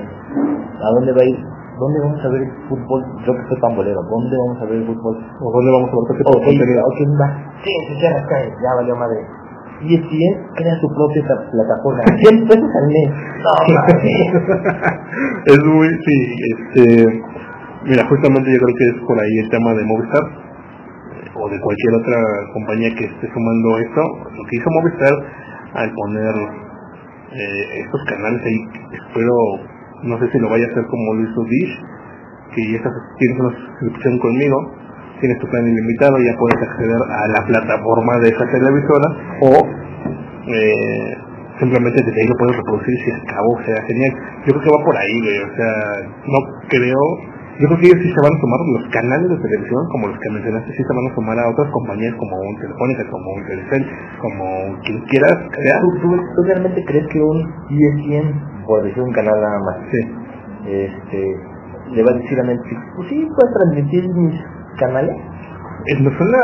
¿A 0.77 0.87
dónde 0.93 1.11
va 1.15 1.21
a 1.23 1.25
ir? 1.25 1.37
¿Dónde 1.79 1.99
vamos 2.03 2.19
a 2.25 2.29
ver 2.29 2.41
el 2.43 2.51
fútbol? 2.69 3.01
Yo 3.25 3.31
que 3.33 3.43
soy 3.49 3.59
pambolero, 3.61 4.01
¿dónde 4.11 4.35
vamos 4.37 4.61
a 4.61 4.65
ver 4.65 4.75
el 4.81 4.85
fútbol? 4.85 5.15
¿O 5.41 5.51
dónde 5.51 5.71
vamos 5.71 5.89
a 5.89 5.95
ver 5.95 6.17
de 6.19 6.23
Ok, 6.27 6.43
contenido? 6.43 6.81
ok, 6.83 6.99
va. 7.15 7.27
Sí, 7.63 7.71
se 7.87 7.93
cierra 7.99 8.19
acá, 8.19 8.35
ya 8.43 8.75
valió 8.75 8.95
madre. 8.95 9.21
ESPN 9.77 10.33
crea 10.57 10.73
su 10.81 10.87
propia 10.89 11.21
pla- 11.21 11.49
plataforma. 11.53 12.01
100 12.17 12.47
pesos 12.49 12.69
al 12.81 12.87
mes. 12.89 13.09
No, 13.45 13.51
es 15.45 15.59
muy, 15.65 15.87
sí, 16.05 16.17
este, 16.49 17.23
mira, 17.87 18.03
justamente 18.07 18.51
yo 18.51 18.59
creo 18.59 18.75
que 18.75 18.87
es 18.91 18.97
por 19.07 19.17
ahí 19.19 19.35
el 19.39 19.49
tema 19.49 19.73
de 19.73 19.83
Movistar 19.85 20.23
eh, 20.23 21.31
o 21.39 21.49
de 21.49 21.59
cualquier 21.59 21.93
otra 21.95 22.19
compañía 22.53 22.91
que 22.95 23.05
esté 23.05 23.25
sumando 23.31 23.77
esto. 23.79 24.01
Lo 24.35 24.43
que 24.43 24.55
hizo 24.59 24.69
Movistar 24.69 25.13
al 25.73 25.89
poner 25.95 26.35
eh, 27.31 27.81
estos 27.83 28.01
canales 28.05 28.41
ahí, 28.43 28.59
espero, 28.91 29.33
no 30.03 30.19
sé 30.19 30.31
si 30.31 30.39
lo 30.39 30.49
vaya 30.49 30.65
a 30.67 30.71
hacer 30.71 30.85
como 30.87 31.13
lo 31.15 31.21
hizo 31.23 31.43
Dish, 31.43 31.75
que 32.55 32.71
ya 32.71 32.77
estás, 32.77 32.93
tienes 33.19 33.39
una 33.39 33.51
suscripción 33.55 34.19
conmigo, 34.19 34.57
tienes 35.19 35.39
tu 35.39 35.47
plan 35.47 35.67
ilimitado, 35.67 36.15
ya 36.19 36.37
puedes 36.39 36.59
acceder 36.67 36.95
a 36.95 37.27
la 37.27 37.41
plataforma 37.45 38.19
de 38.19 38.29
esa 38.29 38.45
televisora 38.47 39.07
o 39.41 39.51
eh, 40.47 41.17
simplemente 41.59 42.03
desde 42.03 42.21
ahí 42.21 42.27
lo 42.27 42.35
puedes 42.37 42.57
reproducir 42.57 42.95
si 43.03 43.11
acabó, 43.11 43.59
sea, 43.65 43.81
genial. 43.83 44.13
Yo 44.45 44.53
creo 44.53 44.61
que 44.61 44.71
va 44.71 44.85
por 44.85 44.97
ahí, 44.97 45.15
güey, 45.21 45.39
o 45.39 45.55
sea, 45.55 45.73
no 46.25 46.39
creo, 46.69 47.03
yo 47.59 47.65
creo 47.67 47.79
que 47.81 47.87
ellos 47.89 48.01
sí 48.05 48.09
se 48.13 48.21
van 48.21 48.33
a 48.33 48.39
sumar, 48.39 48.59
los 48.77 48.85
canales 48.93 49.29
de 49.29 49.37
televisión, 49.41 49.81
como 49.89 50.07
los 50.07 50.17
que 50.19 50.29
mencionaste, 50.29 50.69
sí 50.71 50.83
se 50.83 50.93
van 50.93 51.05
a 51.09 51.15
sumar 51.15 51.37
a 51.39 51.49
otras 51.49 51.69
compañías 51.73 52.13
como 52.15 52.35
un 52.37 52.55
Telefónica, 52.61 53.03
como 53.09 53.27
un 53.33 53.41
Telcel, 53.45 53.83
como 54.21 54.45
quien 54.85 54.97
quieras 55.09 55.37
crear. 55.49 55.79
¿Tú, 55.81 55.89
tú, 56.01 56.09
tú 56.17 56.39
realmente 56.45 56.85
crees 56.85 57.07
que 57.07 57.19
un 57.19 57.37
ESPN, 57.73 58.27
por 58.65 58.83
decir 58.83 59.01
un 59.01 59.13
canal 59.13 59.33
nada 59.41 59.59
más, 59.65 59.77
Sí, 59.89 60.01
este, 60.67 61.21
le 61.97 62.03
va 62.03 62.11
a 62.11 62.17
decir 62.21 62.39
a 62.39 62.43
Netflix, 62.43 62.79
pues 62.95 63.09
sí, 63.09 63.17
puedes 63.25 63.53
transmitir 63.57 64.03
mis 64.13 64.35
canales? 64.79 65.15
Eh, 65.87 65.97
no 66.01 66.09
suena 66.13 66.41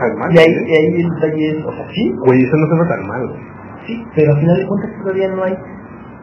tan 0.00 0.12
mal, 0.18 0.32
Y 0.32 0.38
ahí, 0.38 0.48
¿eh? 0.48 0.64
y 0.64 0.72
ahí 0.72 1.02
el 1.02 1.10
detalle 1.10 1.44
es, 1.58 1.64
o 1.64 1.72
sea, 1.72 1.86
sí, 1.92 2.14
Güey, 2.24 2.40
eso 2.44 2.56
no 2.56 2.66
suena 2.68 2.88
tan 2.88 3.06
mal, 3.06 3.24
sí, 3.86 4.04
pero 4.14 4.32
al 4.32 4.40
final 4.40 4.56
de 4.56 4.66
cuentas 4.66 4.90
todavía 5.02 5.28
no 5.28 5.42
hay, 5.44 5.54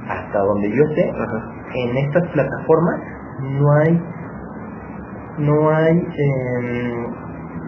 hasta 0.07 0.39
donde 0.39 0.69
yo 0.69 0.83
sé, 0.95 1.11
Ajá. 1.11 1.51
en 1.73 1.97
estas 1.97 2.27
plataformas 2.31 3.01
no 3.41 3.71
hay 3.83 4.01
no 5.39 5.69
hay 5.69 5.97
em, 5.99 7.05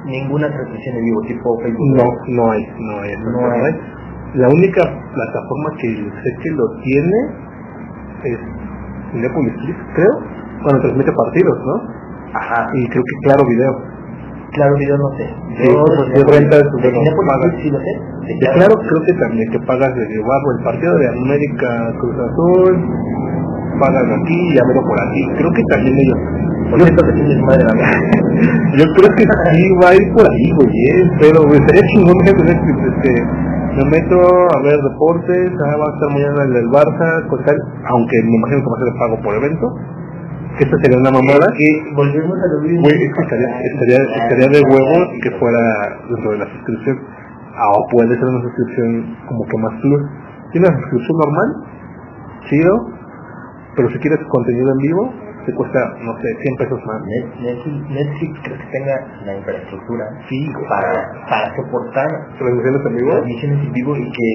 ninguna 0.06 0.48
transmisión 0.48 0.96
en 0.98 1.04
vivo 1.06 1.22
tipo 1.28 1.60
Facebook 1.62 1.98
No, 1.98 2.06
no 2.28 2.52
hay, 2.52 2.64
no 2.80 3.02
hay, 3.02 3.12
No 3.18 3.32
no 3.32 3.52
hay. 3.52 3.62
hay. 3.62 3.76
La 4.36 4.48
única 4.50 4.82
plataforma 4.84 5.70
que 5.80 5.88
sé 5.88 6.30
que 6.44 6.50
lo 6.52 6.66
tiene 6.84 7.18
es 8.24 8.40
Cinepolis 9.12 9.54
creo, 9.96 10.14
cuando 10.64 10.82
transmite 10.82 11.12
partidos, 11.14 11.58
¿no? 11.66 11.76
ajá 12.34 12.70
Y 12.74 12.88
creo 12.90 13.04
que 13.04 13.16
Claro 13.28 13.44
Video. 13.48 13.72
claro 14.52 14.76
video 14.76 14.98
no 14.98 15.10
sé 15.18 15.26
Sí, 15.58 15.68
pues, 16.14 16.26
rentas, 16.28 16.64
de 16.64 16.92
pagas. 16.92 17.52
sí 17.62 17.70
lo 17.72 17.80
sé 17.80 17.92
de 18.28 18.34
De 18.34 18.40
Claro 18.54 18.76
creo 18.76 19.02
que 19.06 19.14
también 19.14 19.52
que 19.52 19.60
pagas 19.60 19.96
de 19.96 20.04
bajo 20.20 20.48
el 20.58 20.64
partido 20.64 20.98
de 21.00 21.08
América 21.08 21.94
Cruz 22.00 22.16
Azul, 22.20 22.76
pagas 23.80 24.04
aquí 24.04 24.38
y 24.52 24.56
ya 24.56 24.62
por 24.64 25.00
aquí. 25.08 25.22
Creo 25.38 25.52
que 25.52 25.64
también 25.72 25.96
ellos. 25.98 26.20
Por 26.70 26.82
cierto 26.82 27.06
que 27.06 27.14
tienes 27.14 27.40
madre 27.44 27.64
la 27.64 27.74
Yo 28.78 28.86
creo 28.96 29.10
que 29.16 29.24
sí 29.24 29.64
va 29.82 29.90
a 29.90 29.96
ir 29.96 30.14
por 30.14 30.26
ahí, 30.28 30.48
güey, 30.56 30.70
eh, 30.70 31.04
pero 31.20 31.44
güey, 31.48 31.60
sería 31.68 31.84
chingón 31.94 32.18
que 32.26 32.32
este, 32.32 33.12
me 33.78 33.84
meto 33.92 34.18
a 34.20 34.62
ver 34.64 34.80
deportes, 34.82 35.52
ah, 35.54 35.78
va 35.78 35.86
a 35.86 35.94
estar 35.94 36.10
mañana 36.12 36.44
el 36.44 36.54
del 36.54 36.70
Barça, 36.70 37.28
con 37.30 37.44
tal, 37.46 37.58
aunque 37.86 38.18
me 38.24 38.36
imagino 38.36 38.60
que 38.64 38.70
va 38.70 38.78
a 38.78 38.84
ser 38.84 38.94
pago 39.00 39.16
por 39.22 39.36
evento, 39.36 39.66
que 40.58 40.64
esta 40.66 40.78
sería 40.82 40.98
una 40.98 41.12
mamada, 41.12 41.46
que 41.54 41.68
volvemos 41.96 42.36
a 42.36 42.48
lo 42.54 42.62
mismo. 42.62 42.82
Güey, 42.82 42.98
es 42.98 43.14
que 43.14 43.22
estaría, 43.22 43.50
estaría, 43.64 44.00
estaría 44.18 44.50
de 44.50 44.62
huevos 44.66 45.08
que 45.22 45.32
fuera 45.40 45.62
dentro 46.10 46.32
de 46.32 46.38
la 46.40 46.48
suscripción, 46.52 46.98
ah, 47.56 47.72
o 47.78 47.88
puede 47.90 48.16
ser 48.16 48.26
una 48.26 48.42
suscripción 48.42 49.16
como 49.28 49.46
que 49.46 49.58
más 49.58 49.74
plus, 49.82 50.02
tiene 50.52 50.68
una 50.68 50.78
suscripción 50.82 51.18
normal, 51.18 51.50
chido, 52.50 52.74
pero 53.76 53.90
si 53.92 54.00
quieres 54.00 54.20
contenido 54.30 54.72
en 54.74 54.78
vivo, 54.80 55.27
te 55.48 55.54
cuesta, 55.56 55.80
no 56.04 56.12
sé, 56.20 56.28
100 56.44 56.56
pesos 56.60 56.80
más. 56.86 57.00
Net- 57.08 57.32
Netflix, 57.40 57.80
Netflix 57.90 58.32
creo 58.44 58.58
que 58.60 58.68
tenga 58.76 58.96
la 59.26 59.34
infraestructura 59.40 60.04
Sí, 60.28 60.44
para, 60.68 60.92
para 61.32 61.48
soportar 61.56 62.10
transmisiones 62.38 62.84
en 62.86 62.96
vivo. 63.00 63.12
transmisiones 63.16 63.60
en 63.66 63.72
vivo 63.72 63.96
y 63.96 64.06
que 64.12 64.30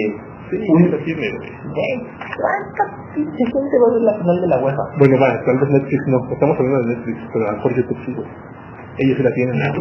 Sí, 0.53 0.57
un- 0.69 0.85
eso 0.85 0.97
tiene, 1.05 1.27
güey. 1.37 1.49
Güey, 1.49 1.95
¿cuánta 2.37 2.85
pinche 3.15 3.45
gente 3.45 3.75
va 3.81 3.87
a 3.89 3.93
ver 3.93 4.03
la 4.09 4.15
final 4.21 4.37
de 4.41 4.49
la 4.49 4.59
UEFA? 4.65 4.85
Bueno, 4.99 5.15
va, 5.21 5.29
tal 5.45 5.57
vez 5.61 5.69
Netflix 5.71 6.01
no. 6.09 6.19
Estamos 6.33 6.57
hablando 6.59 6.79
de 6.81 6.97
Netflix, 6.97 7.19
pero 7.33 7.43
a 7.45 7.51
lo 7.53 7.57
mejor 7.57 7.71
YouTube 7.77 8.01
sí, 8.05 8.13
güey. 8.13 8.29
Ellos 8.99 9.17
sí 9.17 9.23
la 9.23 9.33
tienen, 9.33 9.57
ah. 9.63 9.73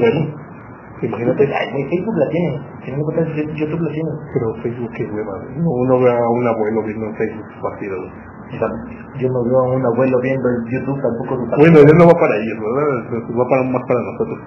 Imagínate, 1.02 1.44
Ay, 1.50 1.84
Facebook 1.90 2.16
la 2.16 2.30
tiene. 2.30 2.62
Si 2.86 2.92
no 2.92 2.98
me 2.98 3.04
cuentas, 3.04 3.28
YouTube 3.58 3.82
la 3.82 3.92
tiene. 3.92 4.10
pero 4.38 4.46
Facebook 4.62 4.92
qué 4.96 5.04
hueva, 5.10 5.34
güey. 5.42 5.58
No, 5.58 5.70
uno 5.72 6.00
ve 6.00 6.12
a 6.12 6.30
un 6.30 6.46
abuelo 6.48 6.84
viendo 6.86 7.06
en 7.08 7.16
Facebook 7.16 7.48
partido, 7.60 7.98
güey. 7.98 8.12
Yo 8.52 9.28
no 9.30 9.44
veo 9.44 9.60
a 9.60 9.76
un 9.76 9.86
abuelo 9.86 10.18
viendo 10.22 10.48
el 10.50 10.60
YouTube 10.72 11.00
tampoco 11.02 11.36
su 11.36 11.46
Bueno, 11.62 11.78
eso 11.80 11.94
no 12.00 12.06
va 12.08 12.16
para 12.20 12.36
ellos, 12.36 12.58
¿verdad? 12.60 12.88
Va 13.32 13.46
para 13.48 13.64
más 13.64 13.84
para 13.88 14.02
nosotros. 14.02 14.40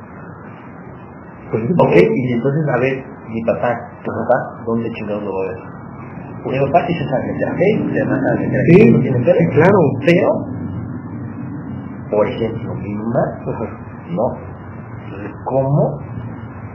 Pues, 1.51 1.63
Ok, 1.65 1.95
y 1.95 2.33
entonces, 2.33 2.65
a 2.69 2.79
ver, 2.79 3.05
mi 3.29 3.41
papá, 3.45 3.71
tu 4.05 4.11
papá, 4.11 4.37
¿dónde 4.67 4.91
chingados 4.93 5.23
lo 5.23 5.31
va 5.33 5.43
a 5.45 5.49
ver? 5.49 5.61
Mi 6.45 6.59
papá 6.67 6.87
sí 6.87 6.93
se 6.95 7.05
sabe 7.09 7.25
Facebook, 7.57 7.93
se 7.93 8.05
sabe 8.05 8.21
meter 8.41 8.61
a 8.61 8.65
Sí, 8.65 9.01
tiene 9.01 9.21
tele. 9.25 9.49
claro. 9.55 9.79
Pero, 10.05 10.29
por 12.11 12.27
ejemplo, 12.29 12.75
mi 12.75 12.95
mamá, 12.95 13.25
no. 14.11 14.27
¿cómo? 15.45 15.99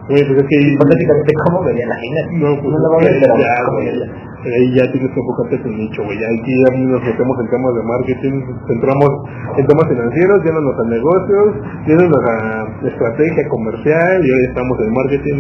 Güey, 0.10 0.26
pues 0.26 0.38
es 0.41 0.47
que 0.49 0.57
Hipotéticamente, 0.57 1.32
¿cómo 1.45 1.64
vería 1.64 1.86
la 1.86 1.97
gente? 2.01 2.22
No, 2.41 2.49
pues 2.57 2.70
no 2.74 2.78
la 2.82 2.89
va 2.89 2.97
a 2.97 3.05
ver, 3.05 3.14
ya. 3.22 4.30
Ahí 4.39 4.72
ya 4.72 4.88
tienes 4.89 5.12
que 5.12 5.20
enfocarte 5.20 5.55
en 5.60 5.64
tu 5.64 5.70
nicho, 5.70 5.99
güey. 6.03 6.16
Ya 6.18 6.28
aquí 6.32 6.53
ya 6.55 6.70
nos 6.80 7.03
metemos 7.03 7.36
en 7.43 7.47
temas 7.51 7.72
de 7.76 7.84
marketing, 7.84 8.36
entramos 8.72 9.10
en 9.60 9.64
temas 9.68 9.86
financieros, 9.91 10.38
yéndonos 10.47 10.76
a 10.80 10.86
negocios, 10.88 11.47
yéndonos 11.86 12.24
a 12.24 12.36
estrategia 12.88 13.43
comercial, 13.51 14.16
y 14.24 14.28
hoy 14.32 14.43
estamos 14.47 14.76
en 14.80 14.89
marketing. 14.95 15.38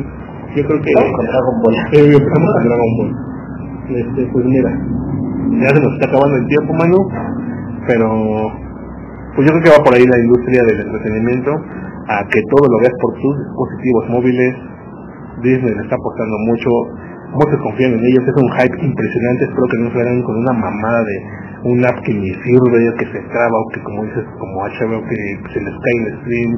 Yo 0.53 0.61
creo 0.67 0.81
que 0.83 0.91
Vamos 0.99 1.13
con 1.15 1.25
Dragon 1.31 1.55
Ball. 1.63 1.75
eh, 1.95 2.11
empezamos 2.11 2.49
con 2.53 2.63
Dragon 2.67 2.91
Ball. 2.99 3.11
Este, 3.89 4.21
pues 4.33 4.45
mira, 4.45 4.71
ya 5.63 5.69
se 5.73 5.79
nos 5.81 5.93
está 5.95 6.05
acabando 6.11 6.35
el 6.35 6.47
tiempo, 6.47 6.73
mano, 6.75 6.97
pero 7.87 8.07
pues 9.33 9.47
yo 9.47 9.51
creo 9.55 9.63
que 9.63 9.73
va 9.79 9.81
por 9.83 9.95
ahí 9.95 10.05
la 10.05 10.19
industria 10.19 10.61
del 10.67 10.79
entretenimiento. 10.91 11.51
A 12.09 12.25
que 12.25 12.41
todo 12.49 12.65
lo 12.65 12.77
veas 12.81 12.95
por 12.97 13.13
tus 13.21 13.33
dispositivos 13.37 14.03
móviles. 14.09 14.51
Disney 15.45 15.71
le 15.71 15.83
está 15.85 15.95
apostando 15.95 16.35
mucho, 16.49 16.69
muchos 17.37 17.59
confían 17.61 17.93
en 17.93 18.03
ellos, 18.03 18.25
es 18.25 18.35
un 18.35 18.51
hype 18.57 18.77
impresionante, 18.81 19.45
espero 19.45 19.65
que 19.69 19.79
no 19.85 19.87
se 19.93 19.97
vean 20.03 20.21
con 20.25 20.35
una 20.35 20.53
mamada 20.53 20.99
de 21.05 21.15
un 21.69 21.85
app 21.85 21.97
que 22.03 22.13
ni 22.13 22.27
sirve, 22.33 22.79
que 22.97 23.07
se 23.13 23.21
traba 23.29 23.55
o 23.55 23.65
que 23.71 23.79
como 23.83 24.03
dices, 24.03 24.25
como 24.35 24.55
HBO 24.65 24.99
que 25.05 25.19
se 25.53 25.59
les 25.61 25.75
cae 25.79 25.97
el 26.01 26.11
stream, 26.19 26.51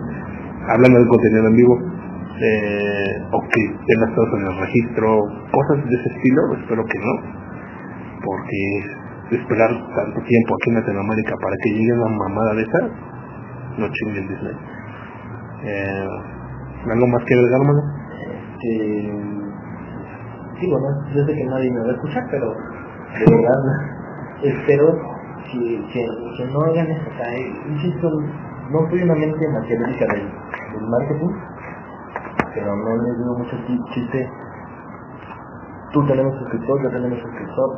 hablando 0.71 0.97
del 0.97 1.07
contenido 1.09 1.47
en 1.47 1.55
vivo, 1.55 1.75
eh, 2.41 3.13
o 3.35 3.39
que 3.43 3.61
tengas 3.85 4.15
todos 4.15 4.29
en 4.39 4.47
el 4.47 4.55
registro, 4.55 5.07
cosas 5.51 5.77
de 5.83 5.95
ese 5.99 6.09
estilo, 6.15 6.41
espero 6.57 6.81
que 6.87 6.99
no, 7.03 7.13
porque 8.23 8.61
esperar 9.35 9.69
tanto 9.69 10.17
tiempo 10.25 10.49
aquí 10.55 10.69
en 10.69 10.75
Latinoamérica 10.75 11.35
para 11.37 11.55
que 11.61 11.69
llegue 11.69 11.93
una 11.93 12.17
mamada 12.17 12.53
de 12.55 12.61
esas, 12.63 12.83
no 13.77 13.87
chinguen 13.91 14.27
Disney. 14.27 14.70
Eh, 15.63 16.07
¿Algo 16.89 17.07
más 17.07 17.23
que 17.23 17.33
agregar, 17.35 17.61
mano? 17.61 17.81
Eh, 18.63 19.13
sí, 20.59 20.69
bueno, 20.69 20.87
yo 21.13 21.25
sé 21.25 21.33
que 21.35 21.45
nadie 21.45 21.71
me 21.71 21.79
va 21.81 21.87
a 21.87 21.93
escuchar, 21.93 22.23
pero 22.31 22.47
de 22.49 23.35
verdad 23.35 23.59
espero 24.43 24.87
que, 25.51 25.85
que, 25.93 26.07
que 26.37 26.45
no 26.51 26.61
hagan 26.61 26.87
eso. 26.87 27.09
O 27.09 27.17
sea, 27.17 27.39
insisto, 27.69 28.09
no 28.71 28.89
soy 28.89 29.03
una 29.03 29.15
mente 29.15 29.47
materialista 29.49 30.05
del, 30.13 30.25
del 30.73 30.89
marketing, 30.89 31.33
pero 32.55 32.75
no 32.75 32.95
les 33.03 33.17
digo 33.17 33.37
mucho 33.37 33.55
chiste. 33.93 34.29
Tú 35.93 36.07
tenemos 36.07 36.33
suscriptor, 36.39 36.81
yo 36.83 36.89
tenemos 36.89 37.19
suscriptor, 37.19 37.77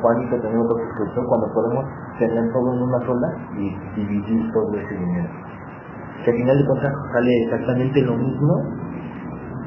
Juanito 0.00 0.40
tenemos 0.40 0.66
otro 0.70 0.78
suscriptor, 0.86 1.26
cuando 1.26 1.52
podemos 1.52 1.84
tener 2.18 2.52
todo 2.52 2.74
en 2.74 2.82
una 2.82 3.00
sola 3.04 3.28
y 3.58 3.76
dividir 3.96 4.52
todo 4.52 4.72
ese 4.78 4.94
dinero. 4.94 5.28
Que 6.24 6.30
al 6.30 6.36
final 6.36 6.58
de 6.58 6.64
cuentas 6.64 6.92
sale 7.12 7.30
exactamente 7.44 8.00
lo 8.02 8.16
mismo, 8.16 8.54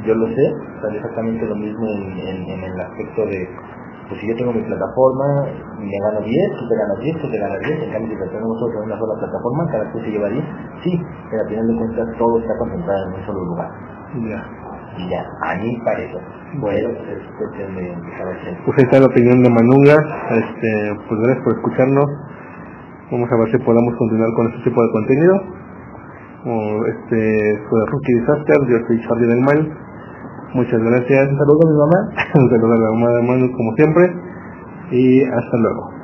yo 0.05 0.15
lo 0.15 0.27
sé, 0.27 0.53
sale 0.81 0.97
exactamente 0.97 1.45
lo 1.45 1.55
mismo 1.55 1.85
en, 1.87 2.17
en, 2.17 2.49
en 2.49 2.63
el 2.63 2.79
aspecto 2.81 3.25
de 3.25 3.47
pues 4.07 4.21
si 4.21 4.27
yo 4.27 4.35
tengo 4.35 4.53
mi 4.53 4.63
plataforma 4.63 5.51
y 5.79 5.85
me 5.85 5.99
gano 5.99 6.21
10, 6.23 6.31
tú 6.55 6.63
te 6.69 6.75
ganas 6.79 6.99
10, 6.99 7.21
tú 7.21 7.27
te 7.29 7.39
ganas 7.39 7.59
10, 7.59 7.83
en 7.83 7.91
cambio 7.91 8.07
si 8.07 8.15
lo 8.15 8.29
tenemos 8.31 8.55
nosotros 8.55 8.79
en 8.79 8.87
una 8.87 8.99
sola 8.99 9.15
plataforma, 9.19 9.61
cada 9.67 9.91
quien 9.91 10.03
se 10.05 10.11
lleva 10.11 10.29
10, 10.29 10.45
sí, 10.83 10.91
pero 11.29 11.43
al 11.43 11.49
final 11.49 11.67
de 11.67 11.75
cuentas 11.75 12.07
todo 12.17 12.39
está 12.39 12.53
concentrado 12.57 13.01
en 13.03 13.13
un 13.13 13.25
solo 13.27 13.41
lugar. 13.43 13.69
Ya. 14.31 14.39
Y 14.97 15.09
ya, 15.11 15.21
a 15.43 15.55
mí 15.59 15.69
parece. 15.83 16.17
Bueno, 16.57 16.89
es 16.89 17.21
cuestión 17.37 17.75
de 17.75 17.91
empezar 17.91 18.27
a 18.27 18.31
hacer. 18.31 18.57
Pues 18.65 18.77
ahí 18.79 18.85
está 18.87 18.99
la 18.99 19.11
opinión 19.11 19.43
de 19.43 19.49
Manunga, 19.51 19.97
este, 20.39 20.71
pues 21.03 21.17
gracias 21.21 21.43
por 21.43 21.53
escucharnos, 21.59 22.07
vamos 23.11 23.29
a 23.29 23.35
ver 23.35 23.47
si 23.51 23.57
podamos 23.59 23.93
continuar 23.99 24.29
con 24.39 24.47
este 24.47 24.71
tipo 24.71 24.79
de 24.81 24.91
contenido. 24.91 25.35
O 26.45 26.85
este 26.85 27.59
fue 27.69 27.79
Rookie 27.87 28.13
Disaster, 28.19 28.57
yo 28.69 28.77
soy 28.87 29.01
Charlie 29.01 29.27
del 29.27 29.41
Mal. 29.41 29.77
Muchas 30.53 30.79
gracias. 30.79 31.29
Un 31.29 31.37
saludo 31.37 31.59
a 31.63 31.71
mi 31.71 31.77
mamá. 31.77 31.99
Un 32.35 32.49
saludo 32.49 32.73
a 32.73 32.77
la 32.77 32.91
mamá 32.91 33.11
de 33.11 33.21
Manu 33.23 33.51
como 33.51 33.75
siempre. 33.75 34.13
Y 34.91 35.23
hasta 35.23 35.57
luego. 35.57 35.96